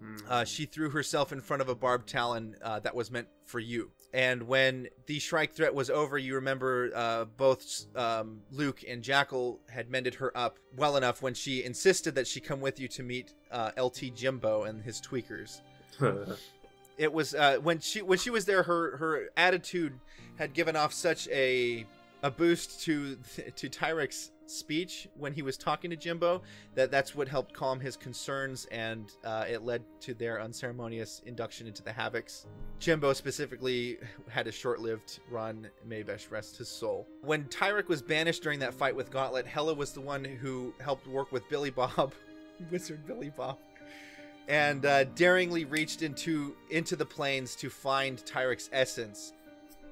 Hmm. 0.00 0.16
Uh, 0.28 0.44
she 0.44 0.64
threw 0.64 0.90
herself 0.90 1.32
in 1.32 1.40
front 1.40 1.60
of 1.60 1.68
a 1.68 1.74
barbed 1.74 2.08
talon 2.08 2.56
uh, 2.62 2.80
that 2.80 2.94
was 2.94 3.10
meant 3.10 3.28
for 3.44 3.60
you. 3.60 3.90
And 4.14 4.44
when 4.44 4.88
the 5.06 5.18
Shrike 5.18 5.52
threat 5.52 5.74
was 5.74 5.90
over, 5.90 6.16
you 6.18 6.34
remember 6.34 6.90
uh, 6.94 7.24
both 7.26 7.86
um, 7.94 8.40
Luke 8.50 8.82
and 8.88 9.02
Jackal 9.02 9.60
had 9.68 9.90
mended 9.90 10.14
her 10.14 10.36
up 10.36 10.58
well 10.76 10.96
enough 10.96 11.22
when 11.22 11.34
she 11.34 11.62
insisted 11.62 12.14
that 12.14 12.26
she 12.26 12.40
come 12.40 12.60
with 12.60 12.80
you 12.80 12.88
to 12.88 13.02
meet 13.02 13.34
uh, 13.52 13.70
LT 13.78 14.14
Jimbo 14.14 14.64
and 14.64 14.82
his 14.82 15.00
tweakers. 15.00 15.60
It 17.00 17.10
was 17.10 17.34
uh, 17.34 17.56
when 17.62 17.80
she 17.80 18.02
when 18.02 18.18
she 18.18 18.28
was 18.28 18.44
there, 18.44 18.62
her 18.62 18.98
her 18.98 19.30
attitude 19.34 19.98
had 20.36 20.52
given 20.52 20.76
off 20.76 20.92
such 20.92 21.28
a 21.28 21.86
a 22.22 22.30
boost 22.30 22.82
to 22.82 23.16
to 23.56 23.68
Tyrek's 23.68 24.30
speech 24.50 25.08
when 25.16 25.32
he 25.32 25.42
was 25.42 25.56
talking 25.56 25.90
to 25.90 25.96
Jimbo 25.96 26.42
that 26.74 26.90
that's 26.90 27.14
what 27.14 27.28
helped 27.28 27.54
calm 27.54 27.78
his 27.78 27.96
concerns 27.96 28.66
and 28.70 29.12
uh, 29.24 29.44
it 29.48 29.62
led 29.62 29.82
to 30.00 30.12
their 30.12 30.40
unceremonious 30.40 31.22
induction 31.24 31.66
into 31.66 31.82
the 31.82 31.90
Havocs. 31.90 32.46
Jimbo 32.80 33.12
specifically 33.12 33.98
had 34.28 34.46
a 34.46 34.52
short-lived 34.52 35.20
run. 35.30 35.68
May 35.86 36.02
best 36.02 36.30
rest 36.30 36.56
his 36.56 36.68
soul. 36.68 37.06
When 37.22 37.44
Tyrek 37.44 37.88
was 37.88 38.02
banished 38.02 38.42
during 38.42 38.58
that 38.60 38.74
fight 38.74 38.96
with 38.96 39.10
Gauntlet, 39.10 39.46
Hella 39.46 39.74
was 39.74 39.92
the 39.92 40.00
one 40.00 40.24
who 40.24 40.74
helped 40.80 41.06
work 41.06 41.30
with 41.30 41.48
Billy 41.48 41.70
Bob, 41.70 42.12
Wizard 42.70 43.06
Billy 43.06 43.30
Bob, 43.30 43.58
and 44.48 44.84
uh, 44.84 45.04
daringly 45.04 45.64
reached 45.64 46.02
into 46.02 46.56
into 46.70 46.96
the 46.96 47.06
plains 47.06 47.54
to 47.56 47.70
find 47.70 48.18
Tyrek's 48.18 48.68
essence. 48.72 49.32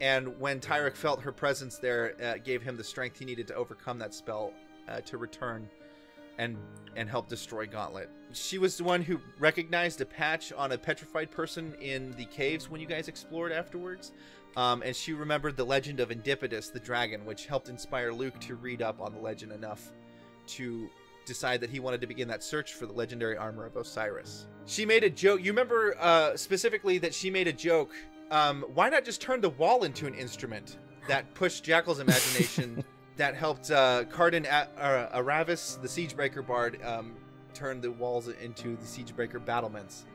And 0.00 0.38
when 0.38 0.60
Tyrek 0.60 0.94
felt 0.94 1.20
her 1.22 1.32
presence 1.32 1.78
there, 1.78 2.14
uh, 2.22 2.38
gave 2.38 2.62
him 2.62 2.76
the 2.76 2.84
strength 2.84 3.18
he 3.18 3.24
needed 3.24 3.46
to 3.48 3.54
overcome 3.54 3.98
that 3.98 4.14
spell 4.14 4.52
uh, 4.88 5.00
to 5.02 5.18
return 5.18 5.68
and 6.38 6.56
and 6.96 7.08
help 7.08 7.28
destroy 7.28 7.66
Gauntlet. 7.66 8.08
She 8.32 8.58
was 8.58 8.76
the 8.76 8.84
one 8.84 9.02
who 9.02 9.20
recognized 9.38 10.00
a 10.00 10.06
patch 10.06 10.52
on 10.52 10.72
a 10.72 10.78
petrified 10.78 11.30
person 11.30 11.74
in 11.80 12.12
the 12.12 12.24
caves 12.24 12.68
when 12.68 12.80
you 12.80 12.86
guys 12.86 13.08
explored 13.08 13.52
afterwards. 13.52 14.12
Um, 14.56 14.82
and 14.82 14.96
she 14.96 15.12
remembered 15.12 15.56
the 15.56 15.64
legend 15.64 16.00
of 16.00 16.10
Indipidus, 16.10 16.70
the 16.70 16.80
dragon, 16.80 17.24
which 17.24 17.46
helped 17.46 17.68
inspire 17.68 18.12
Luke 18.12 18.40
to 18.40 18.56
read 18.56 18.82
up 18.82 19.00
on 19.00 19.12
the 19.12 19.20
legend 19.20 19.52
enough 19.52 19.92
to 20.48 20.90
decide 21.26 21.60
that 21.60 21.70
he 21.70 21.78
wanted 21.78 22.00
to 22.00 22.06
begin 22.06 22.26
that 22.28 22.42
search 22.42 22.72
for 22.72 22.86
the 22.86 22.92
legendary 22.92 23.36
armor 23.36 23.66
of 23.66 23.76
Osiris. 23.76 24.46
She 24.66 24.84
made 24.84 25.04
a 25.04 25.10
joke. 25.10 25.44
You 25.44 25.52
remember 25.52 25.94
uh, 26.00 26.36
specifically 26.36 26.98
that 26.98 27.14
she 27.14 27.30
made 27.30 27.46
a 27.46 27.52
joke. 27.52 27.92
Um, 28.30 28.64
why 28.74 28.88
not 28.88 29.04
just 29.04 29.20
turn 29.20 29.40
the 29.40 29.50
wall 29.50 29.84
into 29.84 30.06
an 30.06 30.14
instrument 30.14 30.78
that 31.08 31.32
pushed 31.34 31.64
Jackal's 31.64 31.98
imagination? 31.98 32.84
that 33.18 33.34
helped 33.34 33.70
uh, 33.70 34.04
Cardin 34.04 34.46
A- 34.46 34.80
uh, 34.80 35.20
Aravis, 35.20 35.80
the 35.82 35.88
Siegebreaker 35.88 36.46
Bard, 36.46 36.80
um, 36.84 37.14
turn 37.52 37.80
the 37.80 37.90
walls 37.90 38.28
into 38.28 38.76
the 38.76 38.84
Siegebreaker 38.84 39.44
battlements. 39.44 40.06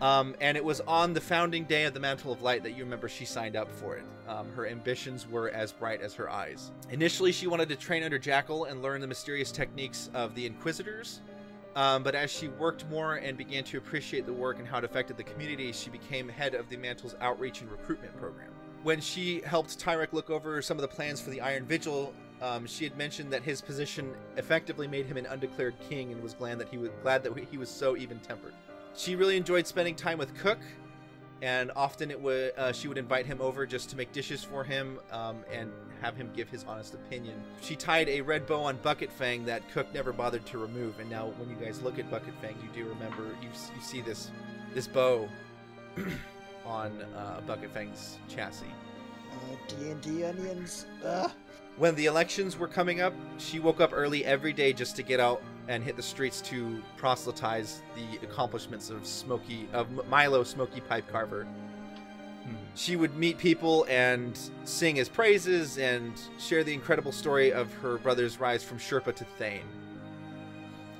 Um, 0.00 0.34
and 0.40 0.56
it 0.56 0.64
was 0.64 0.80
on 0.80 1.12
the 1.12 1.20
founding 1.20 1.62
day 1.64 1.84
of 1.84 1.94
the 1.94 2.00
Mantle 2.00 2.32
of 2.32 2.42
Light 2.42 2.64
that 2.64 2.72
you 2.72 2.82
remember 2.82 3.08
she 3.08 3.24
signed 3.24 3.54
up 3.54 3.70
for 3.70 3.96
it. 3.96 4.04
Um, 4.26 4.50
her 4.52 4.66
ambitions 4.66 5.28
were 5.28 5.50
as 5.50 5.70
bright 5.70 6.00
as 6.00 6.12
her 6.14 6.28
eyes. 6.28 6.72
Initially, 6.90 7.30
she 7.30 7.46
wanted 7.46 7.68
to 7.68 7.76
train 7.76 8.02
under 8.02 8.18
Jackal 8.18 8.64
and 8.64 8.82
learn 8.82 9.00
the 9.00 9.06
mysterious 9.06 9.52
techniques 9.52 10.10
of 10.12 10.34
the 10.34 10.44
Inquisitors. 10.44 11.20
Um, 11.74 12.02
but 12.02 12.14
as 12.14 12.30
she 12.30 12.48
worked 12.48 12.88
more 12.90 13.14
and 13.14 13.36
began 13.36 13.64
to 13.64 13.78
appreciate 13.78 14.26
the 14.26 14.32
work 14.32 14.58
and 14.58 14.68
how 14.68 14.78
it 14.78 14.84
affected 14.84 15.16
the 15.16 15.22
community, 15.22 15.72
she 15.72 15.88
became 15.88 16.28
head 16.28 16.54
of 16.54 16.68
the 16.68 16.76
Mantle's 16.76 17.14
outreach 17.20 17.62
and 17.62 17.70
recruitment 17.70 18.16
program. 18.18 18.50
When 18.82 19.00
she 19.00 19.40
helped 19.42 19.78
Tyrek 19.78 20.12
look 20.12 20.28
over 20.28 20.60
some 20.60 20.76
of 20.76 20.82
the 20.82 20.88
plans 20.88 21.20
for 21.20 21.30
the 21.30 21.40
Iron 21.40 21.64
Vigil, 21.64 22.12
um, 22.42 22.66
she 22.66 22.84
had 22.84 22.98
mentioned 22.98 23.32
that 23.32 23.42
his 23.42 23.62
position 23.62 24.12
effectively 24.36 24.88
made 24.88 25.06
him 25.06 25.16
an 25.16 25.26
undeclared 25.26 25.74
king 25.88 26.12
and 26.12 26.22
was 26.22 26.34
glad 26.34 26.58
that 26.58 26.68
he 26.68 26.76
was 26.76 26.90
glad 27.02 27.22
that 27.22 27.32
he 27.50 27.56
was 27.56 27.70
so 27.70 27.96
even-tempered. 27.96 28.52
She 28.94 29.14
really 29.14 29.36
enjoyed 29.36 29.66
spending 29.66 29.94
time 29.94 30.18
with 30.18 30.34
Cook, 30.34 30.58
and 31.42 31.72
often 31.76 32.10
it 32.10 32.18
would 32.18 32.52
uh, 32.56 32.72
she 32.72 32.88
would 32.88 32.96
invite 32.96 33.26
him 33.26 33.40
over 33.42 33.66
just 33.66 33.90
to 33.90 33.96
make 33.96 34.12
dishes 34.12 34.42
for 34.42 34.64
him 34.64 34.98
um, 35.10 35.44
and 35.52 35.70
have 36.00 36.16
him 36.16 36.30
give 36.34 36.48
his 36.48 36.64
honest 36.64 36.94
opinion. 36.94 37.42
She 37.60 37.76
tied 37.76 38.08
a 38.08 38.20
red 38.22 38.46
bow 38.46 38.62
on 38.62 38.76
Bucket 38.78 39.12
Fang 39.12 39.44
that 39.44 39.68
Cook 39.72 39.92
never 39.92 40.12
bothered 40.12 40.46
to 40.46 40.58
remove, 40.58 40.98
and 41.00 41.10
now 41.10 41.26
when 41.36 41.50
you 41.50 41.56
guys 41.56 41.82
look 41.82 41.98
at 41.98 42.10
Bucket 42.10 42.34
Fang, 42.40 42.56
you 42.62 42.68
do 42.72 42.88
remember 42.88 43.24
you 43.42 43.48
you 43.48 43.82
see 43.82 44.00
this 44.00 44.30
this 44.72 44.86
bow 44.86 45.28
on 46.64 47.02
uh, 47.16 47.40
Bucket 47.46 47.74
Fang's 47.74 48.18
chassis. 48.28 48.66
Uh, 49.32 49.56
D&D 49.66 50.24
onions. 50.24 50.86
Uh, 51.04 51.28
When 51.78 51.94
the 51.94 52.04
elections 52.04 52.58
were 52.58 52.68
coming 52.68 53.00
up, 53.00 53.14
she 53.38 53.58
woke 53.58 53.80
up 53.80 53.90
early 53.94 54.24
every 54.26 54.52
day 54.52 54.74
just 54.74 54.94
to 54.96 55.02
get 55.02 55.20
out 55.20 55.42
and 55.68 55.82
hit 55.82 55.96
the 55.96 56.02
streets 56.02 56.40
to 56.42 56.82
proselytize 56.96 57.82
the 57.94 58.24
accomplishments 58.26 58.90
of 58.90 59.06
Smokey 59.06 59.68
of 59.72 60.08
Milo 60.08 60.42
Smokey 60.42 60.80
Pipe 60.80 61.06
Carver. 61.10 61.44
Hmm. 61.44 62.54
She 62.74 62.96
would 62.96 63.16
meet 63.16 63.38
people 63.38 63.86
and 63.88 64.38
sing 64.64 64.96
his 64.96 65.08
praises 65.08 65.78
and 65.78 66.12
share 66.38 66.64
the 66.64 66.74
incredible 66.74 67.12
story 67.12 67.52
of 67.52 67.72
her 67.74 67.98
brother's 67.98 68.40
rise 68.40 68.64
from 68.64 68.78
Sherpa 68.78 69.14
to 69.14 69.24
Thane. 69.38 69.68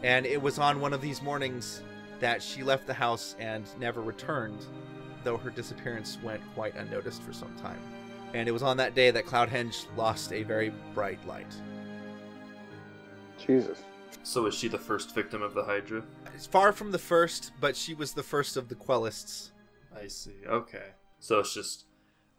And 0.03 0.27
it 0.27 0.41
was 0.41 0.59
on 0.59 0.81
one 0.81 0.93
of 0.93 1.01
these 1.01 1.23
mornings 1.23 1.83
that 2.21 2.43
she 2.43 2.63
left 2.63 2.87
the 2.87 2.95
house 2.95 3.35
and 3.41 3.65
never 3.79 4.01
returned, 4.01 4.65
though 5.25 5.37
her 5.37 5.51
disappearance 5.51 6.19
went 6.23 6.41
quite 6.55 6.75
unnoticed 6.77 7.23
for 7.23 7.33
some 7.33 7.55
time. 7.57 7.81
And 8.35 8.49
it 8.49 8.53
was 8.53 8.63
on 8.63 8.77
that 8.79 8.95
day 8.95 9.11
that 9.11 9.27
Cloudhenge 9.27 9.87
lost 9.97 10.33
a 10.33 10.43
very 10.43 10.73
bright 10.95 11.25
light. 11.27 11.53
Jesus. 13.39 13.83
So 14.23 14.47
is 14.47 14.55
she 14.55 14.69
the 14.69 14.79
first 14.79 15.15
victim 15.15 15.43
of 15.43 15.55
the 15.55 15.65
Hydra? 15.65 16.05
It's 16.35 16.47
far 16.47 16.73
from 16.73 16.93
the 16.93 16.99
first, 16.99 17.53
but 17.61 17.77
she 17.77 17.95
was 17.95 18.13
the 18.13 18.23
first 18.23 18.57
of 18.57 18.69
the 18.69 18.75
Quellists. 18.75 19.51
I 19.95 20.07
see. 20.07 20.37
Okay. 20.47 20.91
So 21.19 21.39
it's 21.41 21.55
just 21.55 21.85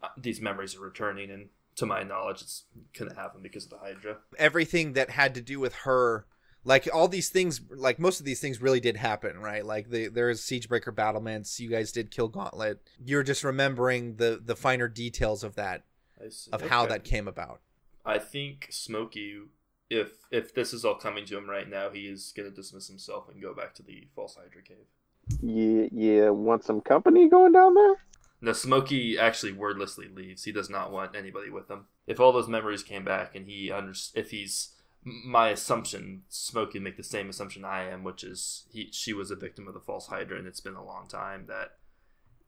uh, 0.02 0.08
these 0.16 0.40
memories 0.40 0.76
are 0.76 0.80
returning, 0.80 1.30
and 1.30 1.48
to 1.76 1.86
my 1.86 2.02
knowledge, 2.02 2.42
it's 2.42 2.64
gonna 2.98 3.14
happen 3.14 3.42
because 3.42 3.64
of 3.64 3.70
the 3.70 3.78
Hydra. 3.78 4.18
Everything 4.38 4.92
that 4.94 5.10
had 5.10 5.34
to 5.34 5.40
do 5.40 5.60
with 5.60 5.74
her, 5.84 6.26
like 6.64 6.88
all 6.92 7.08
these 7.08 7.28
things, 7.28 7.60
like 7.70 7.98
most 7.98 8.20
of 8.20 8.26
these 8.26 8.40
things 8.40 8.60
really 8.60 8.80
did 8.80 8.96
happen, 8.96 9.38
right? 9.38 9.64
Like 9.64 9.90
the, 9.90 10.08
there's 10.08 10.42
Siegebreaker 10.42 10.94
battlements. 10.94 11.60
You 11.60 11.68
guys 11.70 11.92
did 11.92 12.10
kill 12.10 12.28
Gauntlet. 12.28 12.80
You're 13.04 13.22
just 13.22 13.44
remembering 13.44 14.16
the 14.16 14.40
the 14.44 14.56
finer 14.56 14.88
details 14.88 15.44
of 15.44 15.56
that, 15.56 15.82
I 16.20 16.28
see. 16.28 16.50
of 16.52 16.62
how 16.62 16.86
that 16.86 17.04
came 17.04 17.28
about. 17.28 17.60
I 18.04 18.18
think 18.18 18.68
Smokey, 18.70 19.42
if 19.90 20.12
if 20.30 20.54
this 20.54 20.72
is 20.72 20.84
all 20.84 20.94
coming 20.94 21.24
to 21.26 21.36
him 21.36 21.48
right 21.48 21.68
now, 21.68 21.90
he 21.90 22.06
is 22.06 22.32
gonna 22.36 22.50
dismiss 22.50 22.88
himself 22.88 23.28
and 23.28 23.42
go 23.42 23.54
back 23.54 23.74
to 23.74 23.82
the 23.82 24.08
false 24.14 24.36
Hydra 24.36 24.62
cave. 24.62 24.86
Yeah, 25.40 25.88
yeah. 25.92 26.30
Want 26.30 26.64
some 26.64 26.80
company 26.80 27.28
going 27.28 27.52
down 27.52 27.74
there? 27.74 27.96
No, 28.40 28.52
Smokey 28.52 29.18
actually 29.18 29.52
wordlessly 29.52 30.08
leaves. 30.08 30.44
He 30.44 30.52
does 30.52 30.68
not 30.68 30.92
want 30.92 31.16
anybody 31.16 31.48
with 31.48 31.70
him. 31.70 31.86
If 32.06 32.20
all 32.20 32.32
those 32.32 32.48
memories 32.48 32.82
came 32.82 33.04
back, 33.04 33.34
and 33.34 33.46
he 33.46 33.70
under, 33.70 33.94
if 34.14 34.30
he's 34.30 34.74
my 35.02 35.48
assumption, 35.50 36.22
Smokey 36.28 36.78
make 36.78 36.96
the 36.96 37.02
same 37.02 37.30
assumption 37.30 37.64
I 37.64 37.88
am, 37.88 38.04
which 38.04 38.22
is 38.24 38.64
he 38.70 38.90
she 38.92 39.12
was 39.12 39.30
a 39.30 39.36
victim 39.36 39.66
of 39.68 39.74
the 39.74 39.80
false 39.80 40.08
Hydra, 40.08 40.38
and 40.38 40.46
it's 40.46 40.60
been 40.60 40.74
a 40.74 40.84
long 40.84 41.06
time 41.08 41.46
that 41.48 41.76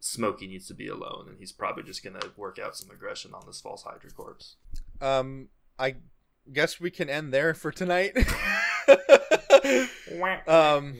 Smokey 0.01 0.47
needs 0.47 0.66
to 0.68 0.74
be 0.74 0.89
alone, 0.89 1.26
and 1.28 1.39
he's 1.39 1.53
probably 1.53 1.82
just 1.82 2.05
gonna 2.05 2.20
work 2.37 2.59
out 2.59 2.76
some 2.76 2.91
aggression 2.91 3.32
on 3.32 3.45
this 3.47 3.61
false 3.61 3.82
Hydra 3.82 4.11
corpse. 4.11 4.57
Um, 5.01 5.49
I 5.78 5.97
guess 6.53 6.80
we 6.80 6.90
can 6.90 7.09
end 7.09 7.32
there 7.32 7.55
for 7.55 7.70
tonight. 7.70 8.12
um, 10.49 10.94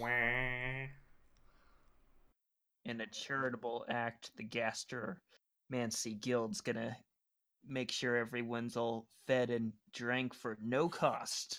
In 2.85 3.01
a 3.01 3.07
charitable 3.07 3.85
act, 3.89 4.31
the 4.37 4.45
Gaster 4.45 5.21
Mancy 5.71 6.15
Guild's 6.15 6.61
gonna 6.61 6.97
make 7.67 7.91
sure 7.91 8.17
everyone's 8.17 8.77
all 8.77 9.07
fed 9.27 9.51
and 9.51 9.73
drank 9.93 10.35
for 10.35 10.57
no 10.63 10.89
cost. 10.89 11.55